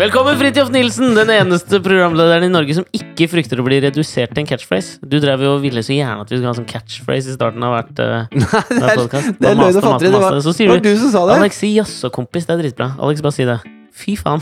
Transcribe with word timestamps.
Velkommen, 0.00 0.32
Fridtjof 0.40 0.70
Nilsen, 0.72 1.10
den 1.12 1.28
eneste 1.34 1.76
programlederen 1.84 2.46
i 2.46 2.48
Norge 2.48 2.72
som 2.78 2.86
ikke 2.96 3.26
frykter 3.28 3.60
å 3.60 3.64
bli 3.66 3.82
redusert 3.84 4.30
til 4.32 4.40
en 4.40 4.46
catchphrase. 4.48 4.94
Du 5.04 5.18
drev 5.20 5.42
jo 5.44 5.50
og 5.58 5.58
ville 5.60 5.82
så 5.84 5.92
gjerne 5.92 6.22
at 6.22 6.30
vi 6.30 6.38
skulle 6.38 6.48
ha 6.48 6.56
sånn 6.56 6.68
catchphrase 6.70 7.28
i 7.28 7.34
starten 7.34 7.66
av 7.66 7.74
hvert, 7.74 8.00
uh, 8.00 8.30
det 8.32 8.78
er, 8.78 8.94
podcast. 9.02 9.28
det 9.36 9.50
er 9.50 9.58
løgn 9.58 9.76
og 9.76 9.84
maste. 9.90 10.06
Det 10.06 10.22
var. 10.22 10.38
Det 10.38 10.94
du 10.94 11.02
som 11.02 11.12
sa 11.12 11.26
det. 11.28 11.34
Alex, 11.42 11.58
si 11.60 11.74
jaså, 11.74 12.08
kompis. 12.14 12.46
Det 12.48 12.54
er 12.54 12.62
dritbra. 12.62 12.86
Alex, 12.96 13.20
bare 13.26 13.36
si 13.36 13.46
det. 13.50 13.58
Fy 14.00 14.14
faen. 14.16 14.40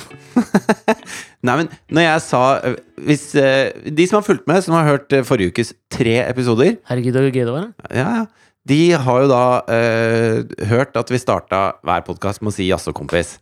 Nei, 1.49 1.57
men 1.65 1.73
når 1.91 2.07
jeg 2.07 2.23
sa 2.29 2.45
øh, 2.69 2.79
hvis, 3.09 3.27
øh, 3.41 3.91
De 3.99 4.07
som 4.07 4.21
har 4.21 4.27
fulgt 4.29 4.47
med, 4.47 4.63
som 4.63 4.79
har 4.79 4.87
hørt 4.93 5.19
forrige 5.27 5.57
ukes 5.57 5.75
tre 5.91 6.21
episoder, 6.23 6.77
Herregud, 6.87 7.19
så 7.19 7.27
gøy 7.27 7.43
det 7.43 7.57
var. 7.57 7.67
da. 7.67 7.91
ja, 7.99 8.15
ja, 8.21 8.25
de 8.69 8.81
har 9.09 9.27
jo 9.27 9.35
da 9.35 9.43
uh, 9.67 10.65
hørt 10.71 11.03
at 11.03 11.11
vi 11.11 11.19
starta 11.19 11.67
hver 11.83 12.07
podkast 12.07 12.47
med 12.47 12.55
å 12.55 12.59
si 12.61 12.71
'jaså, 12.71 12.95
kompis'. 12.95 13.41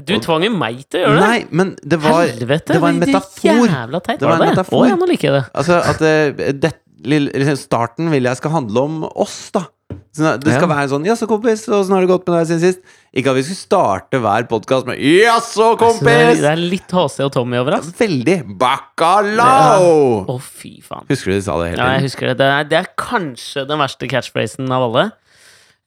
Du 0.00 0.14
tvang 0.24 0.46
jo 0.46 0.52
meg 0.56 0.84
til 0.88 1.02
å 1.02 1.04
gjøre 1.04 1.18
det. 1.18 1.26
Nei, 1.28 1.40
men 1.50 1.74
det 1.84 1.98
var, 2.00 2.22
Helvete, 2.24 2.72
det 2.72 2.80
var 2.80 2.94
en 2.94 3.02
metafor. 3.02 3.66
Jævla 3.68 4.00
teit 4.06 4.22
Det 4.22 4.30
var 4.30 4.40
en 4.40 4.48
metafor. 4.54 4.86
Å, 4.86 4.88
ja, 4.88 4.96
nå 4.96 5.08
liker 5.10 5.28
jeg 5.28 5.36
det. 5.36 5.44
Altså 5.60 5.78
at 5.92 6.02
øh, 6.08 6.42
det, 6.62 6.72
liksom 7.04 7.60
starten 7.60 8.10
vil 8.12 8.30
jeg 8.30 8.40
skal 8.40 8.54
handle 8.56 8.86
om 8.88 9.04
oss, 9.12 9.38
da. 9.52 9.66
Det 9.92 10.24
skal 10.44 10.68
være 10.68 10.68
være 10.72 10.88
sånn 10.92 11.04
'jaså, 11.04 11.26
kompis', 11.28 11.64
åssen 11.68 11.92
har 11.92 12.04
det 12.04 12.08
gått 12.08 12.26
med 12.28 12.34
deg 12.36 12.46
siden 12.48 12.60
sist? 12.62 12.80
Ikke 13.16 13.32
at 13.32 13.36
vi 13.36 13.44
skulle 13.44 13.60
starte 13.60 14.20
hver 14.20 14.46
podkast 14.48 14.88
med 14.88 15.00
'jaså, 15.00 15.50
Så 15.52 15.68
det, 15.72 15.72
er, 15.72 15.82
kompis'! 15.84 16.40
det 16.40 16.50
er 16.50 16.60
litt 16.60 16.92
HC 16.92 17.24
og 17.26 17.32
Tommy 17.32 17.56
over, 17.60 17.78
oss. 17.78 17.90
Veldig 17.98 18.38
bacalao! 18.60 20.24
Å, 20.28 20.36
fy 20.40 20.78
faen. 20.84 21.08
Husker 21.12 21.32
du 21.32 21.36
de 21.36 21.44
sa 21.44 21.56
det 21.60 21.72
hele 21.72 21.80
Ja, 21.80 21.88
jeg 21.92 22.00
tiden? 22.00 22.08
husker 22.08 22.26
det. 22.32 22.36
Det 22.40 22.50
er, 22.52 22.68
det 22.72 22.78
er 22.80 22.88
kanskje 23.00 23.66
den 23.68 23.82
verste 23.84 24.08
catchphrasen 24.08 24.72
av 24.72 24.86
alle. 24.88 25.06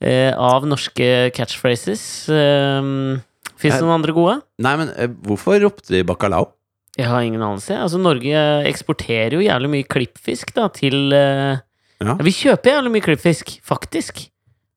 Eh, 0.01 0.33
av 0.33 0.65
norske 0.67 1.31
catchphrases. 1.33 2.03
Um, 2.29 3.21
Fins 3.59 3.77
det 3.77 3.83
noen 3.85 3.97
andre 3.99 4.13
gode? 4.15 4.35
Nei, 4.63 4.75
men 4.81 4.91
eh, 4.95 5.11
hvorfor 5.27 5.59
ropte 5.63 5.93
de 5.93 6.03
bacalao? 6.07 6.49
Jeg 6.95 7.09
har 7.11 7.25
ingen 7.27 7.43
anelse. 7.43 7.75
Altså, 7.75 7.99
Norge 7.99 8.43
eksporterer 8.69 9.35
jo 9.35 9.43
jævlig 9.43 9.71
mye 9.73 9.87
klippfisk 9.91 10.53
da, 10.55 10.69
til 10.71 11.11
eh, 11.15 11.59
Ja. 12.03 12.15
Vi 12.19 12.31
kjøper 12.35 12.73
jævlig 12.77 12.91
mye 12.97 13.05
klippfisk, 13.05 13.57
faktisk. 13.63 14.25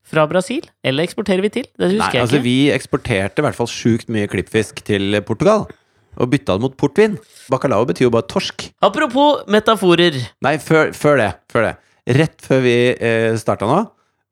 Fra 0.09 0.23
Brasil. 0.31 0.65
Eller 0.87 1.05
eksporterer 1.05 1.43
vi 1.45 1.51
til? 1.53 1.67
Det 1.77 1.91
husker 1.91 2.01
Nei, 2.01 2.13
jeg 2.17 2.25
altså 2.25 2.39
ikke. 2.39 2.47
Vi 2.47 2.57
eksporterte 2.73 3.43
i 3.43 3.45
hvert 3.45 3.59
fall 3.59 3.69
sjukt 3.69 4.09
mye 4.15 4.31
klippfisk 4.31 4.81
til 4.87 5.19
Portugal. 5.27 5.67
Og 6.19 6.31
bytta 6.33 6.57
det 6.57 6.65
mot 6.65 6.75
portvin. 6.81 7.19
Bacalao 7.53 7.85
betyr 7.87 8.07
jo 8.09 8.15
bare 8.15 8.27
torsk. 8.31 8.71
Apropos 8.83 9.45
metaforer. 9.53 10.17
Nei, 10.43 10.55
før, 10.63 10.95
før 10.97 11.21
det. 11.21 11.29
Før 11.53 11.67
det. 11.69 11.75
Rett 12.19 12.41
før 12.41 12.63
vi 12.65 12.75
eh, 12.95 13.35
starta 13.39 13.69
nå, 13.69 13.83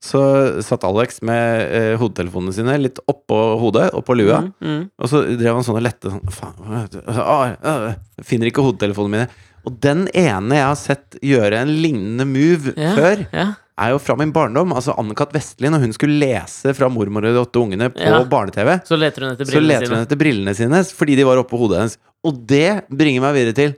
så 0.07 0.23
satt 0.65 0.85
Alex 0.87 1.19
med 1.27 1.67
eh, 1.75 1.97
hodetelefonene 2.01 2.55
sine 2.55 2.79
litt 2.81 3.01
oppå 3.11 3.41
hodet, 3.61 3.91
oppå 3.99 4.17
lua. 4.17 4.41
Mm, 4.47 4.71
mm. 4.71 4.81
Og 5.03 5.11
så 5.13 5.25
drev 5.37 5.59
han 5.59 5.67
sånn 5.67 5.81
og 5.81 5.85
lette 5.87 6.13
sånn 6.15 6.33
Faen, 6.33 6.87
øh, 7.67 7.93
Finner 8.27 8.51
ikke 8.51 8.65
hodetelefonene 8.65 9.13
mine. 9.27 9.29
Og 9.67 9.79
den 9.83 10.07
ene 10.15 10.61
jeg 10.61 10.67
har 10.71 10.79
sett 10.79 11.17
gjøre 11.27 11.59
en 11.65 11.73
lignende 11.83 12.27
move 12.31 12.71
Ja, 12.79 12.93
før, 12.95 13.25
ja. 13.35 13.47
er 13.83 13.91
jo 13.93 13.99
fra 13.99 14.15
min 14.21 14.31
barndom. 14.33 14.71
Altså 14.77 14.95
Anne-Kat. 14.97 15.33
Vestli, 15.35 15.69
når 15.73 15.83
hun 15.89 15.93
skulle 15.97 16.21
lese 16.21 16.71
fra 16.79 16.89
'Mormor 16.89 17.27
og 17.27 17.35
de 17.35 17.43
åtte 17.43 17.63
ungene' 17.65 17.91
på 17.93 17.99
Ja. 18.07 18.23
barne-TV, 18.25 18.79
Så 18.87 18.97
leter 18.97 19.27
hun 19.27 19.33
etter 19.35 19.45
brillene 19.51 19.67
leter 19.81 19.91
hun 19.95 20.05
etter 20.07 20.17
brillene 20.17 20.55
sine 20.55 20.85
fordi 20.87 21.17
de 21.17 21.25
var 21.27 21.43
oppå 21.43 21.59
hodet 21.59 21.79
hennes. 21.83 21.99
Og 22.25 22.47
det 22.47 22.87
bringer 22.89 23.21
meg 23.27 23.35
videre 23.35 23.55
til 23.59 23.75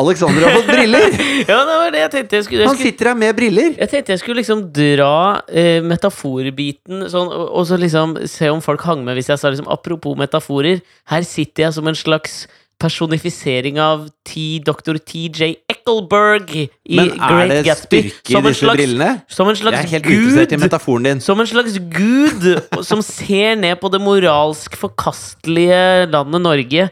Alexander 0.00 0.46
har 0.46 0.56
fått 0.58 0.70
briller! 0.70 1.18
Ja, 1.50 1.58
det 1.66 1.76
var 1.80 1.92
det 1.94 2.00
jeg 2.02 2.10
tenkte 2.14 2.36
jeg 2.38 2.46
skulle, 2.46 2.62
jeg 2.62 2.68
Han 2.68 2.76
skulle 2.76 2.92
sitter 2.92 3.10
her 3.10 3.18
med 3.20 3.36
briller! 3.38 3.74
Jeg 3.80 3.90
tenkte 3.92 4.14
jeg 4.14 4.22
skulle 4.22 4.40
liksom 4.42 4.64
dra 4.76 5.12
eh, 5.48 5.80
metaforbiten 5.86 7.06
sånn, 7.12 7.30
og, 7.32 7.46
og 7.60 7.68
så 7.70 7.78
liksom 7.80 8.16
se 8.30 8.50
om 8.52 8.60
folk 8.64 8.84
hang 8.88 9.04
med 9.06 9.18
hvis 9.18 9.30
jeg 9.32 9.40
sa 9.40 9.52
liksom 9.52 9.70
apropos 9.72 10.18
metaforer. 10.20 10.82
Her 11.10 11.26
sitter 11.26 11.68
jeg 11.68 11.78
som 11.78 11.88
en 11.90 11.98
slags 11.98 12.42
personifisering 12.80 13.76
av 13.82 14.06
T. 14.24 14.60
Dr. 14.64 14.96
TJ 15.04 15.50
Eckelberg 15.68 16.54
i 16.56 16.96
Men 16.96 17.10
er 17.12 17.18
Great 17.20 17.50
det 17.52 17.58
Gatsby. 17.66 18.00
styrke 18.08 18.32
i 18.38 18.42
disse 18.46 18.62
slags, 18.62 18.78
brillene? 18.80 19.10
som 19.28 19.50
en 19.52 19.58
slags 19.58 19.76
Jeg 19.76 19.84
er 19.84 19.92
helt 19.98 20.08
uinteressert 20.08 20.54
i 20.56 20.60
metaforen 20.62 21.08
din. 21.10 21.20
Som 21.20 21.42
en 21.44 21.50
slags 21.50 21.76
gud 21.92 22.48
som 22.88 23.04
ser 23.04 23.60
ned 23.60 23.76
på 23.82 23.92
det 23.92 24.00
moralsk 24.00 24.80
forkastelige 24.80 25.82
landet 26.10 26.44
Norge 26.46 26.88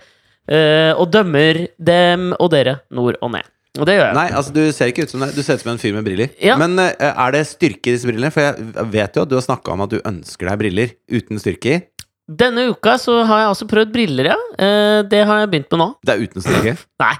eh, 0.48 0.92
og 0.96 1.10
dømmer 1.14 1.66
dem 1.78 2.32
og 2.38 2.50
dere 2.54 2.80
nord 2.94 3.20
og 3.22 3.32
ned. 3.36 3.46
Og 3.78 3.86
det 3.86 3.98
gjør 3.98 4.08
jeg. 4.08 4.16
Nei, 4.16 4.26
altså 4.34 4.54
du 4.54 4.62
ser 4.74 4.90
ikke 4.90 5.04
ut 5.06 5.12
som 5.12 5.22
det. 5.22 5.30
Du 5.36 5.42
ser 5.44 5.58
ut 5.58 5.62
som 5.62 5.70
en 5.74 5.80
fyr 5.80 5.94
med 5.94 6.06
briller. 6.06 6.32
Ja. 6.42 6.56
Men 6.60 6.74
eh, 6.82 6.96
er 7.08 7.36
det 7.36 7.44
styrke 7.50 7.92
i 7.92 7.94
disse 7.94 8.08
brillene? 8.08 8.32
For 8.34 8.42
jeg 8.48 8.88
vet 8.94 9.18
jo 9.18 9.24
at 9.26 9.30
du 9.30 9.36
har 9.38 9.44
snakka 9.44 9.74
om 9.74 9.84
at 9.86 9.94
du 9.94 10.00
ønsker 10.00 10.50
deg 10.50 10.60
briller 10.64 10.96
uten 11.14 11.42
styrke 11.42 11.76
i. 11.76 11.78
Denne 12.28 12.66
uka 12.68 12.98
så 13.00 13.22
har 13.24 13.44
jeg 13.44 13.52
altså 13.54 13.68
prøvd 13.70 13.94
briller, 13.94 14.32
ja. 14.34 14.36
Eh, 14.60 14.98
det 15.08 15.22
har 15.24 15.44
jeg 15.44 15.52
begynt 15.54 15.70
med 15.72 15.80
nå. 15.80 15.88
Det 16.04 16.14
er 16.14 16.26
uten 16.26 16.44
styrke. 16.44 16.74
Nei. 17.04 17.14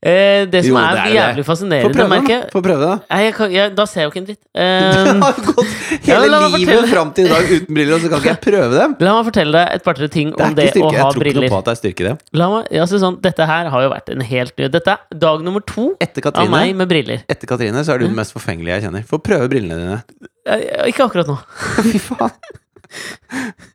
Eh, 0.00 0.46
det 0.48 0.62
som 0.64 0.70
Jo, 0.72 0.76
er, 0.80 0.94
det 0.96 1.00
er 1.00 1.04
det. 1.04 1.14
jævlig 1.18 1.42
Få 1.44 1.50
fascinerende, 1.50 2.04
merker 2.08 2.32
jeg 2.32 2.44
Få 2.54 2.60
prøve, 2.64 2.80
det, 2.80 2.86
da. 2.88 3.18
Jeg 3.20 3.34
kan, 3.36 3.50
jeg, 3.52 3.72
Da 3.76 3.84
ser 3.84 4.00
jeg 4.00 4.06
jo 4.06 4.12
ikke 4.14 4.20
en 4.22 4.28
dritt. 4.30 4.38
Du 4.40 4.60
Eh, 4.60 5.08
har 5.20 5.40
gått 5.44 5.74
hele 6.06 6.38
ja, 6.40 6.48
livet 6.54 6.86
fram 6.88 7.10
til 7.18 7.26
i 7.26 7.28
dag 7.28 7.50
uten 7.50 7.74
briller, 7.76 7.92
og 7.98 8.00
så 8.00 8.08
kan 8.08 8.22
ikke 8.22 8.30
jeg 8.30 8.40
prøve 8.46 8.70
dem! 8.78 8.94
la 9.04 9.12
meg 9.18 9.26
fortelle 9.28 9.52
deg 9.58 9.74
et 9.76 9.84
par-tre 9.84 10.08
ting 10.14 10.30
Det 10.32 10.46
om 10.46 10.54
det 10.56 10.64
å 10.72 10.88
ha 10.88 10.88
briller. 10.88 10.96
Jeg 10.96 11.12
tror 11.12 11.28
ikke 11.28 11.42
noe 11.42 11.52
på 11.52 11.58
at 11.60 11.68
det 11.68 11.74
er 11.74 11.80
styrke 11.82 12.06
det. 12.08 12.14
La 12.40 12.48
meg, 12.54 12.70
altså 12.86 13.00
sånn, 13.02 13.18
dette 13.28 13.48
her 13.52 13.68
har 13.74 13.84
jo 13.84 13.90
vært 13.92 14.08
en 14.14 14.24
helt 14.30 14.54
ny 14.56 14.70
Dette 14.78 14.94
er 14.96 15.20
dag 15.26 15.44
nummer 15.44 15.66
to 15.68 15.84
Etter 16.00 16.30
av 16.32 16.48
meg 16.56 16.72
med 16.80 16.88
briller. 16.88 17.20
etter 17.28 17.50
Katrine 17.52 17.84
så 17.84 17.92
er 17.92 18.00
du 18.00 18.06
den 18.08 18.16
mest 18.16 18.32
forfengelige 18.32 18.78
jeg 18.78 18.86
kjenner. 18.88 19.04
Få 19.10 19.20
prøve 19.20 19.50
brillene 19.52 19.76
dine. 19.84 20.00
Jeg, 20.48 20.88
Ikke 20.94 21.04
akkurat 21.10 21.28
nå. 21.28 21.36
Fy 21.92 22.00
faen. 22.08 22.32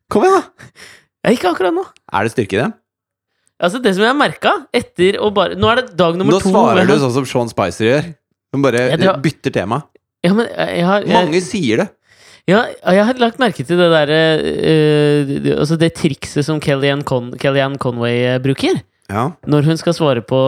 Kom 0.10 0.26
igjen, 0.26 0.42
da! 0.42 1.32
Ikke 1.32 1.54
akkurat 1.54 1.74
nå. 1.78 1.86
Er 2.14 2.26
det 2.28 2.34
styrke 2.34 2.58
i 2.58 2.62
dem? 2.66 2.74
Altså 3.64 3.80
Det 3.84 3.94
som 3.96 4.04
jeg 4.04 4.18
merka 4.20 4.52
etter 4.76 5.16
å 5.24 5.30
bare 5.34 5.56
Nå 5.56 5.70
er 5.72 5.82
det 5.82 5.96
dag 5.96 6.18
nummer 6.20 6.36
Nå 6.36 6.42
to. 6.44 6.52
svarer 6.52 6.82
jeg 6.84 6.90
du 6.92 6.98
sånn 7.06 7.14
som 7.16 7.28
Sean 7.30 7.52
Spicer 7.52 7.86
gjør. 7.88 8.10
Hun 8.56 8.62
bare 8.66 8.82
tror- 8.98 9.22
bytter 9.24 9.54
tema. 9.56 9.84
Ja, 10.26 10.34
men 10.34 10.48
jeg 10.50 10.84
har, 10.84 11.06
jeg, 11.06 11.14
Mange 11.14 11.42
sier 11.46 11.78
det. 11.84 11.90
Ja, 12.50 12.66
jeg 12.94 13.06
har 13.08 13.18
lagt 13.22 13.40
merke 13.42 13.64
til 13.66 13.78
det 13.80 13.88
derre 13.90 14.20
uh, 14.44 15.32
Altså 15.60 15.78
det 15.82 15.94
trikset 15.98 16.46
som 16.46 16.60
Kellyanne, 16.62 17.06
Con 17.08 17.32
Kellyanne 17.42 17.80
Conway 17.82 18.20
eh, 18.36 18.40
bruker. 18.44 18.82
Ja. 19.10 19.32
Når 19.46 19.66
hun 19.70 19.78
skal 19.78 19.94
svare 19.98 20.22
på, 20.26 20.40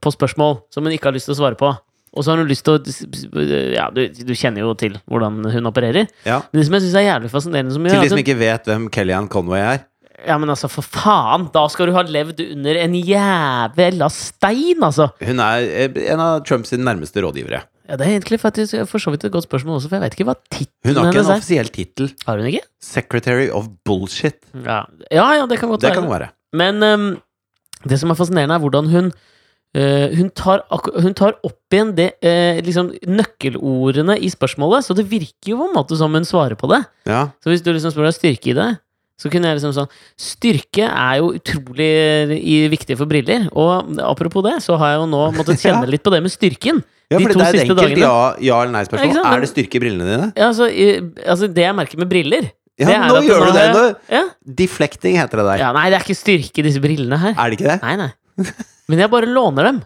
på 0.00 0.12
spørsmål 0.14 0.58
som 0.72 0.84
hun 0.84 0.92
ikke 0.96 1.10
har 1.10 1.16
lyst 1.16 1.28
til 1.30 1.36
å 1.36 1.40
svare 1.40 1.58
på. 1.60 1.70
Og 2.16 2.24
så 2.24 2.32
har 2.32 2.40
hun 2.40 2.48
lyst 2.48 2.64
til 2.64 2.78
å 2.78 3.42
Ja, 3.76 3.90
du, 3.92 4.06
du 4.08 4.32
kjenner 4.36 4.64
jo 4.64 4.72
til 4.78 4.96
hvordan 5.04 5.42
hun 5.52 5.68
opererer. 5.68 6.08
ja. 6.24 6.40
Men 6.50 6.60
det 6.62 6.66
som 6.68 6.76
jeg 6.78 6.86
syns 6.86 6.96
er 6.96 7.08
jævlig 7.10 7.32
fascinerende 7.32 7.74
som 7.76 7.84
Til 7.84 8.00
de 8.04 8.12
som 8.14 8.22
ikke 8.22 8.38
vet 8.40 8.70
hvem 8.70 8.86
Kellyanne 8.92 9.28
Conway 9.32 9.60
er. 9.60 9.84
Ja, 10.24 10.38
men 10.40 10.48
altså, 10.52 10.68
for 10.72 10.86
faen! 10.86 11.48
Da 11.52 11.66
skal 11.72 11.90
du 11.90 11.96
ha 11.96 12.02
levd 12.08 12.40
under 12.46 12.78
en 12.80 12.94
jævla 12.96 14.08
stein, 14.12 14.80
altså! 14.86 15.10
Hun 15.20 15.42
er 15.44 15.66
eh, 15.66 15.98
en 16.12 16.22
av 16.24 16.44
Trumps 16.48 16.72
nærmeste 16.72 17.20
rådgivere. 17.24 17.60
Ja, 17.86 17.96
Det 17.96 18.06
er 18.06 18.14
egentlig 18.16 18.40
faktisk 18.42 18.74
for 18.90 18.98
så 19.02 19.12
vidt 19.14 19.24
et 19.28 19.32
godt 19.34 19.46
spørsmål 19.46 19.76
også, 19.78 19.90
for 19.90 19.98
jeg 20.00 20.06
vet 20.06 20.16
ikke 20.16 20.26
hva 20.26 20.34
Hun 20.34 20.96
har 20.96 21.04
ikke 21.06 21.12
hennes 21.12 21.28
en 21.28 21.34
er. 21.34 21.36
offisiell 21.36 21.68
tittel. 21.70 22.10
Har 22.26 22.40
hun 22.40 22.48
ikke? 22.50 22.64
Secretary 22.82 23.46
of 23.50 23.68
Bullshit. 23.84 24.40
Ja, 24.64 24.84
ja, 25.12 25.28
ja 25.38 25.46
det 25.46 25.60
kan 25.60 25.70
godt 25.70 25.84
Det 25.84 25.92
kan 25.94 26.08
det 26.08 26.10
være. 26.16 26.30
Men 26.56 26.82
ehm, 26.82 27.08
det 27.86 28.00
som 28.00 28.10
er 28.10 28.18
fascinerende, 28.18 28.56
er 28.56 28.64
hvordan 28.64 28.90
hun 28.90 29.12
eh, 29.76 30.16
hun, 30.16 30.30
tar, 30.34 30.64
hun 30.96 31.14
tar 31.14 31.36
opp 31.44 31.74
igjen 31.74 31.94
det, 31.98 32.08
eh, 32.24 32.58
liksom 32.64 32.90
nøkkelordene 33.06 34.16
i 34.18 34.30
spørsmålet, 34.32 34.86
så 34.86 34.96
det 34.96 35.06
virker 35.10 35.52
jo 35.52 35.60
på 35.60 35.68
en 35.68 35.76
måte 35.76 35.98
som 35.98 36.14
hun 36.16 36.26
svarer 36.26 36.56
på 36.58 36.70
det. 36.72 36.82
Ja. 37.06 37.28
Så 37.44 37.52
hvis 37.52 37.62
du 37.62 37.70
liksom 37.72 37.92
spør 37.94 38.08
deg 38.08 38.16
styrke 38.16 38.50
i 38.50 38.56
det, 38.56 38.68
så 39.16 39.30
kunne 39.32 39.48
jeg 39.48 39.56
liksom 39.58 39.72
sånn 39.72 39.88
Styrke 40.20 40.84
er 40.90 41.20
jo 41.22 41.30
utrolig 41.38 41.88
viktig 42.72 42.98
for 43.00 43.08
briller. 43.08 43.46
Og 43.56 43.96
apropos 44.04 44.44
det, 44.44 44.58
så 44.64 44.76
har 44.80 44.92
jeg 44.94 45.00
jo 45.02 45.08
nå 45.14 45.22
måttet 45.38 45.60
kjenne 45.64 45.88
litt 45.88 46.04
på 46.04 46.12
det 46.12 46.20
med 46.26 46.34
styrken. 46.34 46.82
ja, 47.12 47.18
De 47.18 47.30
to 47.30 47.38
det 47.38 47.46
er 47.46 47.54
et 47.56 47.62
enkelt 47.64 47.80
dagene. 47.80 48.02
ja, 48.04 48.18
ja 48.50 48.60
eller 48.62 48.74
nei-spørsmål. 48.76 49.22
Er 49.32 49.42
det 49.46 49.50
styrke 49.54 49.80
i 49.80 49.82
brillene 49.86 50.10
dine? 50.12 50.28
Ja, 50.36 50.50
altså, 50.52 50.68
altså 51.24 51.48
det 51.48 51.64
jeg 51.64 51.78
merker 51.80 52.02
med 52.02 52.10
briller 52.12 52.50
Ja, 52.76 52.90
det 52.92 52.96
nå 53.08 53.20
gjør 53.24 53.46
du 53.48 53.52
det! 53.56 53.66
Nå. 53.72 53.84
Ja, 54.12 54.22
Deflecting 54.60 55.16
heter 55.16 55.40
det 55.40 55.46
der. 55.48 55.62
ja, 55.64 55.72
nei, 55.72 55.86
det 55.88 55.96
er 56.00 56.04
ikke 56.04 56.18
styrke 56.18 56.60
i 56.60 56.66
disse 56.68 56.82
brillene 56.84 57.16
her. 57.22 57.32
Er 57.40 57.48
det 57.52 57.56
ikke 57.60 57.70
det? 57.72 57.78
Nei, 57.86 57.96
nei. 58.04 58.52
Men 58.92 59.00
jeg 59.00 59.10
bare 59.16 59.26
låner 59.32 59.70
dem. 59.70 59.78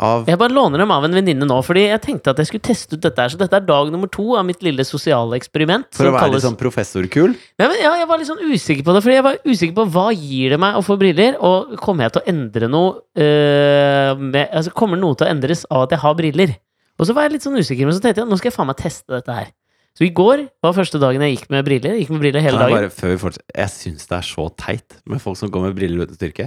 Av 0.00 0.22
Jeg 0.30 0.38
bare 0.40 0.54
låner 0.56 0.80
dem 0.80 0.90
av 0.94 1.04
en 1.04 1.12
venninne 1.12 1.44
nå, 1.44 1.58
fordi 1.66 1.82
jeg 1.90 2.00
tenkte 2.00 2.32
at 2.32 2.38
jeg 2.40 2.48
skulle 2.48 2.64
teste 2.70 2.96
ut 2.96 3.02
dette 3.04 3.20
her. 3.20 3.28
Så 3.34 3.36
dette 3.40 3.58
er 3.58 3.66
dag 3.68 3.90
nummer 3.92 4.08
to 4.08 4.30
av 4.40 4.46
mitt 4.48 4.62
lille 4.64 4.86
sosiale 4.88 5.36
eksperiment. 5.36 5.90
For 5.92 6.08
å 6.08 6.14
være 6.14 6.22
kalles- 6.24 6.40
litt 6.40 6.46
sånn 6.48 6.56
professorkul? 6.62 7.34
Ja, 7.60 7.68
men, 7.68 7.76
ja, 7.82 7.92
jeg 8.00 8.08
var 8.08 8.22
litt 8.22 8.30
sånn 8.30 8.40
usikker 8.40 8.86
på 8.86 8.94
det, 8.96 9.02
fordi 9.04 9.18
jeg 9.18 9.26
var 9.28 9.36
usikker 9.44 9.76
på 9.76 9.86
hva 9.92 10.06
gir 10.16 10.54
det 10.56 10.60
meg 10.64 10.78
å 10.80 10.82
få 10.86 10.96
briller, 10.98 11.36
og 11.44 11.76
kommer 11.84 12.08
jeg 12.08 12.16
til 12.16 12.22
å 12.22 12.28
endre 12.32 12.68
noe 12.72 12.90
øh, 13.20 14.16
med, 14.18 14.48
altså, 14.48 14.72
Kommer 14.72 14.96
noe 15.00 15.14
til 15.20 15.28
å 15.28 15.30
endres 15.34 15.66
av 15.70 15.84
at 15.84 15.94
jeg 15.96 16.00
har 16.04 16.14
briller? 16.18 16.56
Og 17.00 17.06
så 17.08 17.14
var 17.16 17.28
jeg 17.28 17.36
litt 17.36 17.44
sånn 17.46 17.56
usikker, 17.60 17.84
men 17.88 17.96
så 17.96 18.00
tenkte 18.04 18.24
jeg 18.24 18.28
nå 18.28 18.36
skal 18.40 18.50
jeg 18.50 18.56
faen 18.56 18.68
meg 18.72 18.80
teste 18.80 19.12
dette 19.14 19.36
her. 19.36 19.52
Så 19.96 20.04
i 20.06 20.12
går 20.14 20.46
var 20.62 20.72
første 20.76 21.00
dagen 21.02 21.20
jeg 21.26 21.36
gikk 21.36 21.48
med 21.52 21.64
briller. 21.66 21.96
Gikk 21.98 22.12
med 22.14 22.20
briller 22.22 22.44
hele 22.44 22.60
dagen. 22.60 22.76
bare, 22.76 22.90
før 22.94 23.10
vi 23.12 23.18
fortsetter 23.20 23.56
Jeg 23.58 23.72
syns 23.74 24.06
det 24.06 24.16
er 24.20 24.26
så 24.28 24.44
teit 24.56 24.96
med 25.04 25.20
folk 25.20 25.36
som 25.40 25.50
går 25.52 25.64
med 25.68 25.74
briller 25.76 26.06
uten 26.06 26.16
styrke. 26.16 26.46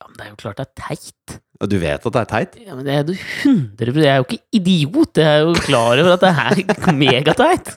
Ja, 0.00 0.08
men 0.08 0.16
det 0.18 0.26
er 0.26 0.30
jo 0.32 0.40
klart 0.42 0.60
det 0.60 0.66
er 0.66 0.74
teit. 0.88 1.40
Og 1.60 1.68
du 1.68 1.76
vet 1.76 2.00
at 2.00 2.14
det 2.14 2.20
er 2.22 2.28
teit? 2.30 2.54
Ja, 2.64 2.72
men 2.76 2.86
det 2.86 2.94
er 2.94 3.02
jo 3.04 3.16
100 3.44 4.00
Jeg 4.00 4.08
er 4.08 4.22
jo 4.22 4.24
ikke 4.24 4.38
idiot. 4.56 5.18
Jeg 5.20 5.28
er 5.28 5.42
jo 5.44 5.52
klar 5.60 6.00
over 6.00 6.14
at 6.14 6.22
det 6.24 6.30
er 6.32 6.94
megateit. 6.96 7.68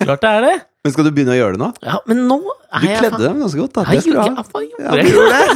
Klart 0.00 0.22
det 0.24 0.30
er 0.30 0.46
det. 0.46 0.54
Men 0.86 0.94
skal 0.94 1.04
du 1.04 1.10
begynne 1.12 1.34
å 1.34 1.36
gjøre 1.40 1.56
det 1.58 1.60
nå? 1.60 1.68
Ja, 1.84 1.98
men 2.08 2.22
nå 2.30 2.38
er 2.46 2.80
Du 2.80 2.86
jeg 2.88 3.02
kledde 3.02 3.20
dem 3.26 3.42
ganske 3.42 3.60
godt, 3.60 3.74
da. 3.76 3.84
Det 3.90 4.00
skal 4.06 4.16
du 4.16 4.20
ha. 4.22 4.44
Jeg, 4.62 5.04
jeg? 5.12 5.46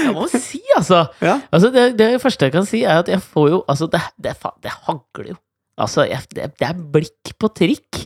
Jeg 0.00 0.14
må 0.16 0.24
si, 0.32 0.62
altså. 0.78 1.02
Ja. 1.20 1.36
altså 1.52 1.68
det, 1.74 1.84
det 1.98 2.08
første 2.22 2.48
jeg 2.48 2.54
kan 2.54 2.66
si, 2.68 2.80
er 2.88 3.02
at 3.02 3.10
jeg 3.12 3.20
får 3.20 3.50
jo 3.52 3.58
Altså, 3.68 3.90
det, 3.92 4.00
det, 4.16 4.32
det 4.64 4.72
hagler 4.86 5.34
jo. 5.34 5.36
Altså, 5.80 6.06
jeg, 6.08 6.24
det, 6.32 6.48
det 6.60 6.68
er 6.70 6.80
blikk 6.96 7.34
på 7.40 7.50
trikk. 7.56 8.00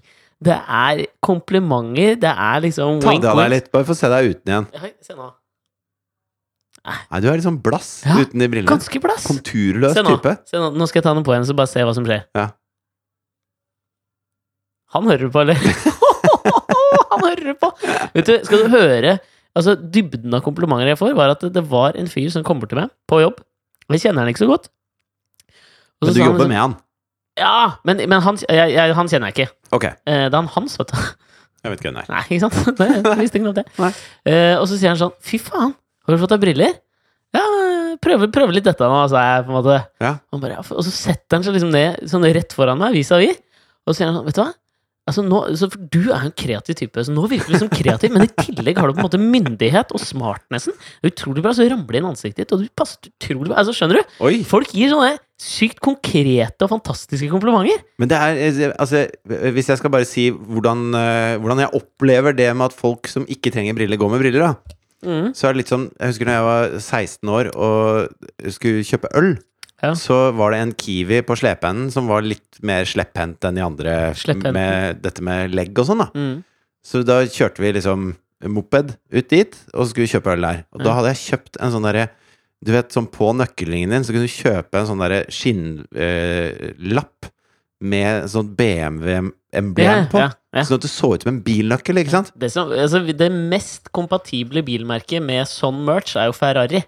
Det 0.45 0.57
er 0.59 1.05
komplimenter. 1.25 2.19
Det 2.21 2.35
er 2.35 2.67
liksom 2.67 2.99
Ta 3.03 3.15
det 3.23 3.31
av 3.31 3.41
deg 3.45 3.55
litt, 3.55 3.71
bare 3.75 3.87
få 3.87 3.97
se 3.99 4.11
deg 4.11 4.35
uten 4.35 4.51
igjen. 4.53 4.69
Ja, 4.75 4.93
Se 5.05 5.15
nå. 5.19 5.31
Nei, 6.85 7.21
du 7.25 7.31
er 7.31 7.39
litt 7.39 7.47
sånn 7.47 7.63
blass 7.65 8.03
Ja, 8.05 8.19
uten 8.21 8.43
de 8.43 8.49
brillene. 8.53 8.69
Ganske 8.69 9.01
blass. 9.01 9.25
Konturløs 9.25 9.95
Se 9.97 10.03
nå. 10.05 10.19
type. 10.19 10.35
Se 10.51 10.61
nå. 10.61 10.69
Nå 10.77 10.89
skal 10.91 11.01
jeg 11.01 11.07
ta 11.07 11.15
den 11.17 11.25
på 11.25 11.33
igjen, 11.33 11.47
så 11.49 11.57
bare 11.57 11.71
se 11.71 11.85
hva 11.87 11.95
som 11.97 12.05
skjer. 12.05 12.27
Ja. 12.37 12.51
Han 14.95 15.09
hører 15.09 15.31
på, 15.33 15.41
eller? 15.43 15.59
Han 17.15 17.25
hører 17.25 17.57
på! 17.59 17.71
Vet 18.15 18.29
du, 18.29 18.35
skal 18.47 18.65
du 18.65 18.73
høre 18.75 19.17
Altså, 19.55 19.77
dybden 19.79 20.35
av 20.35 20.43
komplimenter 20.43 20.89
jeg 20.91 20.99
får, 20.99 21.13
var 21.15 21.31
at 21.31 21.45
det 21.55 21.63
var 21.71 21.95
en 21.99 22.09
fyr 22.11 22.27
som 22.35 22.43
kommer 22.47 22.67
til 22.67 22.81
meg 22.81 22.91
på 23.11 23.21
jobb. 23.23 23.37
Jeg 23.93 24.03
kjenner 24.03 24.25
han 24.25 24.33
ikke 24.33 24.43
så 24.43 24.49
godt. 24.51 24.67
Og 26.03 26.09
så 26.09 26.11
Men 26.11 26.11
du 26.11 26.19
sa 26.19 26.25
han 26.25 26.27
jobber 26.27 26.41
liksom, 26.41 26.51
med 26.51 26.59
han. 26.59 26.75
Ja, 27.39 27.53
men, 27.87 28.03
men 28.11 28.25
han, 28.25 28.41
jeg, 28.43 28.73
jeg, 28.75 28.97
han 28.99 29.11
kjenner 29.13 29.31
jeg 29.31 29.37
ikke. 29.37 29.55
Ok. 29.79 29.87
Eh, 29.87 30.25
det 30.27 30.35
er 30.35 30.41
han 30.41 30.51
Hans, 30.57 30.75
vet 30.81 30.91
du. 30.91 30.99
Jeg 31.65 31.71
vet 31.71 31.81
ikke 31.81 31.89
hvem 31.93 32.01
det 32.01 32.03
er. 32.03 32.11
Nei, 32.17 32.25
ikke 32.35 32.49
sant? 32.49 32.79
Nei, 32.83 32.89
jeg 32.99 33.21
visste 33.23 33.39
ikke 33.39 33.47
noe 33.47 33.55
om 33.55 33.61
det. 33.61 33.93
Eh, 34.27 34.57
og 34.59 34.67
så 34.69 34.77
sier 34.81 34.91
han 34.91 34.99
sånn 35.01 35.15
Fy 35.25 35.39
faen, 35.43 35.73
har 36.05 36.15
du 36.15 36.21
fått 36.23 36.35
deg 36.35 36.43
briller? 36.45 36.75
Ja, 37.35 37.45
prøve, 38.05 38.29
prøve 38.33 38.55
litt 38.55 38.67
dette 38.67 38.89
nå, 38.91 39.01
sa 39.11 39.23
jeg 39.27 39.47
på 39.47 39.55
en 39.55 39.59
måte. 39.59 39.79
Ja. 40.03 40.17
Og, 40.31 40.43
bare, 40.43 40.59
ja, 40.59 40.67
og 40.67 40.85
så 40.87 40.93
setter 40.93 41.39
han 41.39 41.47
seg 41.47 41.57
liksom 41.57 41.73
ned 41.75 42.05
sånn 42.11 42.27
rett 42.37 42.55
foran 42.55 42.79
meg, 42.81 42.95
vis-à-vis, 42.99 43.41
og 43.85 43.93
så 43.93 43.99
sier 43.99 44.11
han 44.11 44.21
sånn 44.21 44.29
Vet 44.29 44.39
du 44.39 44.45
hva? 44.45 44.53
Altså 45.05 45.21
nå, 45.21 45.39
så 45.61 45.67
for 45.69 45.83
du 45.93 45.99
er 46.07 46.23
jo 46.25 46.29
en 46.31 46.37
kreativ 46.41 46.79
type, 46.79 47.03
så 47.05 47.13
nå 47.13 47.27
virker 47.29 47.53
du 47.53 47.59
som 47.61 47.69
kreativ, 47.69 48.15
men 48.15 48.25
i 48.25 48.31
tillegg 48.39 48.79
har 48.81 48.89
du 48.89 48.97
på 48.97 49.03
en 49.03 49.05
måte 49.05 49.21
myndighet 49.21 49.91
og 49.93 50.01
smartnessen. 50.01 50.73
Det 51.03 51.11
er 51.11 51.13
utrolig 51.13 51.43
bra, 51.45 51.53
så 51.53 51.67
ramler 51.69 51.93
det 51.93 52.01
inn 52.01 52.09
ansiktet 52.09 52.41
ditt, 52.41 52.55
og 52.57 52.63
du 52.63 52.71
passer 52.73 53.11
utrolig 53.11 53.51
bra. 53.51 53.59
Altså, 53.61 53.75
skjønner 53.77 54.01
du? 54.01 54.15
Oi! 54.25 54.39
Folk 54.49 54.73
gir 54.73 54.95
sånne 54.95 55.19
sykt 55.45 55.83
konkrete 55.85 56.65
og 56.65 56.73
fantastiske 56.73 57.29
komplimenter. 57.29 57.85
Men 58.01 58.09
det 58.09 58.23
er 58.23 58.41
eh, 58.47 58.73
Altså, 58.81 59.03
hvis 59.29 59.69
jeg 59.75 59.83
skal 59.83 59.93
bare 59.93 60.09
si 60.09 60.31
hvordan, 60.33 60.87
eh, 60.97 61.35
hvordan 61.43 61.61
jeg 61.67 61.75
opplever 61.83 62.39
det 62.41 62.49
med 62.57 62.71
at 62.71 62.79
folk 62.79 63.11
som 63.11 63.29
ikke 63.29 63.53
trenger 63.53 63.77
briller, 63.77 64.01
går 64.01 64.15
med 64.15 64.25
briller, 64.25 64.47
da. 64.55 64.79
Mm. 65.05 65.33
Så 65.37 65.47
er 65.47 65.55
det 65.55 65.61
litt 65.63 65.73
sånn 65.73 65.89
Jeg 65.93 66.13
husker 66.13 66.29
da 66.29 66.39
jeg 66.39 66.47
var 66.49 66.77
16 66.81 67.35
år 67.37 67.51
og 67.55 68.51
skulle 68.57 68.87
kjøpe 68.89 69.13
øl. 69.21 69.31
Ja. 69.85 69.93
Så 69.99 70.17
var 70.39 70.55
det 70.55 70.61
en 70.63 70.75
Kiwi 70.81 71.21
på 71.27 71.37
slepeenden 71.37 71.91
som 71.93 72.09
var 72.09 72.25
litt 72.25 72.61
mer 72.65 72.87
slepphendt 72.89 73.45
enn 73.45 73.59
de 73.59 73.65
andre 73.65 73.95
med 74.55 75.03
dette 75.05 75.25
med 75.25 75.53
legg 75.53 75.77
og 75.77 75.89
sånn, 75.91 76.05
da. 76.07 76.09
Mm. 76.17 76.37
Så 76.85 77.03
da 77.05 77.21
kjørte 77.25 77.65
vi 77.65 77.75
liksom 77.77 78.13
moped 78.53 78.95
ut 79.13 79.29
dit, 79.31 79.57
og 79.73 79.89
skulle 79.89 80.11
kjøpe 80.11 80.35
øl 80.35 80.45
der. 80.45 80.65
Og 80.75 80.85
da 80.85 80.97
hadde 80.99 81.15
jeg 81.15 81.23
kjøpt 81.31 81.61
en 81.61 81.73
sånn 81.75 81.87
derre 81.89 82.11
Du 82.65 82.71
vet, 82.73 82.95
sånn 82.95 83.11
på 83.13 83.27
nøkkelringen 83.37 83.93
din, 83.93 84.05
så 84.07 84.15
kunne 84.15 84.25
du 84.25 84.33
kjøpe 84.33 84.79
en 84.81 84.87
sånn 84.89 85.03
derre 85.03 85.27
skinnlapp 85.29 87.27
med 87.85 88.31
sånn 88.33 88.55
BMW-emblem 88.57 90.07
på. 90.09 90.23
ja, 90.23 90.31
ja. 90.31 90.31
Sånn 90.63 90.79
at 90.79 90.85
det 90.87 90.91
så 90.93 91.09
ut 91.15 91.25
som 91.25 91.33
en 91.33 91.41
bilnøkkel, 91.43 91.99
ikke 91.99 92.13
sant? 92.15 92.29
Det, 92.39 92.51
som, 92.53 92.71
altså, 92.71 93.01
det 93.11 93.31
mest 93.35 93.91
kompatible 93.97 94.63
bilmerket 94.63 95.25
med 95.25 95.49
sånn 95.51 95.81
merch 95.87 96.15
er 96.21 96.29
jo 96.31 96.37
Ferrari. 96.37 96.85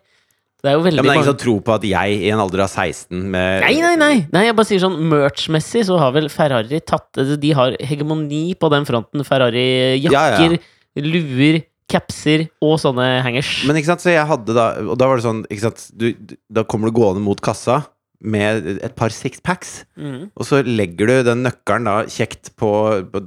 Det 0.63 0.71
er 0.71 0.77
jo 0.79 0.85
veldig 0.87 0.99
Ja, 0.99 1.03
men 1.03 1.11
det 1.11 1.13
er 1.13 1.21
ingen 1.21 1.29
som 1.33 1.41
tror 1.43 1.61
på 1.67 1.75
at 1.75 1.85
jeg 1.87 2.19
i 2.25 2.31
en 2.33 2.41
alder 2.43 2.63
av 2.65 2.71
16 2.73 3.27
med 3.31 3.61
Nei, 3.67 3.75
nei, 3.85 3.95
nei! 4.01 4.15
nei 4.33 4.45
jeg 4.47 4.57
bare 4.57 4.69
sier 4.71 4.81
sånn 4.83 4.97
Merch-messig 5.11 5.85
så 5.87 5.99
har 6.01 6.15
vel 6.17 6.31
Ferrari 6.33 6.81
tatt 6.81 7.21
altså, 7.21 7.37
De 7.43 7.51
har 7.59 7.77
hegemoni 7.87 8.55
på 8.59 8.71
den 8.73 8.87
fronten. 8.89 9.25
Ferrari-jakker, 9.27 10.57
Ja, 10.57 10.57
ja. 10.57 11.03
luer, 11.05 11.61
capser 11.93 12.49
og 12.65 12.81
sånne 12.83 13.05
hangers. 13.23 13.51
Men 13.69 13.79
ikke 13.79 13.93
sant, 13.93 14.03
så 14.03 14.11
jeg 14.11 14.27
hadde 14.27 14.57
da 14.57 14.65
Og 14.83 14.97
da 14.99 15.07
var 15.07 15.21
det 15.21 15.27
sånn, 15.29 15.45
ikke 15.47 15.67
sant 15.69 15.85
du, 15.95 16.09
du- 16.15 16.39
Da 16.51 16.65
kommer 16.67 16.91
du 16.91 16.97
gående 16.99 17.23
mot 17.23 17.39
kassa 17.41 17.85
med 18.21 18.67
et 18.83 18.95
par 18.97 19.13
sixpacks, 19.13 19.85
mm. 20.01 20.31
og 20.37 20.47
så 20.49 20.63
legger 20.65 21.11
du 21.11 21.15
den 21.29 21.43
nøkkelen 21.45 21.85
da 21.89 21.97
kjekt 22.11 22.53
på, 22.59 22.71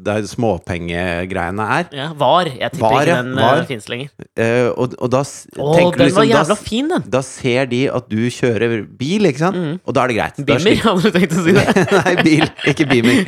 der 0.05 0.25
småpengegreiene 0.27 1.65
er. 1.77 1.89
ja, 1.95 2.07
Var. 2.17 2.49
Jeg 2.59 2.71
tipper 2.73 2.85
Var, 2.87 3.01
ikke 3.03 3.17
den 3.23 3.35
var. 3.37 3.63
finnes 3.69 3.89
lenger. 3.91 4.09
Uh, 4.39 4.69
og, 4.73 4.95
og 4.99 5.11
da 5.13 5.21
Å, 5.21 5.69
tenker 5.77 5.99
du 5.99 6.03
den 6.07 6.15
var 6.17 6.27
liksom 6.29 6.51
da, 6.53 6.59
fin, 6.63 6.89
den! 6.93 7.07
da 7.13 7.21
ser 7.25 7.69
de 7.71 7.83
at 7.93 8.09
du 8.09 8.19
kjører 8.33 8.75
bil, 8.99 9.29
ikke 9.29 9.43
sant? 9.45 9.59
Mm. 9.59 9.79
Og 9.85 9.95
da 9.97 10.03
er 10.07 10.13
det 10.13 10.19
greit. 10.19 10.41
Beamer, 10.49 10.81
hadde 10.85 11.05
du 11.05 11.17
tenkt 11.19 11.37
å 11.37 11.45
si 11.45 11.55
det? 11.59 11.87
Nei, 11.95 12.13
bil, 12.25 12.45
ikke 12.73 12.89
Beamer. 12.89 13.23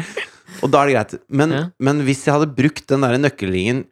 Og 0.62 0.69
da 0.74 0.81
er 0.84 0.92
det 0.92 0.96
greit. 0.98 1.16
Men, 1.31 1.54
Ja. 1.56 1.63
men 1.80 2.02
hvis 2.06 2.25
jeg 2.28 2.36
hadde 2.36 2.52
brukt 2.58 2.84
den 2.92 3.06
der 3.06 3.18
nøkkelringen 3.22 3.86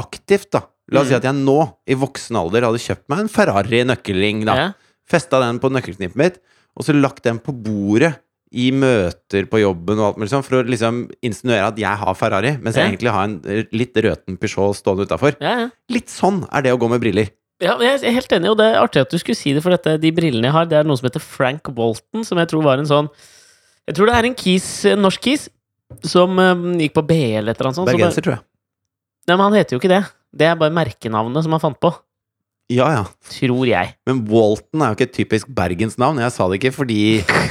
aktivt, 0.00 0.50
da 0.54 0.64
La 0.88 1.02
oss 1.02 1.10
si 1.10 1.12
Mm. 1.12 1.18
at 1.20 1.24
jeg 1.28 1.36
nå, 1.44 1.54
i 1.84 1.94
voksen 2.00 2.36
alder, 2.40 2.64
hadde 2.64 2.78
kjøpt 2.80 3.02
meg 3.12 3.18
en 3.20 3.28
Ferrari 3.28 3.82
nøkkelring, 3.84 4.38
da. 4.48 4.54
Ja. 4.56 4.68
Festa 5.04 5.36
den 5.42 5.58
på 5.60 5.68
nøkkelknippet 5.68 6.16
mitt, 6.16 6.38
og 6.76 6.86
så 6.86 6.94
lagt 6.96 7.24
den 7.26 7.40
på 7.42 7.54
bordet 7.54 8.16
i 8.48 8.70
møter 8.72 9.44
på 9.50 9.60
jobben 9.60 9.98
og 9.98 10.06
alt 10.06 10.20
mulig 10.20 10.30
sånn, 10.32 10.44
for 10.46 10.60
å 10.60 10.62
liksom 10.64 11.02
insinuere 11.24 11.66
at 11.68 11.80
jeg 11.80 12.00
har 12.00 12.16
Ferrari, 12.16 12.54
mens 12.62 12.78
jeg 12.78 12.94
egentlig 12.94 13.12
har 13.12 13.26
en 13.28 13.66
litt 13.76 13.98
røten 14.04 14.38
Peugeot 14.40 14.78
stående 14.78 15.04
utafor. 15.08 15.36
Ja, 15.42 15.66
ja. 15.66 15.68
Litt 15.92 16.08
sånn 16.12 16.44
er 16.48 16.64
det 16.64 16.72
å 16.72 16.80
gå 16.80 16.88
med 16.88 17.02
briller. 17.02 17.28
Ja, 17.60 17.74
jeg 17.82 17.98
er 18.06 18.14
helt 18.14 18.32
enig, 18.32 18.52
og 18.52 18.58
det 18.60 18.68
er 18.70 18.80
artig 18.80 19.02
at 19.02 19.12
du 19.12 19.18
skulle 19.18 19.36
si 19.36 19.52
det, 19.52 19.64
for 19.64 19.74
dette, 19.74 19.96
de 20.00 20.12
brillene 20.14 20.46
jeg 20.46 20.54
har, 20.54 20.68
det 20.70 20.78
er 20.78 20.88
noe 20.88 20.98
som 21.00 21.08
heter 21.10 21.22
Frank 21.22 21.68
Walton, 21.76 22.24
som 22.24 22.40
jeg 22.40 22.50
tror 22.52 22.64
var 22.64 22.80
en 22.80 22.88
sånn 22.88 23.08
Jeg 23.88 23.96
tror 23.98 24.08
det 24.08 24.18
er 24.18 24.28
en 24.28 24.36
kis, 24.38 24.68
en 24.88 25.02
norsk 25.02 25.24
kis, 25.24 25.48
som 26.06 26.38
um, 26.38 26.68
gikk 26.78 26.94
på 26.96 27.04
BL 27.08 27.40
eller 27.40 27.52
et 27.52 27.58
eller 27.58 27.70
annet 27.70 27.80
sånt. 27.80 27.90
Bergenser, 27.90 28.24
tror 28.24 28.36
jeg. 28.36 28.44
Nei, 29.28 29.34
men 29.34 29.44
han 29.46 29.56
heter 29.58 29.74
jo 29.74 29.80
ikke 29.80 29.92
det. 29.92 30.02
Det 30.38 30.46
er 30.48 30.58
bare 30.60 30.72
merkenavnet 30.76 31.44
som 31.44 31.56
han 31.56 31.62
fant 31.62 31.80
på. 31.80 31.90
Ja, 32.68 32.88
ja. 32.92 33.04
Tror 33.32 33.64
jeg. 33.68 33.94
Men 34.08 34.24
Walton 34.28 34.82
er 34.84 34.90
jo 34.92 34.98
ikke 34.98 35.06
et 35.08 35.14
typisk 35.16 35.48
bergensnavn. 35.56 36.18
Jeg 36.20 36.34
sa 36.34 36.48
det 36.50 36.58
ikke 36.60 36.74
fordi 36.76 36.98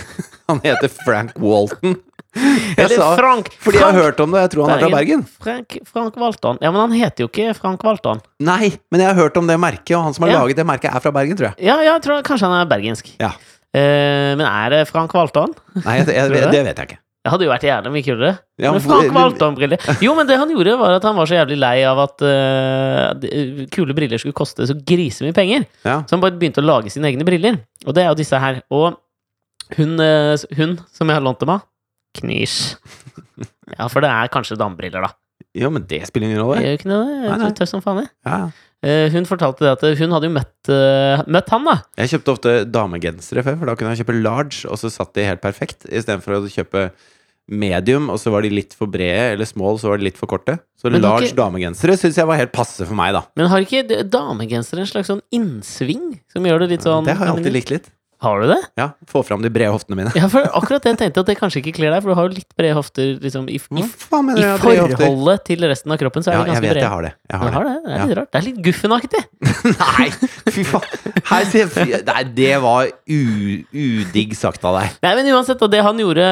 han 0.50 0.62
heter 0.66 0.92
Frank 0.94 1.34
Walton. 1.42 1.96
Jeg 2.78 2.92
sa 2.94 3.16
Frank! 3.18 3.48
fordi 3.64 3.80
jeg 3.80 3.86
har 3.88 3.98
hørt 3.98 4.20
om 4.22 4.36
det. 4.36 4.44
Jeg 4.46 4.52
tror 4.54 4.68
han 4.68 4.76
er 4.78 4.84
fra 4.84 4.90
Bergen. 4.94 5.24
Frank, 5.42 5.78
Frank 5.90 6.20
Walton. 6.22 6.60
Ja, 6.62 6.70
men 6.70 6.84
han 6.84 6.94
heter 6.94 7.26
jo 7.26 7.30
ikke 7.32 7.56
Frank 7.58 7.82
Walton. 7.88 8.22
Nei, 8.46 8.76
men 8.94 9.02
jeg 9.02 9.10
har 9.10 9.18
hørt 9.18 9.40
om 9.42 9.50
det 9.50 9.58
merket, 9.58 9.96
og 9.98 10.04
han 10.06 10.14
som 10.14 10.28
har 10.28 10.36
Ja. 10.36 10.44
laget 10.44 10.60
det 10.62 10.68
merket, 10.70 10.94
er 10.94 11.02
fra 11.02 11.12
Bergen, 11.16 11.40
tror 11.40 11.50
jeg. 11.50 11.66
Ja, 11.66 11.80
jeg 11.82 12.04
tror 12.06 12.22
kanskje 12.28 12.46
han 12.52 12.60
er 12.62 12.70
bergensk. 12.70 13.10
Ja. 13.18 13.32
Eh, 13.74 14.36
men 14.38 14.46
er 14.46 14.70
det 14.76 14.84
Frank 14.92 15.14
Walton? 15.18 15.56
Nei, 15.82 15.98
jeg, 16.04 16.14
jeg, 16.14 16.30
det? 16.36 16.46
det 16.54 16.64
vet 16.70 16.78
jeg 16.84 16.92
ikke. 16.92 17.00
Det 17.28 17.34
hadde 17.34 17.44
jo 17.44 17.52
vært 17.52 17.66
jævlig 17.68 17.92
mye 17.92 18.06
kulere. 18.08 18.30
Ja, 18.64 18.72
men 18.72 18.80
hvor- 18.88 19.10
valgte 19.12 19.44
om 19.50 19.56
briller 19.58 19.82
Jo, 20.02 20.14
men 20.16 20.28
det 20.30 20.38
han 20.40 20.50
gjorde, 20.54 20.78
var 20.80 20.96
at 20.96 21.04
han 21.04 21.18
var 21.20 21.28
så 21.28 21.36
jævlig 21.36 21.58
lei 21.60 21.76
av 21.84 22.00
at 22.06 22.24
uh, 22.24 23.68
kule 23.76 23.94
briller 23.98 24.22
skulle 24.22 24.38
koste 24.38 24.64
så 24.70 24.76
grisemye 24.88 25.36
penger. 25.36 25.66
Ja. 25.84 26.00
Så 26.08 26.16
han 26.16 26.24
bare 26.24 26.38
begynte 26.40 26.64
å 26.64 26.68
lage 26.68 26.94
sine 26.94 27.12
egne 27.12 27.28
briller. 27.28 27.60
Og 27.86 27.94
det 27.98 28.06
er 28.06 28.14
jo 28.14 28.20
disse 28.22 28.40
her. 28.40 28.62
Og 28.72 28.96
hun, 29.76 29.98
uh, 30.00 30.38
hun 30.56 30.78
som 30.96 31.12
jeg 31.12 31.20
har 31.20 31.26
lånt 31.28 31.44
dem 31.44 31.52
av 31.58 31.66
Knish. 32.18 32.78
Ja, 33.76 33.90
for 33.92 34.00
det 34.02 34.10
er 34.10 34.32
kanskje 34.32 34.56
damebriller, 34.58 35.04
da. 35.04 35.12
Jo, 35.58 35.70
men 35.74 35.84
det 35.90 36.06
spiller 36.08 36.30
ingen 36.32 36.40
Det 36.40 36.46
rolle. 36.48 36.62
gjør 36.64 36.72
jo 36.74 36.78
ikke 36.80 36.90
noe. 36.94 37.06
Jeg 37.12 37.28
Nei, 37.34 37.38
nei. 37.44 37.52
tøff 37.60 37.70
som 37.74 37.84
faen, 37.84 38.00
jeg. 38.06 38.10
Ja. 38.26 38.40
Uh, 38.86 39.08
hun 39.10 39.26
fortalte 39.26 39.66
det 39.66 39.72
at 39.74 40.00
hun 40.00 40.12
hadde 40.14 40.28
jo 40.30 40.34
møtt, 40.36 40.70
uh, 40.70 41.24
møtt 41.34 41.50
han, 41.50 41.64
da. 41.66 41.74
Jeg 41.98 42.12
kjøpte 42.14 42.34
ofte 42.36 42.52
damegensere 42.70 43.42
før, 43.46 43.56
for 43.58 43.66
da 43.72 43.74
kunne 43.80 43.94
jeg 43.96 44.04
kjøpe 44.06 44.18
large, 44.22 44.60
og 44.70 44.78
så 44.78 44.92
satt 44.94 45.16
de 45.18 45.26
helt 45.26 45.42
perfekt, 45.42 45.88
istedenfor 45.90 46.38
å 46.38 46.44
kjøpe 46.54 46.84
medium, 47.48 48.10
og 48.10 48.20
så 48.20 48.32
var 48.32 48.42
de 48.44 48.50
litt 48.52 48.74
for 48.76 48.88
brede, 48.92 49.34
eller 49.34 49.46
small, 49.46 49.78
så 49.80 49.90
var 49.90 49.98
de 49.98 50.04
litt 50.10 50.18
for 50.20 50.28
korte. 50.28 50.60
Så 50.80 50.92
Men 50.92 51.02
large 51.02 51.30
ikke- 51.32 51.38
damegensere 51.40 51.98
syns 51.98 52.16
jeg 52.16 52.28
var 52.28 52.38
helt 52.38 52.52
passe 52.52 52.86
for 52.86 52.94
meg, 52.94 53.14
da. 53.14 53.24
Men 53.36 53.48
har 53.48 53.60
ikke 53.62 54.10
damegensere 54.10 54.80
en 54.80 54.86
slags 54.86 55.08
sånn 55.08 55.22
innsving 55.32 56.20
som 56.28 56.44
gjør 56.44 56.60
det 56.60 56.70
litt 56.70 56.82
sånn 56.82 57.06
Det 57.06 57.16
har 57.16 57.28
jeg 57.28 57.36
alltid 57.38 57.54
likt 57.54 57.70
litt. 57.72 57.90
Har 58.20 58.42
du 58.42 58.48
det? 58.50 58.58
Ja, 58.80 58.88
Få 59.12 59.22
fram 59.24 59.44
de 59.46 59.50
brede 59.54 59.70
hoftene 59.70 59.96
mine. 60.00 60.12
Ja, 60.18 60.26
for 60.32 60.42
akkurat 60.58 60.82
det 60.82 60.96
tenkte 60.98 61.20
jeg 61.20 61.24
at 61.24 61.28
det 61.30 61.36
kanskje 61.38 61.60
ikke 61.62 61.76
kler 61.78 61.92
deg, 61.94 62.02
for 62.02 62.10
du 62.10 62.16
har 62.18 62.26
jo 62.30 62.34
litt 62.34 62.50
brede 62.58 62.74
hofter 62.74 63.12
liksom, 63.22 63.46
i, 63.50 63.60
i, 63.60 63.84
i 63.84 63.84
jeg 64.42 64.58
forholdet 64.64 65.44
til 65.46 65.66
resten 65.70 65.94
av 65.94 66.00
kroppen. 66.02 66.26
Så 66.26 66.32
er 66.32 66.40
Ja, 66.40 66.42
det 66.42 66.48
jeg 66.48 66.56
ganske 66.56 66.66
vet 66.66 66.74
brede. 66.74 66.82
jeg 66.82 66.90
har 66.96 67.06
det. 67.06 67.12
Jeg 67.30 67.38
har 67.44 67.52
har 67.58 67.68
det. 67.68 67.76
det? 67.86 67.94
Er 67.94 68.08
litt 68.08 68.18
rart. 68.18 68.32
Det 68.34 68.40
er 68.42 68.48
litt 68.48 68.60
guffenaktig! 68.66 69.22
Nei, 69.84 70.08
fy 70.56 70.64
faen. 70.66 70.98
Nei, 72.08 72.24
det 72.42 72.52
var 72.64 72.90
udigg 73.08 74.34
sagt 74.38 74.66
av 74.66 74.80
deg. 74.80 74.98
Nei, 75.06 75.14
men 75.20 75.30
uansett, 75.36 75.62
og 75.62 75.72
det 75.74 75.82
han 75.86 76.02
gjorde 76.02 76.26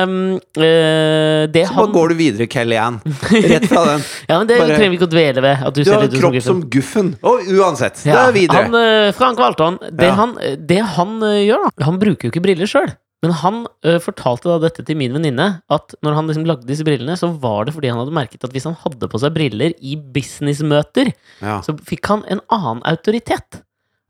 eh, 0.65 1.45
Det 1.53 1.65
Så 1.69 1.75
bare 1.77 1.93
går 1.95 2.13
du 2.13 2.15
videre, 2.19 2.47
Kellyanne. 2.51 3.01
Rett 3.29 3.67
fra 3.69 3.85
den. 3.91 4.03
Ja, 4.29 4.39
men 4.41 4.47
det 4.49 4.57
bare- 4.59 4.75
trenger 4.77 4.89
vi 4.93 4.97
ikke 4.99 5.07
å 5.09 5.13
dvele 5.13 5.43
ved. 5.45 5.63
Du, 5.75 5.81
Du 5.81 5.83
ser 5.85 5.97
har 5.99 6.05
litt 6.07 6.17
kropp 6.19 6.37
som 6.45 6.61
Guffen. 6.71 7.13
Og 7.25 7.45
uansett, 7.59 8.01
det 8.03 8.15
er 8.15 8.33
videre. 8.35 8.65
Han, 8.65 8.75
eh, 8.79 9.11
Frank 9.17 9.39
Walton, 9.41 9.77
det, 9.91 10.09
Ja. 10.09 10.15
han, 10.17 10.35
det 10.65 10.81
han 10.95 11.15
øh, 11.21 11.39
gjør, 11.45 11.65
da 11.65 11.71
Han 11.83 11.99
bruker 11.99 12.27
jo 12.27 12.31
ikke 12.31 12.43
briller 12.45 12.69
sjøl. 12.69 12.93
Men 13.23 13.31
han 13.41 13.55
ø, 13.83 13.95
fortalte 14.03 14.45
da 14.51 14.59
dette 14.67 14.83
til 14.85 14.95
min 14.99 15.13
venninne, 15.15 15.61
at 15.71 15.95
når 16.05 16.13
han 16.13 16.27
liksom 16.29 16.45
lagde 16.45 16.67
disse 16.67 16.85
brillene, 16.85 17.15
så 17.17 17.29
var 17.41 17.65
det 17.65 17.73
fordi 17.73 17.89
han 17.89 17.97
hadde 17.97 18.13
merket 18.13 18.43
at 18.45 18.51
hvis 18.53 18.67
han 18.67 18.75
hadde 18.83 19.07
på 19.09 19.17
seg 19.19 19.33
briller 19.33 19.73
i 19.81 19.95
businessmøter, 19.97 21.09
Ja. 21.41 21.61
så 21.65 21.73
fikk 21.79 22.05
han 22.11 22.23
en 22.29 22.41
annen 22.53 22.83
autoritet. 22.85 23.61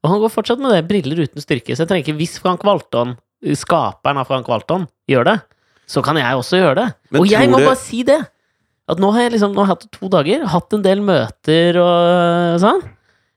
Og 0.03 0.11
han 0.11 0.19
går 0.21 0.33
fortsatt 0.33 0.59
med 0.61 0.73
det, 0.75 0.83
briller 0.89 1.23
uten 1.23 1.41
styrke. 1.41 1.73
Så 1.77 1.85
jeg 1.85 1.87
trenger 1.93 2.05
ikke, 2.09 2.17
hvis 2.19 2.35
Frank 2.41 2.65
Walton, 2.67 3.15
skaperen 3.55 4.17
av 4.21 4.27
Frank 4.27 4.49
Walton, 4.51 4.87
gjør 5.09 5.25
det, 5.31 5.37
så 5.87 6.03
kan 6.03 6.17
jeg 6.19 6.35
også 6.35 6.59
gjøre 6.59 6.75
det. 6.81 6.87
Men 7.11 7.21
og 7.21 7.27
jeg 7.29 7.49
må 7.49 7.59
du- 7.61 7.65
bare 7.69 7.77
si 7.81 8.03
det! 8.03 8.19
At 8.89 8.99
nå 9.01 9.11
har 9.13 9.21
jeg 9.25 9.31
liksom, 9.33 9.53
nå 9.55 9.63
har 9.65 9.73
jeg 9.73 9.79
hatt 9.79 9.91
to 9.95 10.09
dager, 10.09 10.45
hatt 10.45 10.73
en 10.73 10.81
del 10.85 10.99
møter 11.01 11.77
og 11.81 12.59
sånn. 12.61 12.83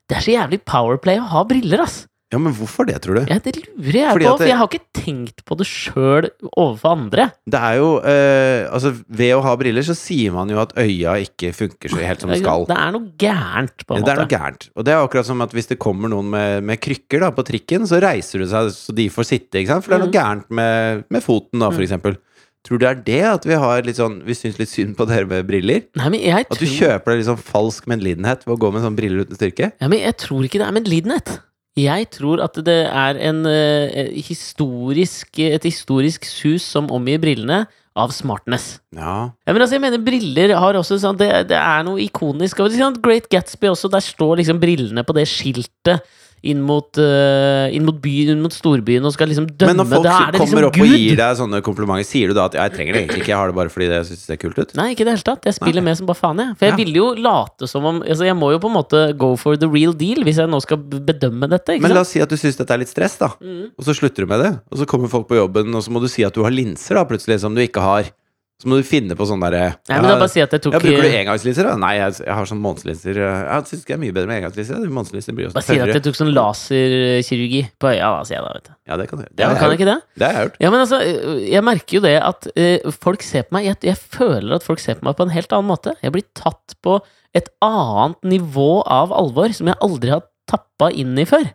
Det 0.08 0.16
er 0.18 0.20
så 0.26 0.34
jævlig 0.36 0.58
powerplay 0.64 1.16
å 1.20 1.28
ha 1.28 1.44
briller, 1.44 1.80
ass! 1.80 2.06
Ja, 2.28 2.36
men 2.36 2.52
hvorfor 2.52 2.84
det, 2.84 2.98
tror 3.00 3.16
du? 3.16 3.20
Ja, 3.32 3.38
det 3.40 3.54
lurer 3.56 3.94
jeg 3.96 4.12
Fordi 4.12 4.26
på, 4.26 4.32
for 4.36 4.42
det- 4.44 4.48
jeg 4.50 4.58
har 4.60 4.68
ikke 4.68 4.92
tenkt 4.98 5.44
på 5.48 5.56
det 5.56 5.66
sjøl 5.66 6.26
overfor 6.60 6.90
andre. 6.92 7.24
Det 7.48 7.60
er 7.70 7.78
jo 7.80 7.86
eh, 8.04 8.68
Altså, 8.68 8.92
ved 9.08 9.32
å 9.32 9.40
ha 9.46 9.54
briller 9.56 9.86
så 9.86 9.96
sier 9.96 10.34
man 10.36 10.50
jo 10.52 10.58
at 10.60 10.74
øya 10.76 11.14
ikke 11.24 11.54
funker 11.56 11.88
så 11.88 12.02
helt 12.04 12.20
som 12.20 12.28
det 12.28 12.42
skal. 12.42 12.66
Det 12.68 12.76
er 12.76 12.92
noe 12.92 13.08
gærent, 13.16 13.86
på 13.86 13.96
en 13.96 14.02
måte. 14.02 14.04
Det 14.04 14.12
er 14.12 14.20
noe 14.20 14.32
gærent. 14.34 14.68
Og 14.76 14.84
det 14.84 14.92
er 14.92 15.00
akkurat 15.06 15.24
som 15.30 15.40
at 15.40 15.56
hvis 15.56 15.70
det 15.72 15.78
kommer 15.80 16.12
noen 16.12 16.28
med, 16.28 16.62
med 16.68 16.80
krykker 16.84 17.20
da, 17.24 17.30
på 17.32 17.46
trikken, 17.48 17.88
så 17.88 17.96
reiser 18.04 18.44
du 18.44 18.46
seg 18.52 18.68
så 18.76 18.92
de 18.94 19.08
får 19.08 19.24
sitte, 19.32 19.62
ikke 19.62 19.72
sant? 19.72 19.84
For 19.88 19.94
det 19.94 19.96
er 19.96 20.04
noe 20.04 20.12
Mm. 20.12 20.18
gærent 20.20 20.50
med, 20.50 21.04
med 21.08 21.22
foten, 21.24 21.60
da, 21.64 21.70
for 21.72 21.80
eksempel. 21.80 22.18
Tror 22.66 22.76
du 22.76 22.84
det 22.84 22.90
er 22.90 23.02
det 23.06 23.22
at 23.24 23.44
vi 23.46 23.54
har 23.54 23.82
litt 23.86 23.96
sånn 23.96 24.16
Vi 24.26 24.34
syns 24.34 24.58
litt 24.58 24.68
synd 24.68 24.96
på 24.98 25.06
dere 25.08 25.24
med 25.30 25.46
briller? 25.48 25.84
Nei, 25.96 26.08
men 26.10 26.20
jeg 26.20 26.44
tror... 26.50 26.58
At 26.58 26.60
du 26.60 26.66
kjøper 26.66 27.04
deg 27.14 27.20
litt 27.22 27.28
sånn 27.30 27.40
falsk 27.40 27.86
medlidenhet 27.88 28.42
ved 28.44 28.56
å 28.56 28.60
gå 28.60 28.72
med 28.74 28.82
sånn 28.84 28.96
briller 28.98 29.24
uten 29.24 29.38
styrke? 29.38 29.72
ja, 29.80 29.88
men 29.88 30.00
jeg 30.02 30.16
tror 30.20 30.44
ikke 30.44 30.58
det 30.60 30.66
er 30.68 30.74
medlidenhet. 30.76 31.38
Jeg 31.78 32.08
tror 32.14 32.42
at 32.42 32.56
det 32.66 32.80
er 32.86 33.20
en 33.28 33.44
eh, 33.46 34.08
historisk, 34.26 35.38
et 35.38 35.66
historisk 35.68 36.26
sus 36.26 36.66
som 36.66 36.90
omgir 36.94 37.20
brillene, 37.22 37.66
av 37.98 38.12
smartness. 38.14 38.78
Ja. 38.94 39.32
Ja, 39.46 39.52
men 39.52 39.62
altså, 39.64 39.74
jeg 39.76 39.82
mener 39.82 40.02
Briller 40.04 40.54
har 40.58 40.78
også 40.78 41.00
sånn, 41.02 41.18
det, 41.18 41.30
det 41.50 41.58
er 41.58 41.82
noe 41.86 42.00
ikonisk. 42.04 42.60
Og, 42.62 42.74
sånn, 42.74 43.00
Great 43.02 43.28
Gatsby 43.32 43.72
også, 43.72 43.90
der 43.90 44.04
står 44.04 44.38
liksom 44.38 44.60
brillene 44.62 45.02
på 45.06 45.16
det 45.16 45.26
skiltet 45.30 46.06
inn 46.42 46.60
mot, 46.62 46.88
uh, 47.00 47.66
inn 47.74 47.84
mot 47.86 47.96
byen, 48.02 48.36
inn 48.36 48.42
mot 48.44 48.54
storbyen, 48.54 49.04
og 49.04 49.14
skal 49.14 49.30
liksom 49.30 49.48
dømme. 49.50 49.72
Men 49.72 49.80
når 49.82 49.88
folk 49.90 50.04
da 50.06 50.14
er 50.14 50.32
det 50.32 50.40
kommer 50.42 50.62
liksom 50.62 50.68
opp 50.68 50.78
og 50.84 50.94
gir 51.02 51.18
deg 51.18 51.38
sånne 51.40 51.60
komplimenter, 51.66 52.08
sier 52.08 52.30
du 52.30 52.34
da 52.38 52.46
at 52.46 52.54
ja, 52.54 52.66
'jeg 52.68 52.76
trenger 52.76 52.92
det 52.92 53.00
egentlig 53.02 53.22
ikke, 53.22 53.32
jeg 53.34 53.40
har 53.40 53.48
det 53.50 53.56
bare 53.58 53.72
fordi 53.72 53.88
jeg 53.90 54.06
syns 54.10 54.26
det 54.26 54.34
er 54.36 54.42
kult 54.44 54.58
ut'? 54.58 54.74
Nei, 54.78 54.88
ikke 54.94 55.02
i 55.02 55.08
det 55.08 55.14
hele 55.16 55.26
tatt. 55.26 55.44
Jeg 55.44 55.54
spiller 55.58 55.82
Nei. 55.82 55.90
med 55.90 55.98
som 55.98 56.06
bare 56.06 56.20
faen, 56.22 56.38
jeg. 56.38 56.56
For 56.58 56.64
jeg 56.66 56.72
Ja. 56.72 56.76
ville 56.76 56.96
jo 56.96 57.08
late 57.14 57.68
som 57.68 57.84
om 57.84 58.02
altså 58.02 58.24
Jeg 58.28 58.36
må 58.36 58.52
jo 58.52 58.58
på 58.58 58.68
en 58.68 58.76
måte 58.76 59.16
go 59.16 59.36
for 59.36 59.56
the 59.56 59.68
real 59.68 59.92
deal 59.92 60.22
hvis 60.22 60.36
jeg 60.36 60.48
nå 60.48 60.60
skal 60.60 60.76
bedømme 60.78 61.48
dette. 61.48 61.80
Men 61.80 61.94
la 61.94 62.00
oss 62.00 62.10
si 62.14 62.20
at 62.20 62.28
du 62.28 62.36
syns 62.36 62.56
dette 62.56 62.70
er 62.70 62.78
litt 62.78 62.88
stress, 62.88 63.18
da. 63.18 63.28
Mm. 63.40 63.70
Og 63.78 63.84
så 63.84 63.94
slutter 63.96 64.24
du 64.24 64.26
med 64.26 64.40
det. 64.44 64.60
Og 64.70 64.78
så 64.78 64.86
kommer 64.86 65.08
folk 65.08 65.28
på 65.28 65.36
jobben, 65.36 65.74
og 65.74 65.82
så 65.82 65.90
må 65.90 66.00
du 66.00 66.08
si 66.08 66.22
at 66.24 66.34
du 66.34 66.42
har 66.44 66.50
linser, 66.50 66.94
da, 66.94 67.04
plutselig, 67.04 67.40
som 67.40 67.54
du 67.54 67.60
ikke 67.60 67.80
har. 67.80 68.10
Så 68.58 68.66
må 68.66 68.74
du 68.80 68.82
finne 68.82 69.14
på 69.14 69.22
sånn 69.22 69.38
derre 69.38 69.58
ja, 69.86 69.98
ja, 70.02 70.26
si 70.26 70.42
bruker 70.42 71.04
du 71.04 71.12
engangslinser? 71.14 71.68
Nei, 71.78 71.92
jeg, 71.94 72.16
jeg 72.24 72.34
har 72.34 72.48
sånn 72.50 72.58
månedslinser. 72.58 73.20
Jeg 73.22 73.68
syns 73.70 73.84
det 73.86 73.94
er 73.94 74.00
mye 74.02 74.14
bedre 74.16 74.26
med 74.26 74.40
engangslinser. 74.40 74.80
Månedslinser 74.96 75.36
blir 75.36 75.46
jo 75.46 75.52
Bare 75.54 75.62
si 75.62 75.76
at 75.78 75.92
jeg 75.94 76.02
tok 76.02 76.18
sånn 76.18 76.32
laserkirurgi 76.34 77.60
på 77.78 77.92
øya, 77.92 78.08
da, 78.16 78.24
sier 78.26 78.40
jeg 78.40 78.48
da, 78.48 78.56
vet 78.56 78.66
du. 78.66 78.72
Ja, 78.90 78.98
det 78.98 79.06
kan 79.06 79.20
du 79.20 79.22
gjøre. 79.22 79.36
Det 79.38 79.46
Ja, 79.46 79.52
kan 79.60 79.70
jeg 79.70 79.78
ikke 79.78 79.88
det? 79.92 79.96
Det 80.18 80.26
har 80.26 80.34
jeg 80.34 80.48
gjort. 80.48 80.58
Ja, 80.64 80.72
men 80.74 80.82
altså, 80.82 81.00
jeg 81.44 81.64
merker 81.70 81.98
jo 82.00 82.02
det 82.08 82.14
at 82.32 82.50
uh, 82.50 82.90
folk 83.06 83.28
ser 83.28 83.46
på 83.46 83.58
meg 83.60 83.70
jeg, 83.70 83.80
jeg 83.92 84.02
føler 84.18 84.58
at 84.58 84.66
folk 84.66 84.82
ser 84.82 84.98
på 84.98 85.06
meg 85.06 85.14
på 85.22 85.28
en 85.28 85.36
helt 85.38 85.54
annen 85.54 85.70
måte. 85.70 85.94
Jeg 86.02 86.16
blir 86.18 86.26
tatt 86.42 86.74
på 86.82 86.98
et 87.38 87.54
annet 87.62 88.18
nivå 88.26 88.68
av 88.90 89.14
alvor 89.14 89.54
som 89.54 89.70
jeg 89.70 89.78
aldri 89.86 90.16
har 90.16 90.26
tappa 90.50 90.90
inn 90.90 91.14
i 91.14 91.30
før. 91.30 91.46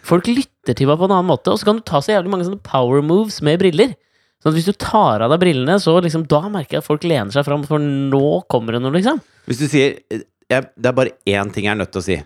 Folk 0.00 0.32
lytter 0.32 0.72
til 0.72 0.88
meg 0.88 0.96
på 0.96 1.12
en 1.12 1.18
annen 1.18 1.28
måte, 1.28 1.52
og 1.52 1.60
så 1.60 1.68
kan 1.68 1.76
du 1.76 1.84
ta 1.84 2.00
så 2.00 2.16
jævlig 2.16 2.32
mange 2.32 2.48
sånne 2.48 2.64
power 2.64 3.04
moves 3.04 3.42
med 3.44 3.60
briller. 3.60 3.98
Sånn 4.38 4.52
at 4.52 4.56
hvis 4.60 4.68
du 4.70 4.76
tar 4.78 5.24
av 5.24 5.32
deg 5.32 5.40
brillene, 5.42 5.78
så 5.82 5.96
liksom, 6.04 6.22
da 6.30 6.44
merker 6.52 6.76
jeg 6.78 6.84
at 6.84 6.86
folk 6.86 7.02
lener 7.08 7.34
seg 7.34 7.44
fram, 7.48 7.64
for 7.66 7.82
nå 7.82 8.22
kommer 8.48 8.76
det 8.76 8.82
noe, 8.84 8.94
liksom. 8.94 9.18
Hvis 9.50 9.58
du 9.64 9.66
sier 9.66 9.96
jeg, 10.12 10.24
Det 10.78 10.86
er 10.86 10.94
bare 10.96 11.10
én 11.26 11.50
ting 11.52 11.64
jeg 11.66 11.72
er 11.74 11.80
nødt 11.82 11.90
til 11.92 12.00
å 12.00 12.06
si. 12.06 12.18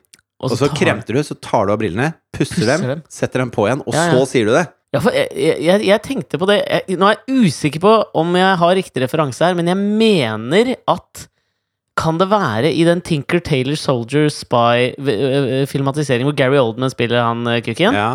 Og 0.42 0.50
så 0.52 0.66
tar- 0.68 0.76
kremter 0.76 1.14
du, 1.16 1.22
så 1.24 1.34
tar 1.40 1.66
du 1.66 1.72
av 1.72 1.78
brillene, 1.80 2.12
pusser, 2.34 2.54
Pusser 2.60 2.66
dem, 2.72 2.86
dem. 2.96 3.02
setter 3.08 3.38
dem 3.44 3.50
på 3.54 3.64
igjen, 3.68 3.80
og 3.86 3.94
Ja, 3.94 4.04
ja. 4.10 4.12
så 4.18 4.26
sier 4.28 4.44
du 4.46 4.52
det. 4.52 4.66
Ja, 4.92 5.00
for 5.00 5.14
jeg, 5.16 5.28
jeg, 5.64 5.84
jeg 5.88 6.02
tenkte 6.04 6.36
på 6.36 6.46
det 6.50 6.58
jeg, 6.68 6.98
Nå 7.00 7.06
er 7.08 7.16
jeg 7.16 7.46
usikker 7.48 7.80
på 7.80 7.92
om 8.20 8.34
jeg 8.36 8.56
har 8.60 8.74
riktig 8.76 9.00
referanse 9.06 9.40
her, 9.46 9.54
men 9.56 9.70
jeg 9.70 9.78
mener 9.80 10.74
at 10.86 11.28
Kan 11.96 12.18
det 12.20 12.28
være 12.28 12.68
i 12.76 12.84
den 12.84 13.00
Tinker 13.00 13.40
Taylor 13.40 13.74
Soldier 13.80 14.28
Spy-filmatiseringen 14.32 16.28
hvor 16.28 16.36
Gary 16.36 16.58
Oldman 16.60 16.92
spiller 16.92 17.22
han 17.24 17.46
eh, 17.48 17.60
kukken? 17.64 17.96
Ja. 17.96 18.10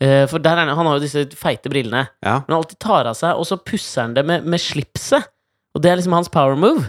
Eh, 0.00 0.24
For 0.30 0.38
der 0.40 0.56
er 0.56 0.64
han, 0.64 0.76
han 0.78 0.86
har 0.88 0.96
jo 0.98 1.04
disse 1.04 1.26
feite 1.36 1.68
brillene. 1.72 2.06
ja. 2.24 2.38
Men 2.46 2.54
han 2.54 2.62
alltid 2.62 2.78
tar 2.80 3.06
av 3.10 3.14
seg, 3.18 3.36
og 3.36 3.44
så 3.48 3.58
pusser 3.62 4.06
han 4.06 4.14
det 4.16 4.24
med, 4.26 4.46
med 4.48 4.60
slipset. 4.62 5.26
Og 5.76 5.82
det 5.84 5.90
er 5.92 6.00
liksom 6.00 6.16
hans 6.16 6.28
power 6.32 6.56
move. 6.56 6.88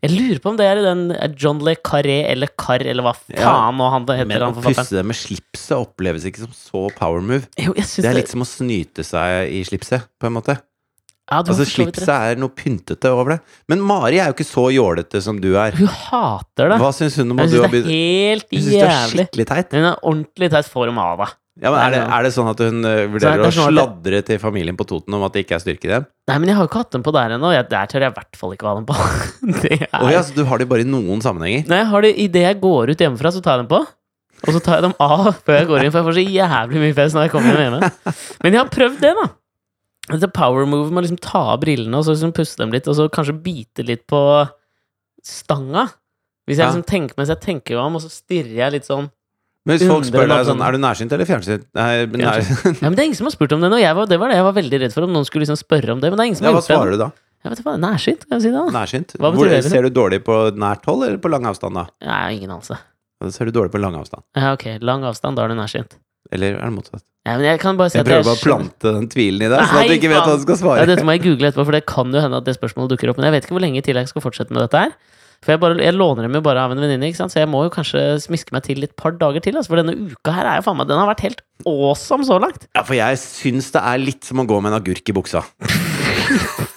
Jeg 0.00 0.14
lurer 0.16 0.38
på 0.40 0.48
om 0.48 0.56
det 0.56 0.64
er 0.64 0.78
i 0.80 0.84
den 0.84 1.10
eh, 1.12 1.32
John 1.36 1.58
Le 1.64 1.74
Carré 1.76 2.22
eller 2.30 2.48
Carr, 2.56 2.80
eller 2.88 3.04
hva 3.04 3.12
Ja. 3.34 3.42
faen 3.50 3.76
nå 3.76 3.88
han 3.92 4.06
heter, 4.08 4.24
Men 4.30 4.40
han 4.46 4.54
å 4.54 4.62
pusse 4.64 4.90
det 4.96 5.04
med 5.04 5.16
slipset 5.18 5.76
oppleves 5.76 6.24
ikke 6.24 6.40
som 6.46 6.54
så 6.56 6.86
power 6.96 7.20
move. 7.20 7.44
Jo, 7.60 7.74
Det 7.74 7.98
er 8.04 8.08
det, 8.08 8.14
litt 8.22 8.32
som 8.32 8.40
å 8.40 8.48
snyte 8.48 9.04
seg 9.04 9.50
i 9.52 9.60
slipset, 9.68 10.06
på 10.20 10.28
en 10.30 10.36
måte. 10.38 10.56
ja, 11.30 11.42
Altså, 11.42 11.66
slipset 11.68 12.08
er 12.08 12.36
noe 12.40 12.48
pyntete 12.48 13.12
over 13.12 13.34
det. 13.36 13.40
Men 13.68 13.80
Mari 13.84 14.18
er 14.20 14.32
jo 14.32 14.38
ikke 14.38 14.48
så 14.48 14.64
jålete 14.72 15.20
som 15.22 15.38
du 15.40 15.52
er. 15.56 15.72
Hun 15.76 15.86
hater 15.86 16.72
det. 16.72 16.78
Hva 16.80 16.92
syns 16.96 17.16
hun 17.20 17.30
om 17.36 17.38
at 17.44 17.50
du 17.52 17.60
har 17.60 17.68
det 17.68 17.84
begynt 17.84 18.48
Hun 18.50 18.60
syns 18.60 18.70
det 18.72 18.80
er 18.80 18.88
jævlig. 18.88 19.26
skikkelig 19.28 19.46
teit. 19.52 19.72
Hun 19.76 19.84
er 19.92 20.00
ordentlig 20.02 20.50
teit 20.50 20.66
form 20.72 20.98
av 20.98 21.18
deg. 21.26 21.36
Ja, 21.58 21.72
men 21.74 21.80
er, 21.82 21.92
det, 21.92 22.00
er 22.14 22.24
det 22.24 22.30
sånn 22.32 22.48
at 22.48 22.60
hun 22.62 22.86
eh, 22.86 23.02
vurderer 23.10 23.42
er 23.42 23.48
å 23.48 23.52
sånn 23.52 23.74
sladre 23.74 24.20
til 24.24 24.38
familien 24.40 24.76
på 24.78 24.86
Toten 24.88 25.16
om 25.16 25.24
at 25.26 25.34
det 25.34 25.42
ikke 25.44 25.56
er 25.58 25.62
styrke 25.64 25.88
i 25.88 25.90
dem? 25.90 26.06
Nei, 26.30 26.36
men 26.38 26.52
jeg 26.52 26.56
har 26.56 26.64
jo 26.64 26.70
ikke 26.70 26.82
hatt 26.84 26.94
dem 26.94 27.04
på 27.04 27.12
der 27.16 27.34
ennå. 27.34 27.50
Der 27.68 27.90
tør 27.90 28.04
jeg 28.06 28.12
i 28.12 28.16
hvert 28.16 28.38
fall 28.38 28.54
ikke 28.54 28.68
å 28.68 28.70
ha 28.70 28.74
dem 28.78 28.86
på. 28.88 28.96
Det 29.64 29.72
er... 29.76 29.88
oh, 29.98 30.08
ja, 30.14 30.22
så 30.24 30.36
du 30.36 30.44
har 30.46 30.62
dem 30.62 30.70
bare 30.70 30.86
i 30.86 30.88
noen 30.88 31.20
sammenhenger? 31.24 31.66
Nei, 31.68 31.82
jeg 31.82 31.90
har 31.90 32.06
det 32.06 32.12
idet 32.24 32.44
jeg 32.46 32.60
går 32.62 32.94
ut 32.94 33.04
hjemmefra, 33.04 33.34
så 33.34 33.42
tar 33.44 33.58
jeg 33.58 33.66
dem 33.66 33.72
på. 33.74 33.82
Og 34.40 34.56
så 34.56 34.62
tar 34.64 34.78
jeg 34.78 34.86
dem 34.86 34.96
av 35.04 35.28
før 35.42 35.58
jeg 35.58 35.68
går 35.68 35.84
inn, 35.84 35.92
for 35.92 36.00
jeg 36.00 36.08
får 36.08 36.16
så 36.16 36.24
jævlig 36.38 36.82
mye 36.86 36.96
fest 36.96 37.18
når 37.18 37.26
jeg 37.26 37.34
kommer 37.34 37.52
hjem 37.52 37.66
hjemme. 37.66 37.92
Men 38.44 38.56
jeg 38.56 38.62
har 38.62 38.72
prøvd 38.78 39.04
det, 39.04 39.12
da. 39.20 39.28
Dette 40.14 40.32
power 40.34 40.66
move 40.66 40.88
med 40.88 41.02
å 41.02 41.06
liksom 41.06 41.20
ta 41.22 41.42
av 41.52 41.60
brillene 41.62 41.98
og 41.98 42.06
så 42.06 42.14
liksom 42.14 42.32
puste 42.34 42.62
dem 42.62 42.72
litt, 42.72 42.88
og 42.88 42.96
så 42.96 43.10
kanskje 43.12 43.36
bite 43.44 43.84
litt 43.86 44.06
på 44.10 44.22
stanga. 45.26 45.90
Hvis 46.48 46.58
jeg 46.58 46.70
liksom 46.70 46.86
tenker 46.88 47.20
mens 47.20 47.30
jeg 47.30 47.44
tenker 47.44 47.76
meg 47.76 47.84
om, 47.84 47.98
og 47.98 48.04
så 48.06 48.10
stirrer 48.10 48.56
jeg 48.56 48.78
litt 48.78 48.88
sånn 48.88 49.10
Men 49.68 49.76
hvis 49.76 49.88
folk 49.90 50.06
spør 50.08 50.28
deg 50.30 50.46
sånn 50.48 50.62
Er 50.64 50.72
du 50.72 50.78
nærsynt 50.80 51.12
eller 51.12 51.28
fjernsynt? 51.28 51.66
Nei, 51.76 51.88
nær... 52.16 52.40
Ja, 52.40 52.86
men 52.88 52.94
det 52.96 53.02
er 53.02 53.08
ingen 53.10 53.18
som 53.18 53.26
har 53.28 53.34
spurt 53.34 53.52
om 53.52 53.60
det 53.60 53.68
nå. 53.72 53.80
Jeg 53.82 53.92
var, 53.98 54.06
det 54.08 54.16
var 54.22 54.32
det 54.32 54.38
jeg 54.38 54.46
var 54.46 54.54
veldig 54.56 54.78
redd 54.86 54.94
for, 54.96 55.04
om 55.04 55.12
noen 55.12 55.26
skulle 55.28 55.44
liksom 55.44 55.58
spørre 55.60 55.92
om 55.92 56.00
det. 56.00 56.08
Men 56.12 56.16
det 56.16 56.24
er 56.24 56.30
ingen 56.32 56.38
som 56.40 56.46
Ja, 56.48 56.52
har 56.54 56.56
hva 56.56 56.62
gjort 56.62 56.70
det. 56.70 56.78
svarer 56.78 56.96
du 56.96 57.02
da? 57.02 57.10
Jeg 57.40 57.52
vet 57.52 57.60
ikke 57.60 57.68
hva, 57.70 57.74
Nærsynt, 57.80 58.24
kan 58.28 58.36
jeg 58.38 58.42
si 58.46 58.50
det? 58.52 58.56
da? 58.60 58.72
Nærsynt? 58.78 59.12
Hva 59.16 59.28
betyr 59.32 59.40
Hvor, 59.40 59.52
det? 59.52 59.60
ser 59.72 59.84
du 59.86 59.90
dårlig 59.96 60.18
på 60.24 60.38
nært 60.60 60.88
hold 60.88 61.04
eller 61.06 61.20
på 61.24 61.30
lang 61.32 61.46
avstand, 61.48 61.76
da? 61.76 61.84
Nei, 62.08 62.22
ingen 62.38 62.50
anelse. 62.56 62.76
Da 63.20 63.30
ser 63.36 63.48
du 63.48 63.52
dårlig 63.56 63.72
på 63.72 63.80
lang 63.80 63.96
avstand. 64.00 64.24
Ja, 64.36 64.50
ok, 64.56 64.66
lang 64.84 65.04
avstand, 65.08 65.36
da 65.40 65.44
er 65.44 65.52
du 65.52 65.56
nærsynt. 65.60 65.96
Eller 66.32 66.56
er 66.56 66.64
det 66.68 66.74
motsatt? 66.76 67.04
Ja, 67.28 67.34
men 67.36 67.44
jeg 67.48 67.60
kan 67.60 67.76
bare 67.76 67.92
si 67.92 67.98
Jeg 68.00 68.06
prøver 68.08 68.24
bare 68.28 68.38
å 68.38 68.44
plante 68.44 68.92
den 68.96 69.08
tvilen 69.12 69.44
i 69.44 69.48
deg, 69.52 69.60
sånn 69.60 69.80
at 69.82 69.88
du 69.92 69.96
ikke 69.96 70.08
vet 70.12 70.24
hva 70.24 70.36
du 70.36 70.44
skal 70.44 70.54
Ja, 70.56 70.60
svare. 70.62 70.86
dette 70.88 71.04
må 71.04 71.12
jeg 71.16 71.22
google 71.26 71.48
etterpå, 71.50 71.64
for 71.68 71.76
det 71.76 71.84
kan 71.88 72.12
jo 72.16 72.20
hende 72.24 72.38
at 72.40 72.46
det 72.48 72.54
spørsmålet 72.56 72.92
dukker 72.94 73.12
opp. 73.12 73.18
Men 73.20 73.28
jeg 73.28 73.34
vet 73.36 73.44
ikke 73.48 73.56
hvor 73.56 73.64
lenge 73.64 73.82
til 73.84 74.00
jeg 74.00 74.08
skal 74.08 74.24
fortsette 74.24 74.52
med 74.56 74.62
dette 74.64 74.84
her. 74.84 74.94
For 75.40 75.54
jeg, 75.54 75.60
bare, 75.62 75.76
jeg 75.80 75.96
låner 75.96 76.26
dem 76.26 76.34
jo 76.36 76.42
bare 76.44 76.60
av 76.66 76.74
en 76.74 76.80
venninne, 76.82 77.08
ikke 77.08 77.16
sant? 77.22 77.32
så 77.32 77.38
jeg 77.40 77.48
må 77.48 77.62
jo 77.64 77.70
kanskje 77.72 78.00
smiske 78.20 78.52
meg 78.52 78.66
til 78.66 78.84
et 78.84 78.92
par 79.00 79.14
dager 79.16 79.40
til. 79.40 79.56
Altså, 79.56 79.72
for 79.72 79.80
denne 79.80 79.94
uka 80.12 80.34
her 80.36 80.44
er 80.50 80.58
jo 80.60 80.66
faen 80.66 80.76
meg 80.76 80.90
Den 80.90 81.00
har 81.00 81.08
vært 81.08 81.24
helt 81.24 81.40
awesome 81.64 82.26
så 82.28 82.36
langt. 82.42 82.68
Ja, 82.76 82.84
for 82.84 82.98
jeg 82.98 83.20
syns 83.22 83.70
det 83.72 83.80
er 83.80 84.02
litt 84.02 84.28
som 84.28 84.42
å 84.42 84.48
gå 84.48 84.60
med 84.60 84.74
en 84.74 84.80
agurk 84.82 85.08
i 85.08 85.16
buksa. 85.16 85.46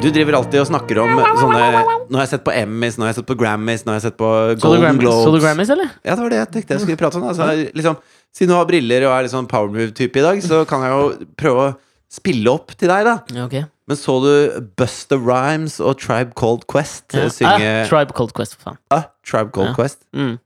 Du 0.00 0.06
driver 0.08 0.38
alltid 0.38 0.62
og 0.62 0.68
snakker 0.70 0.98
om 1.02 1.18
sånne 1.36 1.64
Nå 2.08 2.16
har 2.16 2.22
jeg 2.24 2.30
sett 2.30 2.44
på 2.46 2.52
Emmys, 2.56 2.94
nå 2.96 3.04
har 3.04 3.10
jeg 3.10 3.18
sett 3.18 3.26
på 3.28 3.36
Grammys, 3.36 3.82
nå 3.84 3.92
har 3.92 3.98
jeg 3.98 4.06
sett 4.06 4.16
på 4.16 4.30
Golden 4.62 4.80
Grammys, 4.86 5.02
Globes. 5.02 5.26
så 5.26 5.32
du 5.34 5.38
Grammys, 5.44 5.72
eller? 5.74 5.90
Ja, 6.00 6.14
det 6.14 6.22
var 6.24 6.32
det 6.32 6.38
jeg 6.38 6.48
tenkte 6.54 6.74
jeg 6.74 6.82
skulle 6.86 7.00
prate 7.02 7.20
om. 7.20 7.26
Altså, 7.28 7.48
liksom, 7.76 7.98
siden 8.32 8.54
du 8.54 8.56
har 8.56 8.68
briller 8.70 9.04
og 9.10 9.12
er 9.12 9.26
litt 9.26 9.34
sånn 9.34 9.48
power 9.50 9.68
move-type 9.74 10.22
i 10.22 10.24
dag, 10.24 10.40
så 10.40 10.62
kan 10.70 10.86
jeg 10.86 10.94
jo 10.96 11.28
prøve 11.38 11.66
å 11.66 11.74
spille 12.10 12.54
opp 12.56 12.72
til 12.80 12.88
deg, 12.90 13.10
da. 13.10 13.14
Ja, 13.36 13.44
ok. 13.44 13.58
Men 13.90 13.98
så 13.98 14.14
du 14.22 14.30
Busta 14.78 15.16
Rhymes 15.18 15.80
og 15.82 15.98
Tribe 15.98 16.30
Called 16.38 16.62
Quest 16.70 17.10
Ja. 17.16 17.24
eh, 17.26 17.32
synge 17.34 17.50
Ah, 17.82 17.88
Tribe 17.90 18.14
Called 18.14 18.32
Quest, 18.36 18.54
for 18.56 18.70
faen. 18.70 18.78
ah, 18.94 19.08
Tribe 19.26 19.50
Called 19.56 19.72
Ja. 19.72 19.76
Quest? 19.80 20.04
Mm. 20.14 20.36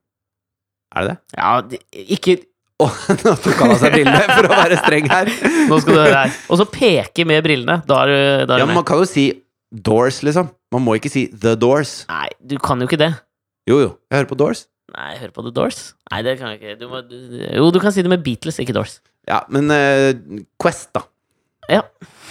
Er 0.96 1.00
det 1.04 1.10
det? 1.10 1.18
Ja, 1.36 1.52
de, 1.60 1.78
ikke 2.16 2.38
Å, 2.82 2.88
nå 3.22 3.34
tok 3.38 3.60
han 3.60 3.70
av 3.70 3.78
seg 3.78 3.92
brillene 3.94 4.22
for 4.32 4.48
å 4.48 4.50
være 4.50 4.76
streng 4.80 5.06
her. 5.12 5.28
Nå 5.70 5.76
skal 5.84 5.94
du 5.94 6.00
høre 6.00 6.22
her. 6.24 6.32
Og 6.50 6.58
så 6.58 6.64
peke 6.66 7.22
med 7.28 7.44
brillene. 7.46 7.76
Da 7.86 8.00
er 8.02 8.10
du, 8.10 8.54
Ja, 8.58 8.64
men 8.66 8.74
man 8.80 8.84
kan 8.88 8.98
jo 8.98 9.06
si 9.06 9.28
Doors, 9.70 10.18
liksom. 10.26 10.48
Man 10.74 10.82
må 10.82 10.96
ikke 10.98 11.12
si 11.12 11.22
The 11.30 11.52
Doors. 11.54 11.92
Nei, 12.10 12.26
du 12.42 12.56
kan 12.58 12.82
jo 12.82 12.88
ikke 12.90 12.98
det. 12.98 13.12
Jo, 13.70 13.78
jo. 13.78 13.92
Jeg 14.10 14.18
hører 14.18 14.30
på 14.32 14.38
Doors. 14.42 14.64
Nei, 14.96 15.06
jeg 15.12 15.20
hører 15.22 15.34
på 15.38 15.44
The 15.46 15.54
Doors. 15.54 15.78
Nei, 16.10 16.20
det 16.26 16.34
kan 16.42 16.50
jeg 16.50 16.60
ikke. 16.60 16.74
Du 16.82 16.88
må, 16.90 17.00
du, 17.06 17.14
jo, 17.46 17.70
du 17.74 17.78
kan 17.82 17.94
si 17.94 18.02
det 18.02 18.10
med 18.10 18.24
Beatles, 18.26 18.58
ikke 18.62 18.74
Doors. 18.76 18.98
Ja, 19.30 19.44
men 19.54 19.70
uh, 19.70 20.42
Quest, 20.60 20.90
da. 20.98 21.06
Ja. 21.70 21.84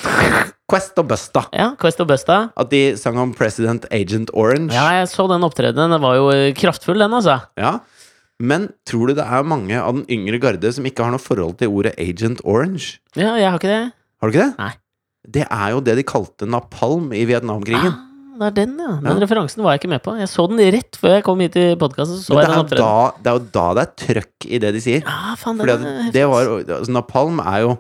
Quest 0.74 0.98
og 0.98 1.06
Busta. 1.12 1.44
Ja, 1.54 1.68
Quest 1.80 2.00
og 2.02 2.08
Busta. 2.10 2.38
At 2.58 2.72
de 2.74 2.82
sang 2.98 3.20
om 3.22 3.34
President 3.38 3.86
Agent 3.94 4.32
Orange. 4.34 4.74
Ja, 4.74 4.88
jeg 5.00 5.10
så 5.12 5.28
den 5.30 5.46
opptredenen. 5.46 5.94
Den 5.94 6.02
var 6.02 6.18
jo 6.18 6.32
eh, 6.34 6.50
kraftfull, 6.58 6.98
den, 7.04 7.14
altså. 7.14 7.40
Ja. 7.60 7.76
Men 8.42 8.72
tror 8.90 9.12
du 9.12 9.20
det 9.20 9.26
er 9.30 9.46
mange 9.46 9.78
av 9.78 9.94
den 10.00 10.08
yngre 10.12 10.40
garde 10.42 10.72
som 10.74 10.88
ikke 10.90 11.06
har 11.06 11.14
noe 11.14 11.22
forhold 11.22 11.60
til 11.62 11.70
ordet 11.70 11.94
Agent 12.02 12.42
Orange? 12.42 12.98
Ja, 13.14 13.36
jeg 13.38 13.52
har 13.54 13.62
ikke 13.62 13.70
det. 13.70 13.84
Har 13.94 14.32
du 14.32 14.34
ikke 14.34 14.48
det? 14.48 14.56
Nei. 14.64 14.72
Det 15.38 15.46
er 15.46 15.70
jo 15.76 15.84
det 15.86 15.96
de 16.02 16.04
kalte 16.10 16.50
napalm 16.50 17.14
i 17.16 17.22
Vietnamkrigen. 17.30 17.94
Ah, 17.94 18.34
det 18.42 18.50
er 18.50 18.58
den, 18.66 18.74
ja. 18.82 18.96
Den 18.98 19.14
Ja. 19.14 19.20
referansen 19.22 19.64
var 19.64 19.76
jeg 19.78 19.84
ikke 19.84 19.94
med 19.94 20.04
på. 20.04 20.18
Jeg 20.20 20.28
så 20.34 20.50
den 20.50 20.60
rett 20.74 20.98
før 21.00 21.14
jeg 21.20 21.24
kom 21.30 21.40
hit 21.46 21.56
i 21.56 21.68
podkasten. 21.80 22.18
Det 22.26 22.42
det 23.22 23.30
er 23.30 23.38
jo 23.38 23.48
da 23.54 23.68
det 23.78 23.86
er 23.86 23.94
trøkk 24.04 24.50
i 24.50 24.60
det 24.60 24.74
de 24.74 24.82
sier. 24.82 25.06
Ja, 25.06 25.36
faen, 25.38 25.62
Fordi 25.62 25.78
det, 25.78 26.14
det 26.18 26.26
var, 26.28 26.50
altså, 26.66 26.92
napalm 26.92 27.40
er 27.40 27.62
jo 27.62 27.78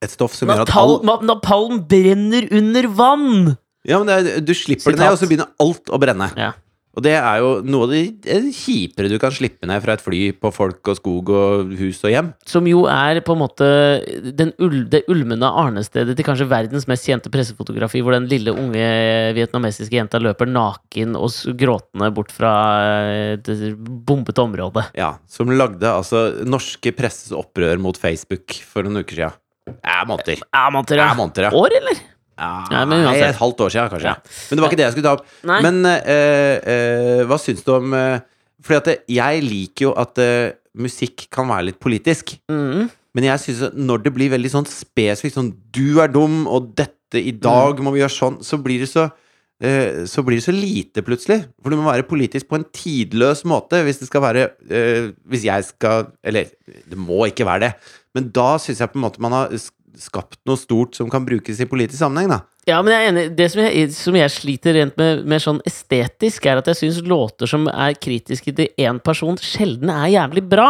et 0.00 0.12
stoff 0.12 0.34
som 0.36 0.48
gjør 0.48 0.64
at 0.64 0.72
all 0.80 0.98
Napalm, 1.28 1.82
brenner 1.88 2.48
under 2.56 2.88
vann! 2.96 3.54
Ja, 3.88 4.00
men 4.00 4.10
det 4.10 4.16
er, 4.18 4.42
Du 4.44 4.52
slipper 4.56 4.92
det 4.92 5.00
ned, 5.00 5.14
og 5.14 5.20
så 5.20 5.28
begynner 5.28 5.52
alt 5.60 5.88
å 5.92 6.00
brenne. 6.00 6.28
Ja. 6.40 6.52
Og 6.90 7.04
det 7.06 7.12
er 7.14 7.36
jo 7.38 7.50
noe 7.62 7.86
av 7.86 7.92
det 7.92 8.00
eh, 8.34 8.48
kjipere 8.50 9.06
du 9.12 9.14
kan 9.22 9.30
slippe 9.30 9.68
ned 9.70 9.78
fra 9.84 9.94
et 9.94 10.02
fly 10.02 10.18
på 10.34 10.50
folk 10.50 10.88
og 10.90 10.96
skog 10.98 11.28
og 11.30 11.70
hus 11.78 12.00
og 12.02 12.10
hjem. 12.10 12.32
Som 12.50 12.66
jo 12.66 12.82
er 12.90 13.20
på 13.22 13.36
en 13.36 13.40
måte 13.44 13.68
den 14.34 14.50
ul 14.58 14.82
det 14.90 15.04
ulmende 15.12 15.46
arnestedet 15.62 16.16
til 16.18 16.26
kanskje 16.26 16.48
verdens 16.50 16.88
mest 16.90 17.06
kjente 17.06 17.30
pressefotografi, 17.32 18.02
hvor 18.02 18.16
den 18.16 18.26
lille 18.30 18.50
unge 18.50 18.88
vietnamesiske 19.38 20.00
jenta 20.00 20.18
løper 20.18 20.50
naken 20.50 21.14
og 21.20 21.30
gråtende 21.60 22.10
bort 22.16 22.34
fra 22.34 22.54
det 23.38 23.76
bombete 23.78 24.42
området. 24.42 24.88
Ja, 24.98 25.14
Som 25.30 25.54
lagde 25.54 25.94
altså 25.94 26.26
norske 26.42 26.90
presses 26.96 27.30
opprør 27.30 27.78
mot 27.78 28.02
Facebook 28.02 28.58
for 28.66 28.82
noen 28.82 29.04
uker 29.04 29.22
siden. 29.22 29.38
Ja, 29.84 29.98
måneder. 30.08 30.40
Ja, 30.54 30.64
måneder, 30.74 30.96
ja. 31.02 31.06
Ja, 31.10 31.14
måneder, 31.18 31.46
ja. 31.48 31.50
År, 31.60 31.76
eller? 31.80 32.00
Ja, 32.40 32.84
men 32.88 33.02
uansett. 33.04 33.34
et 33.34 33.36
halvt 33.42 33.58
år 33.60 33.72
siden, 33.74 33.90
kanskje. 33.92 34.12
Ja. 34.14 34.14
Men 34.48 34.56
det 34.56 34.62
var 34.64 34.70
ikke 34.70 34.78
det 34.80 34.86
jeg 34.86 34.94
skulle 34.94 35.08
ta 35.10 35.16
opp. 35.18 35.26
Nei. 35.50 35.58
Men 35.66 35.80
eh, 35.90 36.54
eh, 36.72 37.24
hva 37.28 37.36
syns 37.42 37.60
du 37.66 37.72
om 37.74 37.92
eh, 37.98 38.20
Fordi 38.64 38.76
at 38.80 38.88
det, 38.90 38.96
jeg 39.08 39.42
liker 39.44 39.86
jo 39.86 39.92
at 40.00 40.18
eh, 40.24 40.52
musikk 40.80 41.26
kan 41.32 41.48
være 41.48 41.68
litt 41.70 41.78
politisk. 41.80 42.34
Mm. 42.52 42.88
Men 43.16 43.24
jeg 43.26 43.40
synes 43.44 43.62
at 43.70 43.76
når 43.76 44.04
det 44.06 44.12
blir 44.14 44.30
veldig 44.32 44.50
sånn 44.52 44.68
spesifikt 44.70 45.34
sånn 45.36 45.52
Du 45.74 46.00
er 46.00 46.08
dum, 46.12 46.46
og 46.48 46.72
dette 46.78 47.20
i 47.20 47.32
dag 47.32 47.76
Mm. 47.80 47.84
må 47.88 47.92
vi 47.96 48.00
gjøre 48.04 48.14
sånn, 48.16 48.36
så 48.46 48.56
blir 48.62 48.78
det 48.84 48.88
så 48.88 49.08
eh, 49.60 50.04
så 50.06 50.22
blir 50.24 50.38
det 50.38 50.44
så 50.46 50.52
lite, 50.54 51.02
plutselig. 51.04 51.40
For 51.60 51.68
du 51.72 51.76
må 51.80 51.90
være 51.90 52.06
politisk 52.08 52.46
på 52.48 52.56
en 52.60 52.64
tidløs 52.72 53.42
måte 53.44 53.80
hvis 53.84 53.98
det 54.00 54.06
skal 54.08 54.22
være 54.22 54.44
eh, 54.70 55.10
Hvis 55.28 55.44
jeg 55.44 55.64
skal 55.72 56.06
Eller, 56.24 56.46
det 56.88 56.96
må 56.96 57.26
ikke 57.28 57.44
være 57.48 57.66
det. 57.66 57.72
Men 58.16 58.30
da 58.34 58.54
syns 58.62 58.82
jeg 58.82 58.92
på 58.92 58.98
en 58.98 59.06
måte 59.06 59.22
man 59.22 59.34
har 59.36 59.52
skapt 60.00 60.38
noe 60.46 60.58
stort 60.58 60.96
som 60.98 61.10
kan 61.10 61.24
brukes 61.26 61.60
i 61.60 61.68
politisk 61.68 61.98
sammenheng, 62.00 62.30
da. 62.30 62.40
Ja, 62.68 62.78
men 62.84 62.92
jeg 62.92 63.02
er 63.02 63.10
enig. 63.10 63.24
Det 63.38 63.46
som 63.50 63.62
jeg, 63.64 63.86
som 63.96 64.16
jeg 64.18 64.32
sliter 64.32 64.76
rent 64.76 64.98
med, 65.00 65.24
med 65.28 65.42
sånn 65.42 65.62
estetisk, 65.66 66.46
er 66.46 66.60
at 66.60 66.68
jeg 66.70 66.78
syns 66.78 67.00
låter 67.08 67.50
som 67.50 67.66
er 67.72 67.96
kritiske 67.98 68.54
til 68.56 68.70
én 68.80 69.00
person, 69.02 69.38
sjelden 69.40 69.90
er 69.94 70.12
jævlig 70.12 70.44
bra. 70.50 70.68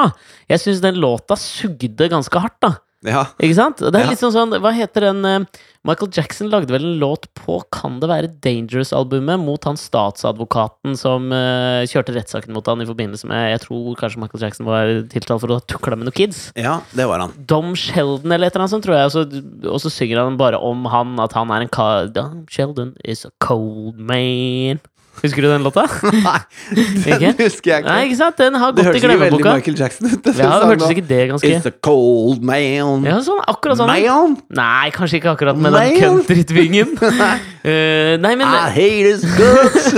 Jeg 0.51 0.63
syns 0.63 0.85
den 0.85 1.01
låta 1.03 1.37
sugde 1.41 2.09
ganske 2.13 2.43
hardt, 2.43 2.61
da. 2.65 2.73
Ja. 3.07 3.23
Ikke 3.41 3.57
sant? 3.57 3.79
Det 3.81 3.95
er 3.97 4.05
Ja. 4.05 4.11
litt 4.11 4.21
sånn 4.21 4.35
sånn 4.35 4.53
Hva 4.61 4.75
heter 4.77 5.07
den 5.09 5.25
eh, 5.25 5.61
Michael 5.89 6.11
Jackson 6.13 6.51
lagde 6.53 6.69
vel 6.75 6.85
en 6.85 6.99
låt 7.01 7.23
på 7.33 7.63
Kan 7.73 7.95
det 8.03 8.11
være 8.11 8.29
Dangerous-albumet 8.45 9.41
mot 9.41 9.65
han 9.65 9.79
statsadvokaten 9.81 10.99
som 11.01 11.31
uh, 11.33 11.81
kjørte 11.89 12.13
rettssaken 12.13 12.53
mot 12.53 12.67
han 12.69 12.83
i 12.85 12.89
forbindelse 12.89 13.25
med 13.31 13.55
Jeg 13.55 13.63
tror 13.65 13.97
kanskje 13.97 14.21
Michael 14.21 14.45
Jackson 14.45 14.69
var 14.69 14.93
tiltalt 15.09 15.41
for 15.41 15.49
å 15.55 15.57
ha 15.57 15.65
tukla 15.65 15.97
med 15.97 16.11
noen 16.11 16.19
kids. 16.19 16.43
ja, 16.61 16.83
det 16.93 17.07
var 17.09 17.25
han. 17.25 17.33
Dom 17.49 17.73
Sheldon 17.73 18.31
eller 18.37 18.51
et 18.51 18.53
eller 18.55 18.67
annet 18.67 18.75
sånt, 18.75 18.85
tror 18.85 18.99
jeg. 18.99 19.09
Og 19.09 19.15
så, 19.17 19.25
og 19.73 19.81
så 19.81 19.89
synger 19.95 20.21
han 20.21 20.37
bare 20.37 20.61
om 20.61 20.85
han, 20.93 21.17
at 21.25 21.33
han 21.33 21.51
er 21.57 21.65
en 21.65 21.73
ka... 21.73 21.89
Dom 22.13 22.45
Sheldon 22.53 22.93
is 23.03 23.25
a 23.25 23.31
cold 23.41 23.97
man. 23.97 24.81
Husker 25.21 25.43
du 25.45 25.49
den 25.51 25.63
låta? 25.67 25.83
Nei, 26.25 26.39
Ikke? 26.73 27.19
den 27.19 27.35
husker 27.43 27.71
jeg 27.71 27.83
ikke. 27.83 27.91
Nei, 27.91 28.05
ikke 28.09 28.17
sant? 28.17 28.39
Den 28.41 28.55
har 28.57 28.73
gått 28.73 28.87
i 28.97 29.03
glemmeboka. 29.03 29.03
Det 29.03 29.03
hørtes 29.03 29.03
ikke 29.03 29.11
veldig. 29.11 29.57
Michael 29.59 29.79
Jackson 29.83 30.07
ut. 30.07 30.21
det 30.25 30.35
Ja, 30.39 30.51
sa 30.55 30.69
hørtes 30.71 30.93
ikke 30.95 31.05
det 31.11 31.19
ganske 31.33 31.51
It's 31.51 31.67
a 31.69 31.73
cold 31.85 32.45
man. 32.47 33.05
Ja, 33.09 33.19
sånn, 33.27 33.43
akkurat 33.53 33.81
sånn. 33.83 33.91
Man, 33.93 34.37
Nei, 34.61 34.87
kanskje 34.97 35.21
ikke 35.21 35.35
akkurat 35.35 35.61
med 35.61 35.77
den 35.77 35.93
Man. 35.93 36.01
countrytvingen. 36.07 36.95
uh, 36.97 38.17
nei, 38.25 38.33
men 38.33 38.47
I 38.47 38.63
hate 38.79 39.11
his 39.11 39.27
guts. 39.37 39.93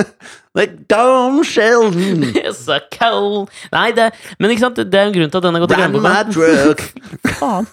like 0.58 0.88
Dom 0.90 1.44
Sheldon. 1.46 2.24
It's 2.34 2.66
a 2.66 2.80
cold 2.98 3.50
Nei, 3.70 3.92
det, 3.94 4.10
men 4.40 4.54
ikke 4.56 4.66
sant, 4.66 4.82
det 4.82 5.00
er 5.00 5.10
en 5.12 5.14
grunn 5.14 5.30
til 5.30 5.38
at 5.38 5.46
den 5.46 5.54
har 5.54 5.66
gått 5.68 5.76
i 5.76 5.80
glemmeboka. 5.84 6.90
Faen. 7.38 7.70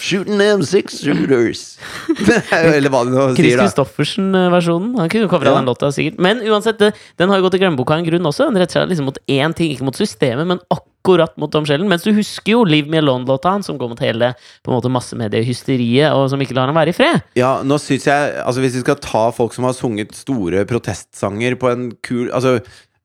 Shooting 0.00 0.38
them 0.40 0.62
six 0.66 1.00
shooters. 1.02 1.76
Eller 2.52 2.90
hva 2.92 3.04
det 3.06 3.14
nå 3.14 3.26
Chris 3.36 3.52
sier, 3.54 3.60
da. 3.60 3.66
Christoffersen-versjonen. 3.68 4.94
Han 5.00 5.08
kunne 5.12 5.28
covra 5.30 5.52
Ja. 5.52 5.58
den 5.60 5.68
låta, 5.70 5.90
sikkert. 5.94 6.18
Men 6.22 6.40
uansett, 6.46 6.78
det, 6.80 6.92
den 7.20 7.28
har 7.30 7.38
jo 7.40 7.46
gått 7.48 7.56
i 7.58 7.62
glemmeboka 7.62 7.94
av 7.96 8.02
en 8.02 8.08
grunn 8.08 8.26
også. 8.30 8.48
Den 8.50 8.60
retter 8.62 8.80
seg 8.82 8.90
liksom 8.92 9.08
mot 9.10 9.18
én 9.30 9.54
ting, 9.56 9.72
ikke 9.74 9.86
mot 9.86 9.96
systemet, 9.98 10.46
men 10.46 10.60
akkurat 10.70 11.36
mot 11.40 11.52
Tom 11.52 11.64
Sheldon. 11.68 11.88
Mens 11.88 12.04
du 12.04 12.12
husker 12.16 12.52
jo 12.56 12.64
Leave 12.68 12.90
Me 12.92 13.00
Alone-låta 13.00 13.54
hans, 13.54 13.66
som 13.70 13.78
går 13.80 13.92
mot 13.94 14.02
hele 14.04 14.32
på 14.64 14.70
en 14.72 14.76
måte 14.78 14.92
massemediehysteriet, 14.92 16.12
og 16.14 16.28
som 16.32 16.40
ikke 16.42 16.56
lar 16.58 16.70
ham 16.70 16.76
være 16.78 16.92
i 16.92 16.96
fred. 16.96 17.22
Ja, 17.38 17.60
nå 17.64 17.78
syns 17.80 18.06
jeg 18.10 18.36
Altså, 18.44 18.60
hvis 18.64 18.76
vi 18.78 18.84
skal 18.84 18.98
ta 19.02 19.26
folk 19.34 19.54
som 19.56 19.64
har 19.68 19.76
sunget 19.76 20.14
store 20.18 20.64
protestsanger 20.68 21.56
på 21.60 21.70
en 21.72 21.90
kul 22.04 22.28
Altså, 22.34 22.58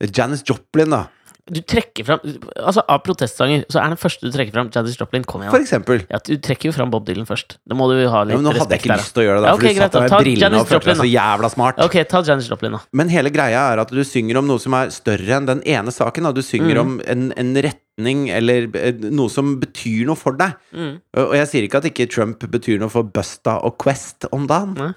Janis 0.04 0.44
Joplin, 0.48 0.92
da. 0.92 1.06
Du 1.46 1.60
trekker 1.62 2.06
fram 2.08 2.22
Altså, 2.58 2.82
av 2.90 3.04
protestsanger, 3.06 3.68
så 3.70 3.78
er 3.78 3.92
den 3.94 4.00
første 4.02 4.26
du 4.26 4.34
trekker 4.34 4.56
fram 4.56 4.72
Janis 4.74 4.96
Joplin. 4.98 5.26
Kom 5.30 5.44
igjen, 5.44 5.54
For 5.54 5.62
eksempel. 5.62 6.02
Ja, 6.10 6.18
du 6.18 6.40
trekker 6.42 6.72
jo 6.72 6.74
fram 6.74 6.90
Bob 6.94 7.06
Dylan 7.06 7.28
først. 7.30 7.60
Det 7.62 7.78
må 7.78 7.86
du 7.92 8.00
jo 8.00 8.08
ha 8.10 8.24
Ja, 8.24 8.30
litt 8.32 8.40
men 8.40 8.48
nå 8.48 8.54
hadde 8.56 8.74
jeg 8.74 8.82
ikke 8.82 8.92
der. 8.96 9.04
lyst 9.04 9.14
til 9.14 9.22
å 9.22 9.26
gjøre 9.28 9.36
det, 9.38 9.44
da, 9.44 9.52
Ja, 9.52 9.54
for 9.54 9.62
du 9.62 9.68
greit, 9.68 9.78
satt 9.84 9.94
der 9.94 10.06
med 10.06 10.26
brillene 10.26 10.62
og 10.64 10.70
følte 10.72 10.90
deg 10.90 10.98
så 11.04 11.08
jævla 11.10 11.52
smart. 11.54 11.82
Ok, 11.86 11.98
ta 12.10 12.22
Janis 12.26 12.50
Joplin, 12.50 12.78
da. 12.78 12.82
Men 12.98 13.14
hele 13.14 13.34
greia 13.36 13.66
er 13.76 13.82
at 13.84 13.94
du 13.94 14.02
synger 14.08 14.40
om 14.42 14.50
noe 14.50 14.64
som 14.64 14.78
er 14.80 14.90
større 14.96 15.38
enn 15.38 15.50
den 15.52 15.62
ene 15.70 15.94
saken. 15.94 16.30
Da. 16.30 16.32
Du 16.34 16.42
synger 16.46 16.80
mm. 16.80 16.82
om 16.82 16.96
en, 17.14 17.28
en 17.38 17.52
retning 17.68 18.24
eller 18.34 18.66
eh, 18.82 19.06
noe 19.14 19.30
som 19.30 19.60
betyr 19.62 20.10
noe 20.10 20.18
for 20.18 20.34
deg. 20.40 20.58
Mm. 20.74 20.96
Og 21.28 21.36
jeg 21.38 21.52
sier 21.52 21.68
ikke 21.70 21.84
at 21.84 21.90
ikke 21.92 22.10
Trump 22.10 22.42
betyr 22.42 22.82
noe 22.82 22.90
for 22.94 23.06
Busta 23.06 23.60
og 23.62 23.78
Quest 23.86 24.26
om 24.34 24.50
dagen. 24.50 24.96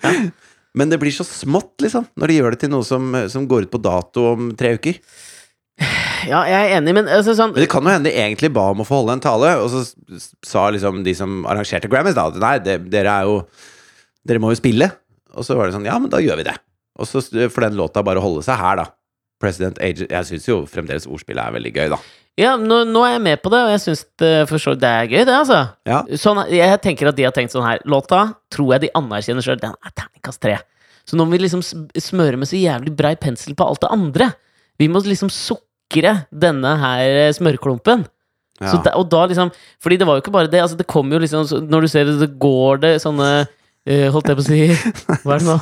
Nei. 0.00 0.16
Men 0.78 0.88
det 0.88 0.98
blir 1.02 1.12
så 1.12 1.24
smått, 1.26 1.74
liksom, 1.84 2.06
når 2.16 2.30
de 2.30 2.38
gjør 2.38 2.54
det 2.54 2.62
til 2.62 2.72
noe 2.72 2.86
som, 2.86 3.12
som 3.28 3.44
går 3.48 3.66
ut 3.66 3.72
på 3.74 3.80
dato 3.82 4.30
om 4.32 4.52
tre 4.56 4.72
uker. 4.78 5.00
Ja, 6.28 6.44
jeg 6.46 6.54
er 6.54 6.76
enig, 6.78 6.94
men 6.94 7.08
altså, 7.10 7.34
sånn 7.34 7.52
Men 7.54 7.64
det 7.64 7.70
kan 7.72 7.84
jo 7.84 7.90
hende 7.90 8.08
de 8.08 8.14
egentlig 8.14 8.52
ba 8.54 8.68
om 8.70 8.82
å 8.84 8.86
få 8.86 9.00
holde 9.00 9.16
en 9.16 9.24
tale, 9.24 9.52
og 9.58 9.68
så 9.72 9.82
sa 10.46 10.68
liksom 10.70 11.02
de 11.06 11.14
som 11.18 11.42
arrangerte 11.50 11.90
Grammys, 11.90 12.16
da 12.16 12.28
at 12.30 12.38
nei, 12.40 12.56
det, 12.62 12.78
dere 12.92 13.20
er 13.20 13.30
jo 13.30 13.40
Dere 14.22 14.38
må 14.38 14.52
jo 14.52 14.60
spille. 14.60 14.86
Og 15.34 15.42
så 15.42 15.56
var 15.58 15.66
det 15.66 15.74
sånn, 15.74 15.86
ja, 15.88 15.96
men 15.98 16.12
da 16.12 16.20
gjør 16.22 16.36
vi 16.38 16.44
det. 16.46 16.52
Og 16.94 17.08
så 17.10 17.18
får 17.24 17.64
den 17.64 17.74
låta 17.74 18.04
bare 18.06 18.22
holde 18.22 18.44
seg 18.46 18.54
her, 18.60 18.78
da. 18.78 18.84
President 19.42 19.78
Age 19.82 20.06
Jeg 20.06 20.28
syns 20.28 20.48
jo 20.48 20.62
fremdeles 20.70 21.08
ordspillet 21.10 21.42
er 21.42 21.56
veldig 21.56 21.72
gøy, 21.74 21.88
da. 21.92 21.98
Ja, 22.40 22.54
nå, 22.56 22.78
nå 22.88 23.02
er 23.04 23.18
jeg 23.18 23.24
med 23.26 23.42
på 23.44 23.50
det, 23.52 23.60
og 23.66 23.70
jeg 23.74 23.82
syns 23.82 24.06
det, 24.22 24.30
det 24.80 24.88
er 24.88 25.10
gøy, 25.10 25.24
det, 25.28 25.34
altså. 25.36 25.58
Ja. 25.88 25.98
Sånn, 26.16 26.40
jeg 26.48 26.78
tenker 26.84 27.10
at 27.10 27.18
de 27.18 27.26
har 27.26 27.34
tenkt 27.36 27.52
sånn 27.52 27.66
her 27.66 27.82
Låta 27.84 28.22
tror 28.52 28.72
jeg 28.72 28.86
de 28.86 28.92
anerkjenner 28.96 29.44
sjøl. 29.44 29.60
Den 29.60 29.76
er 29.76 29.92
terningkast 29.92 30.40
tre. 30.40 30.56
Så 31.04 31.18
nå 31.18 31.26
må 31.26 31.34
vi 31.36 31.42
liksom 31.42 31.60
smøre 31.60 32.38
med 32.40 32.48
så 32.48 32.56
jævlig 32.56 32.94
brei 32.96 33.12
pensel 33.20 33.56
på 33.58 33.66
alt 33.66 33.82
det 33.84 33.92
andre. 33.92 34.30
Vi 34.80 34.88
må 34.88 35.02
liksom 35.04 35.28
sukre 35.34 36.14
denne 36.32 36.76
her 36.80 37.04
eh, 37.26 37.34
smørklumpen. 37.36 38.06
Så 38.62 38.78
Ja. 38.78 38.82
da, 38.84 38.92
og 39.00 39.08
da 39.10 39.24
liksom 39.26 39.48
Fordi 39.82 39.96
det 39.98 40.06
var 40.06 40.14
jo 40.14 40.22
ikke 40.22 40.32
bare 40.34 40.46
det. 40.46 40.60
Altså, 40.62 40.76
det 40.78 40.86
kommer 40.86 41.16
jo 41.16 41.22
liksom 41.24 41.48
Når 41.66 41.80
du 41.82 41.88
ser 41.88 42.04
det, 42.04 42.18
så 42.20 42.28
går 42.38 42.82
det 42.84 42.90
sånne 43.02 43.30
Uh, 43.82 44.06
Holdt 44.14 44.28
jeg 44.30 44.38
på 44.38 44.42
å 44.44 44.46
si 44.46 44.58
Hva 45.24 45.34
er 45.34 45.40
det 45.42 45.46
nå? 45.48 45.56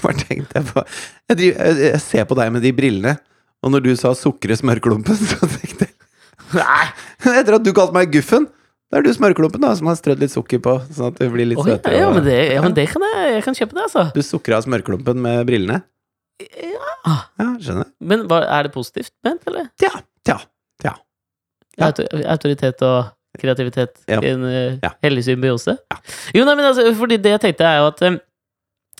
Hva 0.00 0.12
tenkte 0.16 0.56
jeg 0.56 0.68
på? 0.70 0.84
Jeg, 1.30 1.38
driver, 1.38 1.66
jeg, 1.68 1.90
jeg 1.92 2.02
ser 2.02 2.24
på 2.26 2.36
deg 2.38 2.48
med 2.54 2.64
de 2.66 2.72
brillene, 2.74 3.16
og 3.62 3.70
når 3.70 3.84
du 3.84 3.90
sa 3.98 4.10
'sukre 4.18 4.56
smørklumpen', 4.58 5.20
så 5.30 5.46
tenkte 5.46 5.86
jeg 5.86 5.96
Nei! 6.50 6.86
Etter 7.38 7.60
at 7.60 7.62
du 7.62 7.70
kalte 7.76 7.94
meg 7.94 8.10
Guffen, 8.10 8.48
da 8.90 8.98
er 8.98 9.06
du 9.06 9.12
smørklumpen, 9.14 9.62
da, 9.62 9.70
som 9.78 9.86
har 9.86 9.94
strødd 9.94 10.18
litt 10.24 10.32
sukker 10.34 10.58
på, 10.64 10.72
sånn 10.90 11.12
at 11.12 11.20
det 11.20 11.28
blir 11.30 11.46
litt 11.52 11.60
oh, 11.62 11.68
søtere. 11.68 11.94
ja, 11.94 12.08
ja, 12.08 12.10
men 12.10 12.24
det, 12.26 12.38
ja, 12.56 12.64
men 12.64 12.74
det 12.74 12.88
kan 12.90 13.04
jeg, 13.06 13.28
jeg 13.36 13.44
kan 13.46 13.58
kjøpe 13.60 13.76
det, 13.76 13.84
altså. 13.86 14.04
Du 14.16 14.22
sukra 14.26 14.58
smørklumpen 14.64 15.20
med 15.22 15.44
brillene? 15.46 15.84
Ja. 16.42 16.88
Ja, 17.38 17.46
skjønner. 17.62 17.86
Men 18.02 18.26
hva, 18.26 18.40
er 18.50 18.66
det 18.66 18.72
positivt 18.74 19.12
ment, 19.22 19.46
eller? 19.46 19.70
Ja. 19.84 19.92
Ja. 20.26 20.40
Ja. 20.82 20.96
ja. 21.78 21.92
autoritet 22.34 22.82
og 22.82 23.12
kreativitet 23.38 24.02
i 24.10 24.18
en 24.32 24.42
uh, 24.42 24.74
Ja. 24.82 24.90
hellig 25.04 25.22
symbiose? 25.28 25.76
Jo, 26.34 26.42
nei, 26.48 26.56
men 26.56 26.66
altså, 26.66 26.88
fordi 26.98 27.20
det 27.22 27.36
jeg 27.36 27.42
tenkte, 27.46 27.68
er 27.68 27.84
jo 27.84 27.86
at 27.92 28.02
eh, 28.08 28.18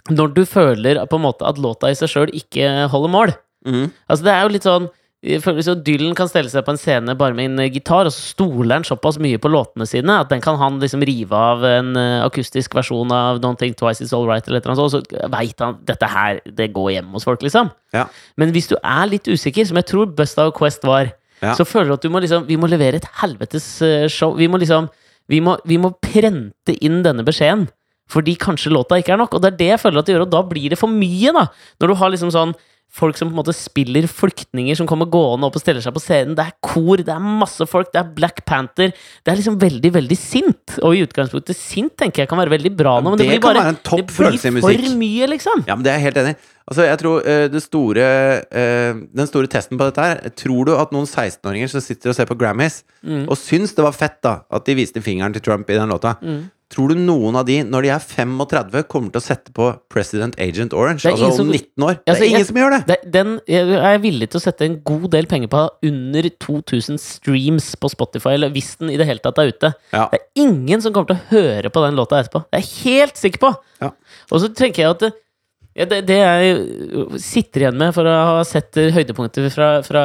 når 0.09 0.33
du 0.35 0.45
føler 0.49 1.03
på 1.11 1.19
en 1.21 1.27
måte 1.27 1.45
at 1.47 1.59
låta 1.61 1.91
i 1.91 1.99
seg 1.99 2.09
sjøl 2.09 2.33
ikke 2.33 2.89
holder 2.89 3.11
mål 3.19 3.37
Mm. 3.61 3.91
Altså, 4.09 4.25
det 4.25 4.33
er 4.33 4.41
jo 4.47 4.53
litt 4.55 4.65
sånn 4.65 4.87
jeg 5.21 5.43
føler 5.45 5.61
så 5.61 5.75
Dylan 5.77 6.15
kan 6.17 6.31
stelle 6.31 6.49
seg 6.49 6.65
på 6.65 6.73
en 6.73 6.79
scene 6.81 7.13
bare 7.13 7.35
med 7.37 7.51
en 7.51 7.59
eh, 7.61 7.69
gitar, 7.69 8.09
og 8.09 8.13
så 8.15 8.23
stoler 8.33 8.79
han 8.79 8.87
såpass 8.89 9.19
mye 9.21 9.37
på 9.37 9.51
låtene 9.53 9.85
sine 9.85 10.15
at 10.17 10.31
den 10.31 10.41
kan 10.41 10.57
han 10.57 10.79
liksom 10.81 11.03
rive 11.05 11.37
av 11.37 11.61
en 11.69 11.91
eh, 12.01 12.23
akustisk 12.25 12.73
versjon 12.79 13.13
av 13.13 13.43
Don't 13.45 13.61
Think 13.61 13.77
Twice 13.77 14.01
It's 14.01 14.15
All 14.17 14.25
Right, 14.25 14.49
eller 14.49 14.65
noe 14.65 14.79
sånt, 14.79 14.95
og 14.97 15.05
så 15.13 15.29
veit 15.35 15.61
han 15.61 15.77
dette 15.85 16.09
her, 16.09 16.41
det 16.49 16.71
går 16.73 16.89
hjem 16.95 17.13
hos 17.13 17.29
folk, 17.29 17.45
liksom. 17.45 17.69
Ja. 17.93 18.07
Men 18.41 18.55
hvis 18.57 18.71
du 18.73 18.79
er 18.81 19.11
litt 19.13 19.29
usikker, 19.29 19.69
som 19.69 19.77
jeg 19.77 19.91
tror 19.93 20.09
Busta 20.17 20.49
og 20.49 20.57
Quest 20.57 20.89
var, 20.89 21.13
Ja. 21.43 21.53
så 21.53 21.69
føler 21.69 21.93
du 21.93 21.99
at 21.99 22.03
du 22.03 22.09
må 22.13 22.21
liksom 22.25 22.47
Vi 22.49 22.57
må 22.57 22.69
levere 22.69 22.97
et 22.97 23.07
helvetes 23.21 23.69
eh, 23.83 24.09
show. 24.09 24.33
Vi 24.37 24.49
må 24.49 24.57
liksom 24.57 24.89
vi 25.29 25.39
må, 25.41 25.59
vi 25.69 25.77
må 25.77 25.93
prente 26.01 26.73
inn 26.81 27.03
denne 27.05 27.23
beskjeden. 27.25 27.69
Fordi 28.11 28.35
kanskje 28.41 28.73
låta 28.75 28.99
ikke 29.01 29.15
er 29.15 29.23
nok. 29.23 29.37
Og 29.39 29.45
det 29.45 29.53
er 29.55 29.61
det 29.63 29.71
jeg 29.75 29.83
føler 29.85 30.03
at 30.03 30.09
det 30.11 30.17
gjør, 30.17 30.27
og 30.27 30.35
da 30.35 30.43
blir 30.51 30.73
det 30.75 30.81
for 30.81 30.91
mye, 30.91 31.33
da. 31.37 31.47
Når 31.81 31.93
du 31.93 31.99
har 32.03 32.13
liksom 32.15 32.35
sånn 32.35 32.57
folk 32.91 33.15
som 33.15 33.29
på 33.31 33.35
en 33.37 33.39
måte 33.39 33.53
spiller 33.55 34.07
flyktninger 34.11 34.75
som 34.75 34.87
kommer 34.91 35.07
gående 35.07 35.47
opp 35.47 35.55
og 35.55 35.63
stiller 35.63 35.83
seg 35.85 35.95
på 35.95 36.01
scenen. 36.03 36.35
Det 36.35 36.43
er 36.43 36.57
kor, 36.65 36.99
det 36.99 37.13
er 37.15 37.23
masse 37.23 37.63
folk, 37.71 37.93
det 37.95 38.01
er 38.01 38.09
Black 38.17 38.41
Panther. 38.51 38.91
Det 39.23 39.31
er 39.31 39.39
liksom 39.39 39.61
veldig, 39.63 39.93
veldig 39.95 40.19
sint. 40.19 40.75
Og 40.83 40.97
i 40.99 41.05
utgangspunktet 41.07 41.55
sint 41.59 41.95
tenker 42.01 42.25
jeg 42.25 42.31
kan 42.33 42.41
være 42.43 42.51
veldig 42.57 42.73
bra 42.75 42.97
nå, 42.99 43.13
men 43.13 43.21
det, 43.21 43.29
det 43.31 43.37
blir 43.39 43.45
bare 43.47 43.77
det 43.77 44.09
blir 44.11 44.59
for 44.59 44.99
mye, 44.99 45.31
liksom. 45.37 45.63
Ja, 45.71 45.77
men 45.79 45.87
det 45.87 45.93
er 45.95 46.01
jeg 46.01 46.09
helt 46.09 46.21
enig 46.25 46.35
i. 46.35 46.41
Altså, 46.71 46.85
jeg 46.87 46.99
tror 47.01 47.25
uh, 47.27 47.57
store 47.63 48.09
uh, 48.47 48.99
Den 49.19 49.27
store 49.27 49.49
testen 49.51 49.79
på 49.81 49.87
dette 49.89 50.05
her 50.05 50.21
Tror 50.39 50.69
du 50.69 50.71
at 50.79 50.93
noen 50.95 51.09
16-åringer 51.09 51.71
som 51.73 51.83
sitter 51.83 52.13
og 52.13 52.19
ser 52.19 52.29
på 52.31 52.37
Grammys, 52.39 52.83
Mm. 53.01 53.23
og 53.33 53.39
syns 53.41 53.71
det 53.73 53.81
var 53.87 53.95
fett 53.97 54.19
da 54.23 54.35
at 54.53 54.67
de 54.67 54.75
viste 54.77 55.01
fingeren 55.01 55.33
til 55.33 55.41
Trump 55.47 55.71
i 55.73 55.79
den 55.79 55.89
låta, 55.89 56.19
Mm. 56.21 56.51
Tror 56.71 56.93
du 56.93 57.01
noen 57.03 57.35
av 57.35 57.49
de, 57.49 57.57
når 57.67 57.83
de 57.83 57.89
er 57.91 57.99
35, 57.99 58.85
kommer 58.87 59.11
til 59.11 59.19
å 59.19 59.25
sette 59.25 59.51
på 59.57 59.65
President 59.91 60.37
Agent 60.39 60.71
Orange? 60.73 61.03
Altså 61.03 61.17
ingen 61.27 61.33
om 61.33 61.37
som- 61.41 61.49
19 61.51 61.83
år? 61.83 61.97
Altså, 62.07 62.15
det 62.15 62.21
er 62.21 62.29
ingen 62.29 62.39
jeg- 62.39 62.47
som 62.47 62.57
gjør 62.61 62.71
det! 62.77 62.81
Det, 62.87 62.99
den 63.17 63.33
jeg 63.51 63.81
er 63.91 63.99
villig 63.99 64.29
til 64.31 64.39
å 64.39 64.43
sette 64.45 64.63
en 64.69 64.77
god 64.87 65.09
del 65.11 65.27
penger 65.27 65.49
på 65.51 65.65
under 65.91 66.29
2000 66.39 67.01
streams 67.03 67.75
på 67.75 67.91
Spotify, 67.91 68.37
eller 68.39 68.51
hvis 68.55 68.77
den 68.79 68.91
i 68.95 68.97
det 68.97 69.07
hele 69.09 69.19
tatt 69.19 69.39
er 69.43 69.51
ute. 69.51 69.75
Ja. 69.93 70.07
Det 70.13 70.21
er 70.21 70.45
ingen 70.47 70.81
som 70.81 70.93
kommer 70.95 71.09
til 71.11 71.19
å 71.19 71.27
høre 71.35 71.71
på 71.75 71.83
den 71.89 71.97
låta 71.99 72.23
etterpå. 72.23 72.45
Det 72.53 72.61
er 72.61 72.63
jeg 72.63 72.85
helt 72.85 73.17
sikker 73.19 73.39
på! 73.49 73.51
Ja. 73.83 73.91
Og 74.31 74.41
så 74.41 74.55
tenker 74.55 74.85
jeg 74.85 74.91
at 74.95 75.01
det, 75.01 75.89
det, 75.91 76.07
det 76.07 76.19
jeg 76.23 77.21
sitter 77.21 77.61
igjen 77.67 77.77
med 77.79 77.93
for 77.95 78.05
å 78.07 78.15
ha 78.37 78.43
sett 78.47 78.71
høydepunkter 78.75 79.51
fra, 79.51 79.83
fra 79.83 80.03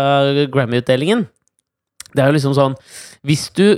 Grammy-utdelingen, 0.50 1.28
det 2.16 2.24
er 2.24 2.32
jo 2.32 2.38
liksom 2.40 2.54
sånn 2.56 2.76
Hvis 3.28 3.50
du 3.54 3.78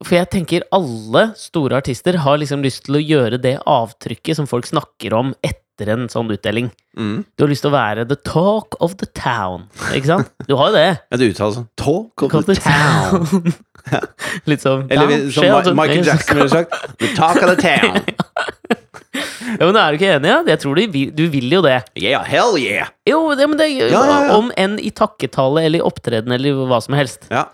For 0.00 0.16
jeg 0.16 0.30
tenker 0.32 0.64
alle 0.72 1.26
store 1.36 1.76
artister 1.82 2.16
har 2.24 2.38
liksom 2.40 2.62
lyst 2.64 2.86
til 2.86 2.96
å 2.96 3.02
gjøre 3.04 3.40
det 3.42 3.58
avtrykket 3.68 4.38
som 4.38 4.46
folk 4.48 4.64
snakker 4.68 5.12
om 5.18 5.34
etter 5.44 5.90
en 5.92 6.06
sånn 6.12 6.28
utdeling. 6.32 6.70
Mm. 6.96 7.22
Du 7.36 7.44
har 7.44 7.50
lyst 7.52 7.64
til 7.64 7.70
å 7.70 7.74
være 7.76 8.06
the 8.08 8.16
talk 8.24 8.76
of 8.84 8.96
the 9.00 9.06
town. 9.16 9.66
Ikke 9.96 10.08
sant? 10.08 10.30
Du 10.48 10.54
har 10.56 10.72
jo 10.72 10.76
det. 10.78 10.86
Ja, 11.12 11.20
du 11.20 11.26
uttaler 11.28 11.56
sånn 11.58 11.68
Talk 11.80 12.24
of 12.26 12.32
Talk 12.32 12.48
the 12.48 12.56
town. 12.60 13.52
Litt 14.50 14.60
sånn 14.64 14.86
Eller 14.92 15.30
som 15.32 15.46
Ma- 15.48 15.62
sånn- 15.64 15.76
Michael 15.78 16.04
Jackson 16.08 16.36
ville 16.40 16.52
sagt 16.52 16.74
The 17.00 17.12
talk 17.16 17.40
of 17.44 17.54
the 17.54 17.60
town. 17.60 18.00
Ja, 19.58 19.66
men 19.66 19.74
er 19.80 19.90
du 19.90 19.96
ikke 19.98 20.10
enig? 20.14 20.28
Ja? 20.30 20.36
Jeg 20.46 20.60
tror 20.62 20.78
du 20.78 20.84
vil, 20.94 21.08
du 21.16 21.24
vil 21.32 21.48
jo 21.50 21.58
det. 21.64 21.80
Yeah, 21.98 22.22
hell 22.28 22.54
yeah! 22.60 22.92
Jo, 23.08 23.32
det, 23.34 23.48
men 23.50 23.58
det, 23.58 23.66
ja, 23.74 23.88
ja. 24.06 24.36
om 24.36 24.52
enn 24.60 24.76
i 24.78 24.92
takketale 24.94 25.64
eller 25.66 25.80
i 25.80 25.84
opptreden 25.84 26.30
eller 26.36 26.60
hva 26.70 26.78
som 26.84 26.94
helst. 26.94 27.26
Ja. 27.32 27.48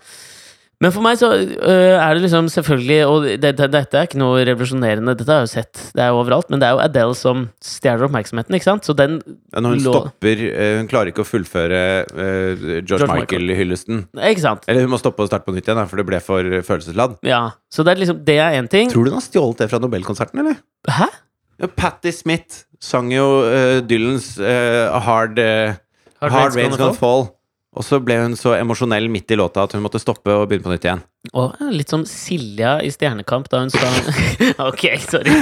Men 0.77 0.91
for 0.93 1.01
meg 1.01 1.17
så 1.17 1.31
øh, 1.33 1.95
er 1.97 2.11
det 2.13 2.21
liksom 2.21 2.45
selvfølgelig 2.53 2.97
Og 3.09 3.23
det, 3.41 3.49
det, 3.57 3.65
dette 3.73 3.97
er 3.97 4.05
ikke 4.05 4.19
noe 4.21 4.43
revolusjonerende, 4.45 5.15
dette 5.17 5.33
har 5.33 5.39
jeg 5.41 5.47
jo 5.47 5.53
sett, 5.55 5.79
det 5.97 6.03
er 6.05 6.11
jo 6.13 6.19
overalt, 6.21 6.51
men 6.53 6.61
det 6.61 6.67
er 6.67 6.75
jo 6.75 6.81
Adele 6.83 7.15
som 7.17 7.47
stjeler 7.65 8.05
oppmerksomheten, 8.05 8.53
ikke 8.53 8.67
sant? 8.67 8.85
Så 8.85 8.93
den 8.97 9.15
Ja, 9.25 9.63
Når 9.63 9.73
hun 9.73 9.81
lå- 9.87 9.93
stopper 9.95 10.43
Hun 10.77 10.89
klarer 10.91 11.09
ikke 11.09 11.25
å 11.25 11.27
fullføre 11.27 11.79
uh, 12.13 12.19
George, 12.21 12.83
George 12.91 13.07
Michael-hyllesten. 13.09 14.03
Ikke 14.29 14.43
sant? 14.43 14.67
Eller 14.69 14.85
hun 14.85 14.93
må 14.93 14.99
stoppe 15.01 15.25
og 15.25 15.31
starte 15.31 15.47
på 15.49 15.55
nytt 15.55 15.65
igjen, 15.65 15.81
for 15.89 15.97
det 15.97 16.05
ble 16.11 16.19
for 16.21 16.51
følelsesladd. 16.69 17.17
Ja. 17.25 17.41
Så 17.73 17.81
det 17.87 17.95
er 17.95 18.03
liksom 18.03 18.21
Det 18.27 18.37
er 18.37 18.59
én 18.59 18.69
ting. 18.69 18.91
Tror 18.93 19.07
du 19.07 19.11
hun 19.15 19.17
har 19.17 19.25
stjålet 19.25 19.63
det 19.63 19.69
fra 19.73 19.79
Nobelkonserten, 19.81 20.43
eller? 20.45 20.61
Hæ? 20.99 21.09
Ja, 21.57 21.71
Patti 21.73 22.13
Smith 22.13 22.67
sang 22.77 23.09
jo 23.09 23.25
uh, 23.49 23.79
Dylans 23.81 24.35
uh, 24.37 24.93
Hard, 25.01 25.41
uh, 25.41 25.73
Hard 26.21 26.31
hard 26.37 26.53
Rain's 26.59 26.77
Gonna 26.77 26.93
Fall. 26.93 27.31
Og 27.77 27.85
så 27.85 27.99
ble 28.01 28.15
hun 28.23 28.33
så 28.39 28.55
emosjonell 28.57 29.05
midt 29.13 29.29
i 29.31 29.37
låta 29.37 29.67
at 29.67 29.75
hun 29.77 29.83
måtte 29.85 30.01
stoppe 30.01 30.33
og 30.33 30.47
begynne 30.49 30.65
på 30.65 30.73
nytt 30.73 30.87
igjen. 30.87 31.03
Og 31.37 31.59
litt 31.73 31.91
som 31.91 32.05
Silja 32.09 32.77
i 32.81 32.89
Stjernekamp 32.93 33.49
da 33.51 33.61
hun 33.61 33.73
sa 33.73 33.89
Ok, 34.69 34.87
sorry. 35.03 35.33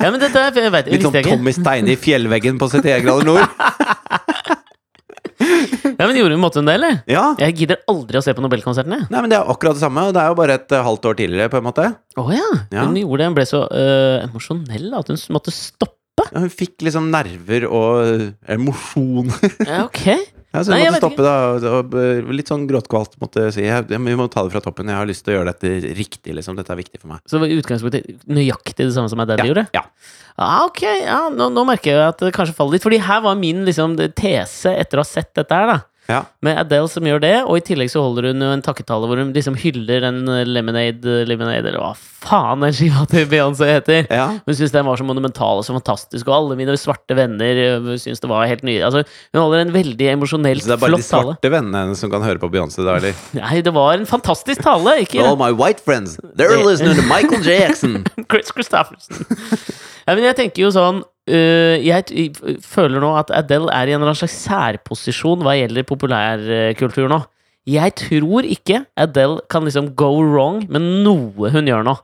Ja, 0.00 0.08
men 0.08 0.20
dette 0.22 0.40
er, 0.40 0.56
jeg 0.64 0.72
vet, 0.72 0.90
Litt 0.94 1.04
som. 1.04 1.18
Tommy 1.26 1.52
Steine 1.56 1.92
i 1.92 1.98
fjellveggen 2.00 2.60
på 2.62 2.70
71 2.72 3.04
grader 3.04 3.28
nord. 3.28 3.44
Ja, 5.42 6.06
men 6.06 6.16
gjorde 6.18 6.36
hun 6.36 6.42
måtte 6.42 6.60
hun 6.60 6.68
det, 6.68 6.76
eller? 6.78 7.00
Ja. 7.10 7.24
Jeg 7.42 7.56
gidder 7.60 7.80
aldri 7.90 8.18
å 8.18 8.22
se 8.24 8.34
på 8.34 8.42
Nobelkonserten. 8.44 9.06
Nei, 9.10 9.20
men 9.22 9.30
det 9.30 9.38
er 9.38 9.50
akkurat 9.50 9.76
det 9.78 9.82
samme, 9.84 10.04
og 10.08 10.14
det 10.16 10.22
er 10.22 10.30
jo 10.32 10.38
bare 10.38 10.56
et 10.58 10.74
eh, 10.74 10.84
halvt 10.86 11.08
år 11.10 11.18
tidligere, 11.18 11.52
på 11.52 11.58
en 11.60 11.66
måte. 11.66 11.88
Å 12.18 12.24
ja. 12.34 12.48
Ja. 12.74 12.86
Hun 12.86 12.98
gjorde 12.98 13.20
det, 13.22 13.28
hun 13.30 13.36
ble 13.38 13.46
så 13.48 13.62
øh, 13.66 14.16
emosjonell 14.26 14.88
at 14.98 15.10
hun 15.12 15.20
måtte 15.34 15.54
stoppe. 15.54 16.26
Ja, 16.28 16.42
hun 16.44 16.52
fikk 16.52 16.84
liksom 16.86 17.08
nerver 17.12 17.66
og 17.70 18.02
eh, 18.06 18.26
emosjon. 18.56 19.32
Ja, 19.66 19.84
ok. 19.86 20.04
Ja, 20.52 20.60
så 20.60 20.74
vi 20.74 20.82
Nei, 20.82 20.90
måtte 20.92 21.00
stoppe, 21.00 21.22
da. 21.24 21.34
og- 21.78 21.94
eh, 21.96 22.20
litt 22.36 22.46
sånn 22.50 22.66
gråtkvalt 22.68 23.14
måtte 23.22 23.46
si. 23.54 23.62
Vi 23.62 24.16
må 24.16 24.30
ta 24.30 24.42
det 24.44 24.52
fra 24.52 24.60
toppen. 24.60 24.86
Jeg 24.86 24.96
har 24.96 25.06
lyst 25.08 25.24
til 25.24 25.32
å 25.32 25.38
gjøre 25.38 25.52
dette 25.54 25.94
riktig, 25.96 26.34
liksom. 26.36 26.56
Dette 26.56 26.70
er 26.70 26.76
viktig 26.76 27.00
for 27.00 27.08
meg. 27.08 27.20
Så 27.26 27.40
var 27.40 27.46
i 27.48 27.56
utgangspunktet 27.60 28.26
nøyaktig 28.28 28.84
det 28.84 28.92
samme 28.92 29.08
som 29.08 29.18
Daddy 29.18 29.40
Ja, 29.40 29.48
gjorde? 29.48 29.68
ja. 29.72 29.82
Ah, 30.38 30.64
ok, 30.66 30.82
ja, 30.82 31.28
nå, 31.30 31.48
nå 31.52 31.64
merker 31.66 31.92
jeg 31.92 32.08
at 32.08 32.18
det 32.18 32.34
kanskje 32.34 32.54
faller 32.54 32.72
litt. 32.72 32.82
Fordi 32.84 32.98
her 33.00 33.20
var 33.22 33.34
min 33.34 33.64
liksom, 33.64 33.96
tese 34.14 34.76
etter 34.76 34.98
å 35.00 35.04
ha 35.06 35.08
sett 35.08 35.32
dette 35.34 35.50
her, 35.52 35.66
da. 35.66 35.80
Ja. 36.10 36.24
Med 36.42 36.58
Adele 36.58 36.88
som 36.90 37.06
gjør 37.06 37.20
det, 37.22 37.34
og 37.46 37.58
i 37.60 37.64
tillegg 37.64 37.90
så 37.92 38.02
holder 38.02 38.32
hun 38.32 38.42
jo 38.42 38.48
en 38.56 38.64
takketale 38.64 39.06
hvor 39.08 39.20
hun 39.20 39.30
liksom 39.34 39.54
hyller 39.60 40.08
en 40.08 40.24
eh, 40.28 40.48
Lemonade, 40.48 41.22
Lemonade 41.28 41.70
eller 41.70 41.78
hva 41.82 41.92
faen 42.22 42.62
den 42.62 42.74
skiva 42.74 43.04
til 43.10 43.26
Beyoncé 43.30 43.68
heter. 43.68 44.06
Ja. 44.10 44.26
Hun 44.46 44.56
syns 44.58 44.74
den 44.74 44.86
var 44.86 44.98
så 44.98 45.06
monumental 45.06 45.60
og 45.60 45.66
så 45.66 45.74
fantastisk, 45.76 46.28
og 46.28 46.36
alle 46.36 46.58
mine 46.58 46.74
svarte 46.78 47.16
venner 47.18 47.62
syns 47.92 48.06
syntes 48.06 48.22
det 48.22 48.30
var 48.30 48.50
helt 48.50 48.66
nye. 48.66 48.82
Altså, 48.86 49.04
hun 49.32 49.42
holder 49.42 49.64
en 49.64 49.74
veldig 49.74 50.10
emosjonelt 50.16 50.66
flott 50.66 50.78
tale. 50.78 50.78
Så 50.78 50.78
det 50.78 50.78
er 50.78 50.84
bare 50.86 51.00
de 51.02 51.08
svarte 51.08 51.38
tale. 51.42 51.54
vennene 51.56 51.84
hennes 51.86 52.04
som 52.04 52.12
kan 52.12 52.26
høre 52.26 52.42
på 52.42 52.50
Beyoncé, 52.52 52.82
da, 52.86 52.98
eller? 53.00 53.16
Nei, 53.40 53.62
det 53.66 53.74
var 53.74 53.96
en 53.96 54.08
fantastisk 54.08 54.62
tale, 54.66 54.98
ikke 55.06 55.22
All 55.22 55.38
my 55.38 55.52
white 55.54 55.82
friends, 55.82 56.18
they're 56.36 56.58
listening 56.62 56.98
to 56.98 57.06
Michael 57.06 57.42
Jackson. 57.46 58.02
Chris 58.30 58.50
Christofferson. 58.54 59.26
Ja, 60.06 60.14
men 60.14 60.24
jeg 60.26 60.38
tenker 60.38 60.64
jo 60.64 60.70
sånn 60.74 61.02
øh, 61.30 61.76
Jeg 61.82 62.32
føler 62.64 63.02
nå 63.02 63.12
at 63.20 63.32
Adele 63.34 63.70
er 63.70 63.90
i 63.90 63.94
en 63.94 64.00
eller 64.00 64.12
annen 64.12 64.20
slags 64.22 64.38
særposisjon 64.44 65.44
hva 65.44 65.56
gjelder 65.58 65.86
populærkultur 65.88 67.10
nå. 67.12 67.22
Jeg 67.70 67.94
tror 68.00 68.46
ikke 68.48 68.82
Adele 68.98 69.42
kan 69.52 69.66
liksom 69.66 69.92
go 69.98 70.16
wrong 70.18 70.64
med 70.72 70.82
noe 71.06 71.52
hun 71.54 71.70
gjør 71.70 71.86
nå. 71.86 71.94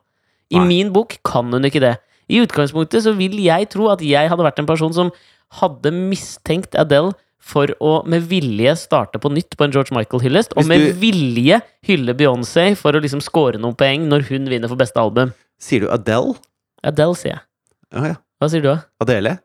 I 0.55 0.61
Nei. 0.61 0.69
min 0.71 0.93
bok 0.95 1.19
kan 1.27 1.51
hun 1.53 1.67
ikke 1.67 1.83
det. 1.83 1.97
I 2.29 2.43
utgangspunktet 2.45 3.05
så 3.05 3.15
vil 3.17 3.37
jeg 3.43 3.71
tro 3.73 3.89
at 3.93 4.05
jeg 4.05 4.31
hadde 4.31 4.45
vært 4.45 4.61
en 4.63 4.69
person 4.69 4.95
som 4.95 5.11
hadde 5.59 5.93
mistenkt 5.95 6.77
Adele 6.79 7.15
for 7.49 7.71
å 7.81 8.03
med 8.09 8.27
vilje 8.29 8.75
starte 8.77 9.21
på 9.23 9.31
nytt 9.33 9.57
på 9.57 9.65
en 9.65 9.73
George 9.73 9.95
Michael-hyllest, 9.97 10.53
og 10.59 10.69
med 10.69 10.99
vilje 11.01 11.63
hylle 11.89 12.15
Beyoncé 12.19 12.71
for 12.77 12.93
å 12.93 13.01
liksom 13.01 13.23
score 13.25 13.61
noen 13.61 13.77
poeng 13.79 14.05
når 14.11 14.27
hun 14.29 14.51
vinner 14.53 14.69
for 14.69 14.81
beste 14.81 15.01
album. 15.01 15.33
Sier 15.63 15.87
du 15.87 15.93
Adele? 15.93 16.37
Adele, 16.85 17.17
sier 17.19 17.33
jeg. 17.39 17.48
Ja. 17.95 18.15
Hva 18.39 18.49
sier 18.53 18.63
du, 18.63 18.69
da? 18.71 18.79
Adele? 19.03 19.37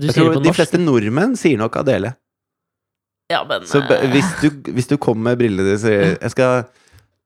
Du 0.00 0.06
Jeg 0.08 0.14
sier 0.16 0.30
tror 0.32 0.42
de 0.42 0.52
fleste 0.56 0.78
nordmenn 0.80 1.34
sier 1.36 1.58
nok 1.60 1.76
Adele. 1.82 2.14
Ja, 3.32 3.42
men 3.48 3.64
Så 3.68 3.80
eh, 3.84 4.06
hvis 4.12 4.28
du, 4.42 4.48
hvis 4.72 4.88
du 4.90 4.96
kommer 5.00 5.30
med 5.30 5.38
brillene 5.40 5.64
dine 5.64 5.80
sier 5.80 6.02
Jeg 6.20 6.32
skal 6.34 6.50
ha 6.50 6.62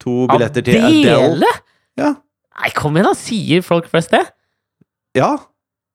to 0.03 0.27
billetter 0.31 0.63
til 0.67 0.79
Adele. 0.83 1.15
Adele? 1.17 1.53
Ja. 1.99 2.11
Nei, 2.61 2.71
kom 2.77 2.97
igjen, 2.99 3.09
da! 3.09 3.15
Sier 3.19 3.63
folk 3.67 3.89
flest 3.93 4.13
det? 4.15 4.25
ja. 5.17 5.35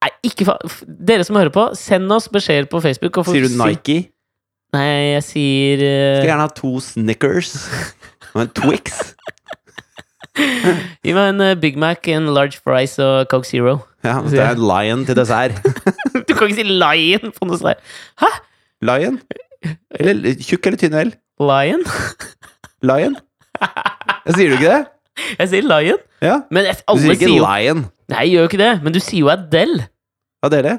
Nei, 0.02 0.08
ikke 0.26 0.42
fa... 0.48 0.56
Dere 0.82 1.22
som 1.22 1.36
hører 1.38 1.52
på, 1.54 1.62
send 1.78 2.10
oss 2.10 2.24
beskjeder 2.32 2.66
på 2.66 2.80
Facebook. 2.82 3.20
Og 3.22 3.28
Sier 3.30 3.44
du 3.44 3.52
si- 3.52 3.58
Nike? 3.60 3.96
Nei, 4.74 4.88
jeg 5.14 5.22
sier 5.28 5.82
uh... 5.84 6.16
Skal 6.16 6.30
gjerne 6.32 6.46
ha 6.48 6.50
to 6.58 6.70
Snickers 6.82 7.52
og 8.34 8.40
en 8.42 8.50
Twix. 8.56 8.96
Gi 11.04 11.12
meg 11.12 11.26
en 11.34 11.40
eh, 11.44 11.54
Big 11.60 11.76
Mac, 11.80 12.06
en 12.08 12.30
large 12.34 12.60
fries 12.62 12.94
og 13.02 13.26
Coke 13.32 13.48
Zero. 13.48 13.78
Ja, 14.04 14.16
det 14.24 14.38
er 14.40 14.54
en 14.56 14.62
Lion 14.64 15.04
til 15.08 15.18
dessert. 15.18 15.58
Du 16.28 16.34
kan 16.38 16.48
ikke 16.48 16.62
si 16.62 16.64
Lion 16.68 17.32
på 17.36 17.46
noe 17.48 17.58
sånt. 17.60 17.82
Hæ? 18.22 18.30
Lion? 18.88 19.18
Eller 19.98 20.38
tjukk 20.42 20.66
eller 20.70 20.80
tynn 20.80 20.96
L? 20.98 21.12
Lion? 21.42 21.82
Lion? 22.82 23.16
Sier 24.32 24.52
du 24.52 24.56
ikke 24.56 24.70
det? 24.72 24.80
Jeg 25.42 25.50
sier 25.52 25.66
Lion. 25.68 26.00
Ja. 26.24 26.38
Men 26.50 26.64
jeg- 26.70 26.78
Du 26.88 26.98
sier 27.02 27.12
ikke 27.16 27.28
sier 27.28 27.36
jo 27.36 27.44
Lion. 27.44 27.84
Nei, 28.12 28.22
jeg 28.26 28.32
gjør 28.34 28.42
jo 28.46 28.48
ikke 28.50 28.60
det. 28.62 28.70
Men 28.84 28.92
du 28.96 28.98
sier 29.00 29.20
jo 29.22 29.28
Adele. 29.32 29.86
Adele? 30.44 30.72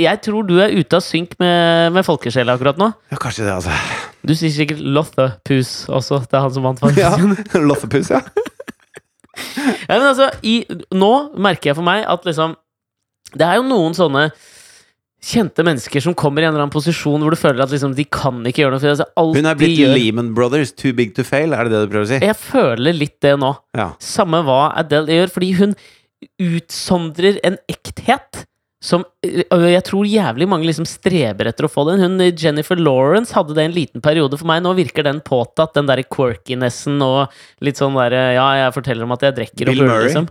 Jeg 0.00 0.20
tror 0.24 0.46
du 0.48 0.54
er 0.64 0.72
ute 0.72 0.96
av 0.98 1.02
synk 1.04 1.34
med, 1.40 1.92
med 1.92 2.04
folkesjela 2.06 2.54
akkurat 2.56 2.78
nå. 2.80 2.88
Ja, 3.12 3.18
kanskje 3.20 3.44
det, 3.44 3.52
altså. 3.58 3.74
Du 4.24 4.32
sier 4.38 4.52
sikkert 4.54 4.80
Lothepus 4.80 5.72
også. 5.92 6.22
Det 6.24 6.38
er 6.38 6.44
han 6.46 6.54
som 6.54 6.64
vant, 6.64 6.80
faktisk. 6.80 7.02
Ja, 7.02 7.60
Lothepus, 7.60 8.08
ja. 8.14 8.22
Ja, 9.88 9.98
men 9.98 10.08
altså, 10.12 10.30
i, 10.46 10.62
nå 10.94 11.12
merker 11.40 11.72
jeg 11.72 11.78
for 11.78 11.86
meg 11.86 12.04
at 12.08 12.26
liksom 12.28 12.54
Det 13.32 13.46
er 13.46 13.58
jo 13.58 13.64
noen 13.66 13.96
sånne 13.96 14.26
kjente 15.22 15.62
mennesker 15.62 16.02
som 16.02 16.16
kommer 16.18 16.42
i 16.42 16.46
en 16.48 16.50
eller 16.50 16.64
annen 16.64 16.74
posisjon 16.74 17.22
hvor 17.22 17.30
du 17.30 17.38
føler 17.38 17.62
at 17.62 17.70
liksom, 17.70 17.92
de 17.94 18.04
kan 18.10 18.40
ikke 18.48 18.64
gjøre 18.64 18.74
noe. 18.74 18.82
For 18.82 18.90
altså, 18.90 19.06
alt 19.22 19.36
Hun 19.38 19.46
er 19.46 19.58
blitt 19.60 19.76
gjør, 19.78 19.92
Lehman 19.94 20.32
Brothers, 20.34 20.72
too 20.74 20.90
big 20.98 21.12
to 21.14 21.22
fail, 21.26 21.54
er 21.54 21.68
det 21.68 21.76
det 21.76 21.82
du 21.84 21.92
prøver 21.92 22.08
å 22.08 22.10
si? 22.10 22.18
Jeg 22.26 22.38
føler 22.40 22.96
litt 22.96 23.20
det 23.22 23.36
nå. 23.38 23.52
Ja. 23.78 23.92
Samme 24.02 24.42
hva 24.46 24.72
Adele 24.82 25.20
gjør, 25.20 25.30
fordi 25.36 25.52
hun 25.60 25.76
utsondrer 26.42 27.38
en 27.46 27.60
ekthet 27.70 28.42
som 28.82 29.04
øh, 29.22 29.66
jeg 29.70 29.82
tror 29.86 30.08
jævlig 30.10 30.48
mange 30.50 30.66
liksom 30.66 30.86
streber 30.90 31.46
etter 31.46 31.68
å 31.68 31.70
få 31.70 31.84
den. 31.86 32.02
Hun, 32.02 32.24
Jennifer 32.34 32.78
Lawrence 32.80 33.34
hadde 33.36 33.54
det 33.54 33.62
en 33.68 33.76
liten 33.76 34.02
periode 34.02 34.38
for 34.40 34.48
meg. 34.50 34.64
Nå 34.64 34.72
virker 34.74 35.06
den 35.06 35.20
påtatt, 35.22 35.76
den 35.76 35.86
derre 35.86 36.02
quirkinessen 36.02 36.98
og 37.06 37.30
litt 37.62 37.78
sånn 37.78 37.94
derre 37.94 38.24
Ja, 38.34 38.48
jeg 38.58 38.74
forteller 38.74 39.06
om 39.06 39.14
at 39.14 39.22
jeg 39.28 39.36
drikker 39.38 39.70
Bill 39.70 39.76
og 39.76 39.84
puler, 39.84 39.92
Murray. 39.92 40.08
liksom. 40.10 40.26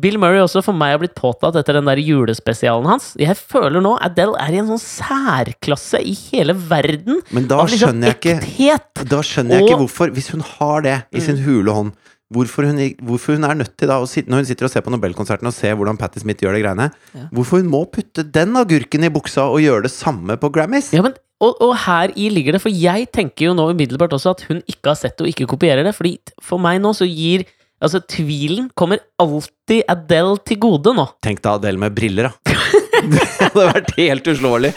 Bill 0.00 0.16
Murray 0.22 0.40
også 0.40 0.62
for 0.64 0.80
meg 0.80 0.94
har 0.94 1.02
blitt 1.02 1.16
påtatt 1.18 1.58
etter 1.60 1.76
den 1.76 1.88
der 1.90 2.00
julespesialen 2.00 2.88
hans. 2.88 3.10
Jeg 3.20 3.36
føler 3.36 3.84
nå 3.84 3.96
Adele 4.00 4.38
er 4.40 4.56
i 4.56 4.62
en 4.62 4.70
sånn 4.72 4.84
særklasse 4.84 6.00
i 6.00 6.14
hele 6.30 6.54
verden 6.56 7.20
Men 7.34 7.50
da 7.50 7.60
av 7.60 7.68
liksom 7.68 7.90
skjønner 7.90 8.14
jeg 8.14 8.20
ikke 8.20 8.36
ekthet. 8.38 9.04
Da 9.10 9.20
skjønner 9.26 9.58
jeg 9.58 9.68
ikke 9.68 9.82
hvorfor, 9.84 10.14
hvis 10.16 10.30
hun 10.32 10.46
har 10.56 10.86
det 10.86 10.96
i 11.12 11.20
sin 11.24 11.42
hule 11.44 11.74
hånd, 11.76 11.92
hvorfor 12.30 12.68
hun, 12.68 12.78
hvorfor 13.02 13.36
hun 13.36 13.46
er 13.48 13.58
nødt 13.58 13.72
til 13.78 13.90
da 13.90 13.98
Når 14.00 14.36
hun 14.42 14.46
sitter 14.48 14.68
og 14.68 14.70
ser 14.72 14.84
på 14.86 14.92
Nobelkonserten 14.94 15.46
og 15.50 15.54
ser 15.56 15.74
hvordan 15.74 15.98
Patti 15.98 16.22
Smith 16.22 16.42
gjør 16.42 16.54
det 16.54 16.62
greiene, 16.64 16.90
Ja. 17.14 17.26
hvorfor 17.32 17.58
hun 17.60 17.70
må 17.70 17.84
putte 17.90 18.22
den 18.22 18.56
agurken 18.56 19.04
i 19.04 19.10
buksa 19.10 19.48
og 19.50 19.60
gjøre 19.60 19.82
det 19.88 19.90
samme 19.90 20.36
på 20.36 20.50
Grammys? 20.52 20.92
Ja, 20.94 21.02
men, 21.02 21.14
og, 21.40 21.56
og 21.60 21.76
her 21.86 22.12
i 22.16 22.28
ligger 22.30 22.52
det, 22.52 22.62
for 22.62 22.70
jeg 22.70 23.08
tenker 23.12 23.50
jo 23.50 23.54
nå 23.54 23.70
umiddelbart 23.72 24.12
også 24.12 24.30
at 24.36 24.44
hun 24.48 24.62
ikke 24.68 24.92
har 24.92 24.98
sett 25.00 25.16
det 25.18 25.26
og 25.26 25.32
ikke 25.32 25.48
kopierer 25.50 25.82
det. 25.84 25.94
Fordi 25.96 26.18
for 26.42 26.58
meg 26.62 26.80
nå 26.82 26.94
så 26.96 27.08
gir 27.08 27.46
Altså, 27.80 27.96
tvilen 28.04 28.66
kommer 28.76 28.98
alltid 29.16 29.86
Adele 29.88 30.36
til 30.44 30.58
gode 30.60 30.92
nå. 30.92 31.06
Tenk 31.24 31.40
deg 31.40 31.54
Adele 31.54 31.80
med 31.80 31.94
briller, 31.96 32.28
da. 32.28 32.58
det 33.08 33.22
hadde 33.40 33.64
vært 33.70 33.94
helt 33.96 34.28
uslåelig. 34.34 34.74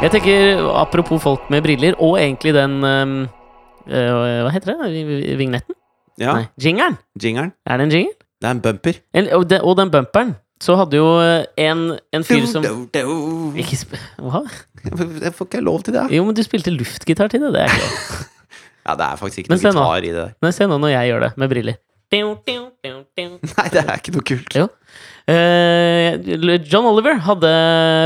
Jeg 0.00 0.10
tenker, 0.14 0.60
apropos 0.80 1.20
folk 1.22 1.48
med 1.52 1.60
briller, 1.64 1.96
og 2.00 2.16
egentlig 2.20 2.54
den 2.56 2.78
eh, 2.88 3.26
Hva 3.90 4.52
heter 4.54 4.72
det? 4.78 4.90
Vi- 4.94 5.34
Vignetten? 5.36 5.76
Ja, 6.20 6.34
Nei, 6.36 6.46
jingeren. 6.60 6.96
jingeren. 7.20 7.52
Er 7.66 7.76
det 7.80 7.84
en 7.88 7.92
jingle? 7.94 8.14
Det 8.40 8.46
er 8.48 8.50
en 8.56 8.60
bumper. 8.64 8.94
En, 9.14 9.28
og, 9.36 9.44
den, 9.48 9.60
og 9.62 9.76
den 9.76 9.90
bumperen. 9.92 10.34
Så 10.60 10.74
hadde 10.76 10.96
jo 10.98 11.06
eh, 11.20 11.44
en, 11.56 11.98
en 12.12 12.24
fyr 12.24 12.44
som 12.48 12.62
Do, 12.64 12.72
do, 12.92 13.00
do. 13.00 13.52
ikke 13.56 13.76
sp 13.80 13.94
Hva? 14.20 14.42
Jeg 15.24 15.32
får 15.36 15.46
ikke 15.48 15.62
lov 15.64 15.82
til 15.86 15.94
det. 15.96 16.06
Jo, 16.12 16.24
men 16.28 16.36
du 16.36 16.42
spilte 16.44 16.72
luftgitar 16.74 17.28
til 17.32 17.40
det. 17.46 17.52
Det 17.56 17.62
er 17.66 17.72
ikke 17.72 17.84
lov. 17.86 18.26
Ja, 18.90 18.94
det 18.96 19.04
er 19.06 19.16
faktisk 19.20 19.38
ikke 19.44 19.52
noe 19.52 19.72
nå. 19.76 19.80
gitar 19.84 20.04
i 20.08 20.08
det 20.10 20.16
der. 20.16 20.30
Men 20.42 20.52
se 20.56 20.66
nå 20.66 20.76
når 20.80 20.88
jeg 20.94 21.10
gjør 21.10 21.20
det, 21.26 21.28
med 21.38 21.50
briller. 21.52 21.76
Nei, 23.60 23.66
det 23.70 23.82
er 23.84 23.92
ikke 24.00 24.14
noe 24.16 24.24
kult. 24.26 24.56
Jo. 24.56 24.64
Eh, 25.30 26.58
John 26.66 26.86
Oliver 26.90 27.14
hadde 27.22 27.50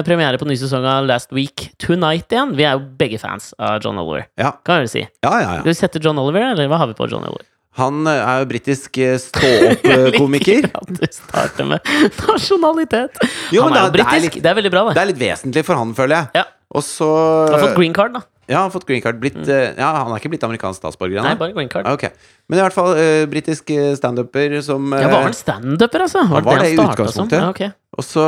premiere 0.04 0.36
på 0.40 0.46
ny 0.48 0.56
sesong 0.60 0.84
av 0.88 1.06
Last 1.08 1.32
Week 1.32 1.70
Tonight 1.80 2.28
igjen. 2.34 2.52
Vi 2.58 2.66
er 2.68 2.76
jo 2.76 2.84
begge 3.00 3.18
fans 3.22 3.52
av 3.58 3.80
John 3.84 3.98
Oliver. 4.02 4.26
Ja, 4.40 4.52
Kan 4.66 4.84
du 4.84 4.90
si. 4.92 5.06
ja, 5.24 5.32
ja. 5.40 5.54
Ja. 5.58 5.62
Du 5.64 5.72
sette 5.74 6.02
John 6.04 6.18
Oliver, 6.20 6.50
eller 6.52 6.68
hva 6.68 6.82
har 6.82 6.90
vi 6.90 6.96
på 6.98 7.08
John 7.10 7.24
Oliver? 7.24 7.46
Han 7.80 8.04
eh, 8.06 8.20
er 8.20 8.42
jo 8.44 8.50
britisk 8.52 8.98
eh, 9.02 9.16
stå-opp-komiker. 9.18 10.68
Du 11.00 11.06
starter 11.10 11.66
med 11.72 11.80
nasjonalitet. 12.28 13.16
Jo, 13.54 13.64
Han 13.64 13.72
er 13.74 13.80
er 13.80 13.86
jo 13.88 13.94
det 13.96 14.00
er- 14.00 14.10
det 14.10 14.18
er 14.18 14.24
litt- 14.28 14.42
Det 14.42 14.50
er 14.52 14.54
veldig 14.60 14.70
bra, 14.76 14.84
det. 14.90 14.94
Det 14.94 15.02
er 15.02 15.10
litt 15.14 15.22
vesentlig 15.24 15.64
for 15.64 15.80
han, 15.80 15.94
føler 15.96 16.16
jeg. 16.20 16.28
Ja. 16.42 16.44
Og 16.74 16.82
så 16.82 17.08
Han 17.48 17.54
har 17.58 17.66
fått 17.68 17.76
green 17.78 17.94
card, 17.94 18.14
da. 18.14 18.20
Ja, 18.48 18.58
han 18.58 18.66
har 18.66 18.72
fått 18.74 18.86
green 18.88 19.02
card. 19.04 19.20
Blitt, 19.22 19.36
mm. 19.38 19.78
ja, 19.80 19.90
han 20.00 20.12
er 20.12 20.20
ikke 20.20 20.32
blitt 20.34 20.44
amerikansk 20.46 20.82
statsborger 20.82 21.24
Nei, 21.24 21.36
bare 21.40 21.54
green 21.56 21.70
card. 21.72 21.88
Okay. 21.94 22.12
Men 22.48 22.60
i 22.60 22.64
hvert 22.64 22.76
fall 22.76 22.92
uh, 22.98 23.22
britisk 23.30 23.70
eh, 23.72 23.92
standuper 23.98 24.58
som 24.66 24.92
uh, 24.92 25.00
Ja, 25.00 25.08
var 25.12 25.24
han 25.28 25.36
standuper, 25.36 26.04
altså? 26.06 26.26
Han 26.28 26.44
var 26.44 26.60
det 26.60 26.74
i 26.74 26.76
utgangspunktet. 26.76 27.38
Ja, 27.40 27.48
okay. 27.54 27.72
Og 27.94 28.04
så 28.04 28.24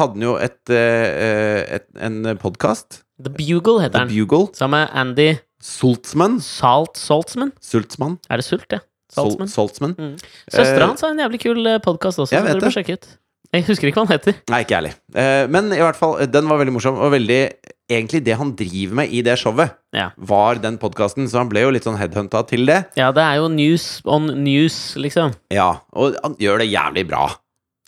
hadde 0.00 0.16
han 0.16 0.26
jo 0.26 0.34
et, 0.40 0.60
uh, 0.72 1.78
et, 1.78 1.86
en 2.02 2.34
podkast, 2.40 3.02
The 3.20 3.32
Bugle 3.32 3.78
The 3.78 3.86
heter 3.86 4.06
den. 4.06 4.12
Bugle. 4.14 4.48
Sammen 4.56 4.80
med 4.80 4.88
Andy 4.96 5.30
Sultzman. 5.60 6.40
Salt 6.40 6.96
Saltzman. 6.96 7.52
Sultzman. 7.60 8.16
Er 8.30 8.40
det 8.40 8.46
Sult, 8.48 8.70
det? 8.70 8.80
Sol, 9.10 9.32
Saltzman. 9.32 9.48
Soltzman. 9.48 9.96
Mm. 9.98 10.14
Søstera 10.48 10.84
Eh, 10.84 10.88
hans 10.88 11.00
har 11.04 11.10
en 11.10 11.18
jævlig 11.18 11.40
kul 11.42 11.68
podkast 11.84 12.18
også. 12.18 12.32
jeg 12.32 12.42
vet 12.46 12.54
Dere 12.54 12.60
bør 12.60 12.72
det. 12.72 12.78
sjekke 12.78 12.96
ut. 12.96 13.10
Jeg 13.50 13.66
husker 13.66 13.90
ikke 13.90 13.98
hva 13.98 14.06
han 14.06 14.14
heter. 14.14 14.36
Nei, 14.52 14.60
ikke 14.62 14.76
jeg 14.76 14.78
heller. 14.78 14.96
Eh, 15.18 15.46
men 15.50 15.72
i 15.74 15.82
hvert 15.82 15.98
fall, 15.98 16.20
eh, 16.22 16.30
den 16.30 16.46
var 16.46 16.60
veldig 16.60 16.74
morsom, 16.76 17.00
og 17.02 17.10
veldig 17.10 17.40
Egentlig 17.90 18.22
det 18.24 18.36
han 18.38 18.52
driver 18.54 18.94
med 19.00 19.10
i 19.12 19.20
det 19.26 19.34
showet, 19.40 19.72
Ja. 19.92 20.10
var 20.16 20.54
den 20.62 20.78
podkasten, 20.78 21.26
så 21.28 21.38
han 21.42 21.48
ble 21.50 21.64
jo 21.64 21.70
litt 21.74 21.82
sånn 21.84 21.98
headhunta 21.98 22.44
til 22.46 22.64
det. 22.66 22.84
ja, 22.96 23.10
det 23.10 23.22
er 23.24 23.36
jo 23.42 23.48
news 23.48 24.00
on 24.06 24.28
news, 24.44 24.94
liksom. 24.96 25.34
Ja, 25.50 25.80
og 25.92 26.14
han 26.22 26.36
gjør 26.38 26.58
det 26.62 26.70
jævlig 26.70 27.08
bra. 27.10 27.28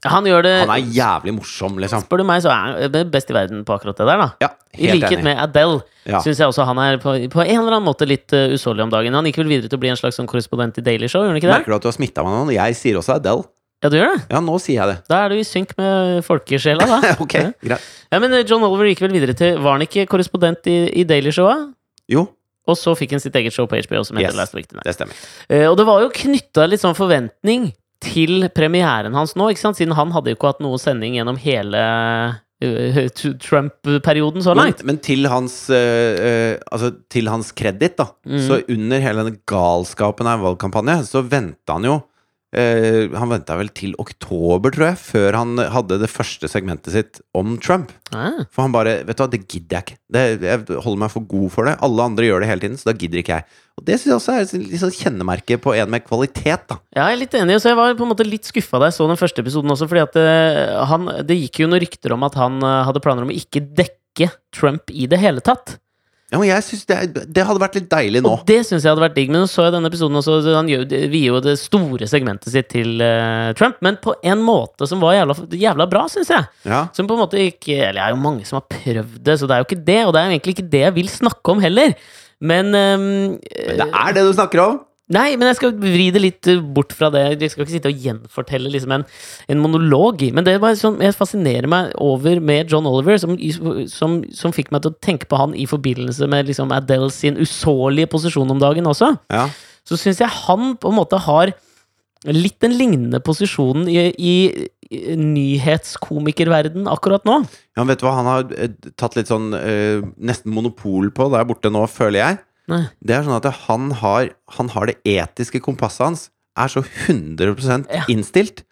Han 0.04 0.24
gjør 0.26 0.42
det 0.42 0.66
Han 0.66 0.70
er 0.74 0.82
jævlig 0.90 1.32
morsom, 1.36 1.76
liksom. 1.78 2.02
Spør 2.02 2.18
du 2.18 2.24
meg, 2.26 2.42
så 2.42 2.50
er 2.50 2.88
han 2.90 3.10
best 3.12 3.30
i 3.30 3.34
verden 3.36 3.62
på 3.64 3.76
akkurat 3.78 3.94
det 3.96 4.06
der, 4.08 4.18
da. 4.18 4.28
Ja, 4.42 4.48
I 4.74 4.90
likhet 4.98 5.20
enig. 5.20 5.24
med 5.24 5.38
Adele 5.38 5.82
Ja. 6.04 6.18
syns 6.18 6.38
jeg 6.42 6.48
også 6.50 6.64
han 6.66 6.76
er 6.82 6.96
på, 6.98 7.14
på 7.30 7.40
en 7.46 7.60
eller 7.60 7.76
annen 7.78 7.86
måte 7.86 8.02
litt 8.08 8.32
uh, 8.34 8.50
usårlig 8.50 8.82
om 8.82 8.90
dagen. 8.90 9.14
Han 9.14 9.24
gikk 9.24 9.36
vel 9.38 9.46
videre 9.46 9.68
til 9.70 9.78
å 9.78 9.80
bli 9.84 9.90
en 9.90 9.96
slags 9.96 10.18
sånn 10.18 10.26
korrespondent 10.26 10.78
i 10.78 10.82
Daily 10.82 11.06
Show, 11.06 11.22
gjør 11.22 11.28
han 11.30 11.36
ikke 11.38 11.46
det? 11.52 11.58
Merker 11.62 11.70
du 11.70 11.76
at 11.76 11.82
du 11.82 11.88
har 11.92 11.94
smitta 11.94 12.24
meg 12.26 12.32
nå? 12.34 12.52
Jeg 12.56 12.74
sier 12.74 12.98
også 12.98 13.14
Adele. 13.20 13.44
Ja, 13.83 13.88
du 13.90 13.97
gjør 13.99 14.12
det? 14.16 14.21
Ja, 14.31 14.40
nå 14.40 14.55
sier 14.62 14.79
jeg 14.79 14.88
det. 14.92 14.99
Da 15.11 15.25
er 15.25 15.33
du 15.33 15.40
i 15.40 15.47
synk 15.47 15.73
med 15.79 16.21
folkesjela, 16.27 16.87
da. 16.87 17.01
ok, 17.25 17.35
Ja. 17.35 17.51
greit. 17.66 17.88
Ja, 18.12 18.21
men 18.23 18.33
uh, 18.37 18.42
John 18.47 18.62
Oliver 18.62 18.87
gikk 18.90 19.01
vel 19.03 19.12
videre 19.16 19.35
til 19.35 19.57
Var 19.59 19.73
han 19.79 19.83
ikke 19.87 20.05
korrespondent 20.07 20.66
i, 20.71 20.77
i 21.01 21.05
Daily 21.09 21.33
Showet? 21.35 21.73
Jo, 22.12 22.27
Og 22.68 22.77
så 22.79 22.92
fikk 22.95 23.16
han 23.16 23.23
sitt 23.25 23.35
eget 23.35 23.55
show 23.55 23.66
på 23.66 23.79
HBO 23.83 24.05
som 24.07 24.16
heter 24.21 24.31
Yes. 24.31 24.38
Last 24.38 24.55
Week 24.55 24.68
Tonight. 24.71 24.87
det 24.87 24.95
stemmer. 24.95 25.16
Eh, 25.51 25.66
og 25.71 25.77
det 25.81 25.87
var 25.88 26.03
jo 26.05 26.11
knytta 26.14 26.68
litt 26.71 26.83
sånn 26.85 26.95
forventning 26.95 27.73
til 28.03 28.49
premieren 28.55 29.14
hans 29.14 29.35
nå, 29.38 29.49
ikke 29.51 29.62
sant? 29.62 29.79
Siden 29.79 29.95
han 29.99 30.11
hadde 30.14 30.31
jo 30.31 30.37
ikke 30.38 30.51
hatt 30.53 30.62
noe 30.62 30.79
sending 30.83 31.14
gjennom 31.18 31.37
hele 31.42 31.83
eh, 32.62 33.09
Trump-perioden 33.42 34.42
så 34.42 34.55
langt. 34.55 34.85
men 34.87 34.99
til 35.03 35.27
hans 35.31 35.57
uh, 35.71 35.77
eh, 35.77 36.55
Altså, 36.73 36.92
til 37.11 37.29
hans 37.31 37.51
kreditt, 37.57 37.97
da, 37.99 38.09
Mm. 38.27 38.38
så 38.47 38.61
under 38.71 39.01
hele 39.03 39.25
den 39.27 39.38
galskapen 39.51 40.27
av 40.31 40.40
valgkampanjen, 40.42 41.03
valgkampanje, 41.03 41.09
så 41.11 41.23
venta 41.27 41.73
han 41.79 41.85
jo 41.88 41.97
eh, 42.56 43.08
Han 43.18 43.32
venta 43.32 43.56
vel 43.58 43.70
til 43.74 43.94
oktober, 44.00 44.72
tror 44.74 44.86
jeg, 44.90 44.98
før 45.00 45.38
han 45.38 45.58
hadde 45.72 45.98
det 46.02 46.10
første 46.12 46.48
segmentet 46.50 46.94
sitt 46.94 47.20
om 47.38 47.56
Trump. 47.62 47.92
Ah, 48.12 48.42
For 48.52 48.66
han 48.66 48.74
bare 48.74 48.98
Vet 49.08 49.18
du 49.18 49.22
hva, 49.24 49.30
det 49.32 49.42
gidder 49.46 49.78
jeg 49.78 49.86
ikke. 49.86 49.98
Det, 50.12 50.24
jeg 50.44 50.80
holder 50.84 51.00
meg 51.04 51.12
for 51.14 51.26
god 51.28 51.52
for 51.54 51.68
det. 51.68 51.76
Alle 51.86 52.08
andre 52.10 52.28
gjør 52.28 52.44
det 52.44 52.50
hele 52.52 52.64
tiden, 52.66 52.78
så 52.80 52.90
da 52.90 52.96
gidder 52.98 53.22
ikke 53.22 53.38
jeg. 53.40 53.60
Og 53.80 53.86
det 53.88 53.96
syns 53.98 54.10
jeg 54.10 54.18
også 54.18 54.34
er 54.36 54.42
et 54.44 54.80
sånn 54.82 54.92
kjennemerke 54.98 55.56
på 55.64 55.72
en 55.80 55.92
med 55.94 56.04
kvalitet, 56.04 56.66
da. 56.68 56.76
ja, 56.92 57.06
jeg 57.08 57.16
er 57.16 57.22
litt 57.22 57.36
enig, 57.40 57.56
så 57.62 57.70
jeg 57.72 57.78
var 57.80 57.94
på 57.96 58.04
en 58.04 58.12
måte 58.12 58.26
litt 58.28 58.44
skuffa 58.48 58.82
da 58.82 58.90
jeg 58.90 58.98
så 58.98 59.06
den 59.08 59.20
første 59.20 59.40
episoden 59.44 59.72
også, 59.72 59.88
fordi 59.88 60.02
at 60.04 60.18
det, 60.18 60.26
han, 60.92 61.08
det 61.24 61.38
gikk 61.40 61.62
jo 61.62 61.70
noen 61.70 61.80
rykter 61.86 62.12
om 62.18 62.26
at 62.28 62.36
han 62.36 62.60
eh, 62.60 62.82
hadde 62.88 63.02
planer 63.04 63.24
om 63.24 63.32
å 63.32 63.38
ikke 63.38 63.64
dekke 63.80 64.28
Trump 64.52 64.92
i 64.92 65.08
det 65.08 65.22
hele 65.22 65.40
tatt. 65.40 65.78
Ja, 66.33 66.38
men 66.40 66.49
jeg 66.49 66.64
synes 66.64 66.87
det, 66.88 66.97
det 67.37 67.45
hadde 67.45 67.61
vært 67.61 67.75
litt 67.77 67.90
deilig 67.92 68.23
nå. 68.25 68.31
Og 68.33 68.47
det 68.49 68.62
syns 68.64 68.87
jeg 68.87 68.88
hadde 68.88 69.05
vært 69.05 69.18
digg, 69.18 69.33
men 69.35 69.45
så 69.45 69.62
så 69.62 69.66
jeg 69.68 69.75
denne 69.77 69.90
episoden 69.92 70.18
også, 70.18 70.38
så 70.42 70.55
han 70.57 70.71
vier 71.12 71.27
jo 71.29 71.40
det 71.45 71.55
store 71.61 72.09
segmentet 72.11 72.55
sitt 72.55 72.71
til 72.73 73.03
uh, 73.05 73.53
Trump, 73.59 73.77
men 73.85 73.99
på 74.03 74.14
en 74.27 74.40
måte 74.42 74.88
som 74.90 75.03
var 75.05 75.14
jævla, 75.14 75.37
jævla 75.61 75.87
bra, 75.92 76.07
syns 76.11 76.33
jeg. 76.33 76.49
Ja. 76.66 76.87
Som 76.97 77.07
på 77.11 77.14
en 77.14 77.23
måte 77.23 77.38
ikke 77.38 77.77
Eller 77.77 78.01
det 78.01 78.07
er 78.07 78.14
jo 78.14 78.23
mange 78.23 78.47
som 78.49 78.59
har 78.59 78.66
prøvd 78.73 79.21
det, 79.23 79.37
så 79.38 79.47
det 79.47 79.55
er 79.55 79.62
jo 79.62 79.68
ikke 79.68 79.85
det. 79.87 79.99
Og 80.07 80.14
det 80.14 80.23
er 80.23 80.25
jo 80.25 80.35
egentlig 80.35 80.57
ikke 80.57 80.71
det 80.73 80.83
jeg 80.87 80.97
vil 80.97 81.12
snakke 81.12 81.55
om 81.55 81.62
heller. 81.62 81.95
Men 82.42 82.73
um, 82.75 83.07
Men 83.37 83.85
det 83.85 83.88
er 83.92 84.16
det 84.16 84.25
du 84.27 84.33
snakker 84.35 84.64
om! 84.64 84.81
Nei, 85.12 85.35
men 85.37 85.51
jeg 85.51 85.59
skal 85.59 85.75
vri 85.77 86.07
det 86.14 86.22
litt 86.22 86.48
eh, 86.48 86.61
bort 86.62 86.94
fra 86.96 87.11
det. 87.12 87.25
Jeg 87.42 87.53
skal 87.53 87.64
ikke 87.64 87.75
sitte 87.75 87.90
og 87.92 88.05
gjenfortelle 88.07 88.70
liksom 88.72 88.94
en, 88.96 89.05
en 89.53 89.62
monolog. 89.62 90.22
Men 90.33 90.46
det 90.46 90.57
var 90.62 90.79
sånn, 90.79 91.01
jeg 91.05 91.16
fascinerer 91.16 91.68
meg 91.70 91.92
over 92.01 92.40
med 92.40 92.72
John 92.72 92.88
Oliver, 92.88 93.18
som, 93.20 93.37
som, 93.92 94.20
som 94.33 94.55
fikk 94.57 94.72
meg 94.72 94.85
til 94.85 94.94
å 94.94 95.01
tenke 95.05 95.29
på 95.29 95.40
han 95.40 95.57
i 95.59 95.66
forbindelse 95.68 96.29
med 96.33 96.48
liksom 96.48 96.72
Adele 96.75 97.11
sin 97.12 97.37
usårlige 97.40 98.11
posisjon 98.12 98.55
om 98.55 98.62
dagen 98.62 98.88
også. 98.88 99.12
Ja. 99.33 99.48
Så 99.88 99.98
syns 100.01 100.22
jeg 100.22 100.33
han 100.46 100.77
på 100.81 100.92
en 100.92 100.98
måte 101.01 101.20
har 101.27 101.53
litt 102.31 102.61
den 102.62 102.77
lignende 102.79 103.18
posisjonen 103.25 103.88
i, 103.90 104.07
i, 104.14 104.35
i 104.94 105.16
nyhetskomikerverden 105.18 106.87
akkurat 106.90 107.27
nå. 107.29 107.40
Ja, 107.77 107.85
vet 107.88 108.01
du 108.01 108.07
hva 108.07 108.14
han 108.20 108.31
har 108.31 108.55
eh, 108.55 108.72
tatt 109.01 109.18
litt 109.18 109.33
sånn 109.33 109.51
øh, 109.59 110.07
nesten 110.22 110.55
monopol 110.55 111.11
på 111.14 111.29
der 111.35 111.46
borte 111.48 111.72
nå, 111.72 111.85
føler 111.90 112.20
jeg? 112.22 112.40
Nei. 112.72 112.82
Det 113.04 113.14
er 113.18 113.26
sånn 113.26 113.37
at 113.38 113.48
han 113.68 113.90
har, 114.02 114.30
han 114.56 114.70
har 114.74 114.88
det 114.90 114.96
etiske 115.04 115.61
kompasset 115.64 116.06
hans 116.06 116.26
er 116.56 116.68
så 116.72 116.82
100 117.06 117.87
Ja. 117.92 118.04
innstilt 118.12 118.64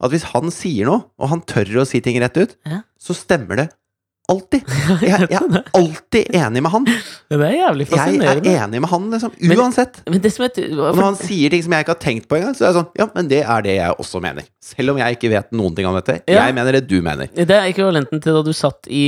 at 0.00 0.12
hvis 0.12 0.26
han 0.34 0.50
sier 0.52 0.84
noe, 0.90 1.06
og 1.18 1.30
han 1.32 1.40
tør 1.48 1.80
å 1.82 1.86
si 1.88 2.00
ting 2.04 2.18
rett 2.20 2.36
ut, 2.36 2.56
Ja. 2.68 2.82
så 3.00 3.16
stemmer 3.16 3.56
det 3.56 3.68
alltid. 4.32 4.66
Jeg, 5.06 5.26
jeg 5.30 5.38
er 5.38 5.68
alltid 5.76 6.36
enig 6.36 6.62
med 6.64 6.72
han. 6.72 6.86
Det 6.86 7.36
er 7.36 7.54
jævlig 7.56 7.86
Jeg 7.90 8.20
er 8.26 8.40
enig 8.64 8.80
med 8.82 8.90
han, 8.90 9.06
liksom. 9.12 9.32
Uansett. 9.56 10.00
Men 10.08 10.22
det 10.22 10.32
som 10.34 10.46
er 10.46 10.60
Og 10.64 10.96
når 10.98 11.02
han 11.02 11.18
sier 11.18 11.52
ting 11.52 11.62
som 11.64 11.74
jeg 11.74 11.84
ikke 11.84 11.94
har 11.94 12.00
tenkt 12.02 12.28
på 12.30 12.38
engang, 12.38 12.54
så 12.56 12.66
er 12.66 12.72
det 12.72 12.78
sånn 12.80 13.00
Ja, 13.00 13.06
men 13.14 13.30
det 13.30 13.40
er 13.44 13.64
det 13.66 13.76
jeg 13.76 13.96
også 14.02 14.20
mener. 14.24 14.46
Selv 14.64 14.94
om 14.94 15.00
jeg 15.00 15.18
ikke 15.18 15.30
vet 15.32 15.52
noen 15.56 15.76
ting 15.76 15.88
om 15.88 15.96
dette. 15.98 16.18
Ja. 16.26 16.46
Jeg 16.46 16.56
mener 16.56 16.78
det 16.78 16.84
du 16.90 16.96
mener. 17.04 17.30
Det 17.34 17.46
er 17.54 17.68
ekvivalenten 17.70 18.22
til 18.24 18.38
da 18.38 18.42
du 18.46 18.52
satt 18.56 18.88
i, 18.90 19.04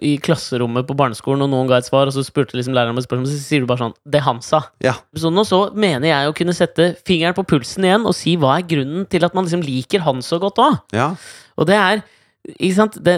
i 0.00 0.16
klasserommet 0.22 0.88
på 0.88 0.96
barneskolen, 0.98 1.44
og 1.46 1.52
noen 1.52 1.70
ga 1.70 1.80
et 1.80 1.88
svar, 1.88 2.08
og 2.08 2.16
så 2.16 2.24
spurte 2.26 2.58
liksom 2.58 2.76
læreren 2.76 2.96
om 2.96 3.00
et 3.02 3.08
spørsmål, 3.08 3.28
så 3.32 3.40
sier 3.42 3.64
du 3.64 3.70
bare 3.70 3.84
sånn 3.86 3.96
Det 4.16 4.22
han 4.26 4.42
sa. 4.44 4.62
Ja. 4.84 4.96
Sånn 5.18 5.36
og 5.40 5.48
så 5.48 5.62
mener 5.76 6.10
jeg 6.10 6.30
å 6.30 6.36
kunne 6.36 6.56
sette 6.56 6.92
fingeren 7.06 7.36
på 7.36 7.46
pulsen 7.48 7.86
igjen 7.88 8.06
og 8.08 8.16
si 8.16 8.36
hva 8.40 8.56
er 8.58 8.68
grunnen 8.68 9.08
til 9.10 9.26
at 9.26 9.36
man 9.36 9.48
liksom 9.48 9.64
liker 9.66 10.04
han 10.06 10.24
så 10.24 10.40
godt 10.42 10.60
òg. 10.62 10.78
Ja. 10.96 11.12
Og 11.56 11.68
det 11.68 11.76
er 11.80 12.04
Ikke 12.56 12.76
sant? 12.76 12.96
Det, 13.02 13.14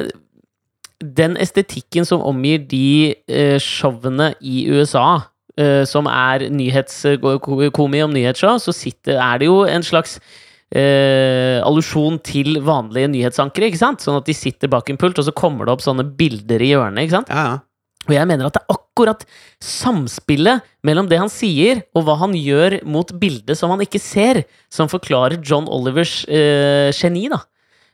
den 0.98 1.36
estetikken 1.38 2.06
som 2.08 2.24
omgir 2.26 2.64
de 2.70 3.14
eh, 3.30 3.56
showene 3.62 4.32
i 4.40 4.66
USA, 4.72 5.20
eh, 5.58 5.84
som 5.86 6.08
er 6.10 6.48
nyhetskomi 6.50 8.02
om 8.04 8.14
nyhetsshow, 8.14 8.58
så 8.62 8.74
sitter, 8.74 9.20
er 9.22 9.38
det 9.38 9.50
jo 9.50 9.62
en 9.68 9.86
slags 9.86 10.18
eh, 10.74 11.62
allusjon 11.62 12.18
til 12.26 12.58
vanlige 12.66 13.12
nyhetsankere, 13.14 13.70
ikke 13.70 13.82
sant? 13.84 14.04
Sånn 14.04 14.18
at 14.18 14.28
de 14.28 14.36
sitter 14.36 14.70
bak 14.72 14.90
en 14.90 15.00
pult, 15.00 15.20
og 15.20 15.28
så 15.28 15.34
kommer 15.36 15.68
det 15.68 15.76
opp 15.76 15.86
sånne 15.86 16.06
bilder 16.18 16.62
i 16.64 16.72
hjørnet, 16.74 17.06
ikke 17.06 17.20
sant? 17.20 17.32
Ja, 17.32 17.46
ja. 17.52 17.56
Og 18.08 18.14
jeg 18.16 18.24
mener 18.24 18.48
at 18.48 18.56
det 18.56 18.62
er 18.62 18.72
akkurat 18.72 19.24
samspillet 19.60 20.64
mellom 20.86 21.10
det 21.10 21.18
han 21.20 21.30
sier, 21.32 21.82
og 21.92 22.06
hva 22.06 22.16
han 22.22 22.32
gjør 22.32 22.78
mot 22.88 23.10
bildet 23.20 23.58
som 23.58 23.74
han 23.74 23.84
ikke 23.84 24.00
ser, 24.00 24.46
som 24.72 24.88
forklarer 24.88 25.42
John 25.44 25.68
Olivers 25.68 26.22
eh, 26.24 26.88
geni, 26.96 27.26
da. 27.28 27.42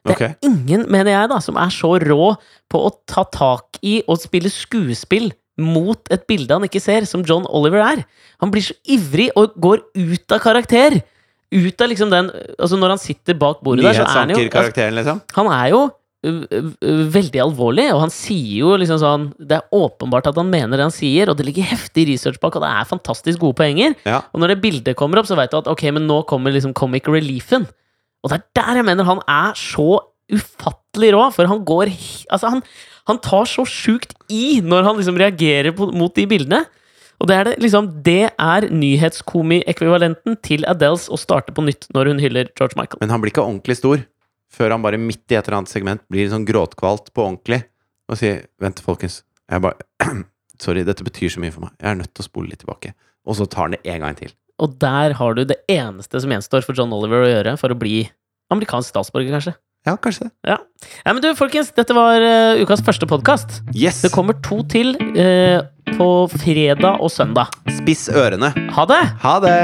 Det 0.04 0.12
er 0.12 0.18
okay. 0.18 0.34
ingen, 0.44 0.84
mener 0.92 1.14
jeg, 1.14 1.30
da, 1.32 1.38
som 1.40 1.56
er 1.56 1.72
så 1.72 1.94
rå 2.02 2.34
på 2.70 2.82
å 2.86 2.92
ta 3.08 3.24
tak 3.32 3.80
i 3.80 4.02
og 4.04 4.20
spille 4.20 4.52
skuespill 4.52 5.30
mot 5.60 6.12
et 6.12 6.26
bilde 6.28 6.52
han 6.52 6.66
ikke 6.66 6.82
ser, 6.82 7.06
som 7.08 7.22
John 7.24 7.46
Oliver 7.48 7.80
er. 7.84 8.04
Han 8.42 8.52
blir 8.52 8.66
så 8.66 8.76
ivrig 8.90 9.30
og 9.38 9.54
går 9.62 9.84
ut 9.96 10.34
av 10.34 10.42
karakter. 10.44 10.98
Ut 11.54 11.84
av 11.84 11.90
liksom 11.92 12.10
den 12.10 12.32
Altså, 12.58 12.76
når 12.80 12.96
han 12.96 13.00
sitter 13.02 13.36
bak 13.38 13.60
bordet 13.64 13.86
der, 13.86 13.96
så 13.96 14.08
er 14.08 14.24
han 14.24 14.34
jo 14.34 14.40
altså. 14.42 15.20
Han 15.36 15.52
er 15.54 15.68
jo 15.72 15.84
veldig 16.24 17.40
alvorlig, 17.42 17.86
og 17.92 18.00
han 18.06 18.12
sier 18.12 18.62
jo 18.62 18.70
liksom 18.80 18.96
sånn 19.02 19.26
Det 19.36 19.58
er 19.58 19.76
åpenbart 19.76 20.30
at 20.30 20.38
han 20.40 20.48
mener 20.48 20.80
det 20.80 20.86
han 20.86 20.94
sier, 20.94 21.28
og 21.28 21.36
det 21.36 21.44
ligger 21.48 21.68
heftig 21.68 22.06
research 22.08 22.40
bak, 22.40 22.56
og 22.56 22.64
det 22.64 22.70
er 22.72 22.88
fantastisk 22.88 23.42
gode 23.42 23.58
poenger. 23.60 23.96
Ja. 24.08 24.22
Og 24.32 24.40
når 24.40 24.54
det 24.54 24.62
bildet 24.64 24.98
kommer 24.98 25.20
opp, 25.20 25.28
så 25.28 25.36
veit 25.38 25.52
du 25.52 25.58
at 25.60 25.68
ok, 25.70 25.84
men 25.96 26.08
nå 26.08 26.22
kommer 26.28 26.54
liksom 26.54 26.74
comic 26.76 27.10
reliefen. 27.10 27.68
Og 28.24 28.32
det 28.32 28.40
er 28.40 28.46
der 28.56 28.80
jeg 28.80 28.88
mener 28.88 29.06
han 29.06 29.20
er 29.28 29.56
så 29.58 30.00
ufattelig 30.32 31.12
rå, 31.12 31.26
for 31.34 31.50
han 31.50 31.60
går 31.68 31.92
Altså, 32.32 32.48
han, 32.48 32.62
han 33.10 33.20
tar 33.20 33.44
så 33.50 33.66
sjukt 33.68 34.16
i 34.32 34.62
når 34.64 34.88
han 34.88 34.96
liksom 34.96 35.20
reagerer 35.20 35.76
på, 35.76 35.90
mot 35.92 36.14
de 36.16 36.24
bildene. 36.30 36.64
Og 37.22 37.28
det 37.30 37.36
er 37.36 37.44
det 37.48 37.54
liksom 37.62 37.90
Det 38.06 38.32
er 38.32 38.68
nyhetskomi-ekvivalenten 38.72 40.38
til 40.42 40.66
Adeles 40.68 41.06
å 41.12 41.20
starte 41.20 41.54
på 41.54 41.64
nytt 41.66 41.86
når 41.94 42.10
hun 42.10 42.22
hyller 42.24 42.50
George 42.56 42.78
Michael. 42.80 43.00
Men 43.04 43.12
han 43.12 43.22
blir 43.22 43.34
ikke 43.34 43.44
ordentlig 43.44 43.78
stor 43.78 44.02
før 44.54 44.70
han 44.70 44.84
bare 44.84 45.00
midt 45.02 45.32
i 45.32 45.36
et 45.36 45.48
eller 45.48 45.60
annet 45.62 45.72
segment 45.72 46.02
blir 46.12 46.28
sånn 46.30 46.46
gråtkvalt 46.46 47.10
på 47.14 47.24
ordentlig 47.24 47.64
og 48.10 48.20
sier 48.20 48.44
'Vent, 48.60 48.82
folkens. 48.84 49.22
Jeg 49.50 49.64
bare 49.64 49.80
Sorry, 50.62 50.84
dette 50.86 51.02
betyr 51.02 51.32
så 51.34 51.40
mye 51.42 51.50
for 51.50 51.66
meg. 51.66 51.72
Jeg 51.80 51.90
er 51.90 51.96
nødt 51.98 52.12
til 52.14 52.22
å 52.22 52.28
spole 52.28 52.48
litt 52.52 52.60
tilbake. 52.62 52.92
Og 53.26 53.34
så 53.34 53.46
tar 53.50 53.66
han 53.66 53.74
det 53.74 53.82
en 53.90 54.04
gang 54.04 54.14
til. 54.14 54.30
Og 54.62 54.76
der 54.82 55.16
har 55.18 55.34
du 55.34 55.44
det 55.48 55.58
eneste 55.70 56.20
som 56.22 56.30
gjenstår 56.30 56.64
for 56.66 56.78
John 56.78 56.92
Oliver 56.94 57.26
å 57.26 57.30
gjøre 57.30 57.56
for 57.60 57.74
å 57.74 57.78
bli 57.78 58.04
amerikansk 58.54 58.92
statsborger, 58.92 59.34
kanskje. 59.34 59.56
Ja, 59.84 59.98
kanskje 60.00 60.28
det. 60.28 60.32
Ja. 60.48 60.58
ja 61.04 61.12
men 61.12 61.20
du, 61.24 61.30
folkens, 61.36 61.72
dette 61.76 61.96
var 61.96 62.22
uh, 62.22 62.62
ukas 62.62 62.84
første 62.86 63.08
podkast. 63.10 63.60
Yes! 63.76 64.00
Det 64.04 64.14
kommer 64.14 64.38
to 64.46 64.62
til 64.72 64.94
uh, 64.96 65.60
på 65.98 66.10
fredag 66.38 67.02
og 67.04 67.12
søndag. 67.12 67.52
Spiss 67.82 68.06
ørene. 68.08 68.54
Ha 68.78 68.88
det! 68.88 69.02
Ha 69.26 69.38
det! 69.44 69.58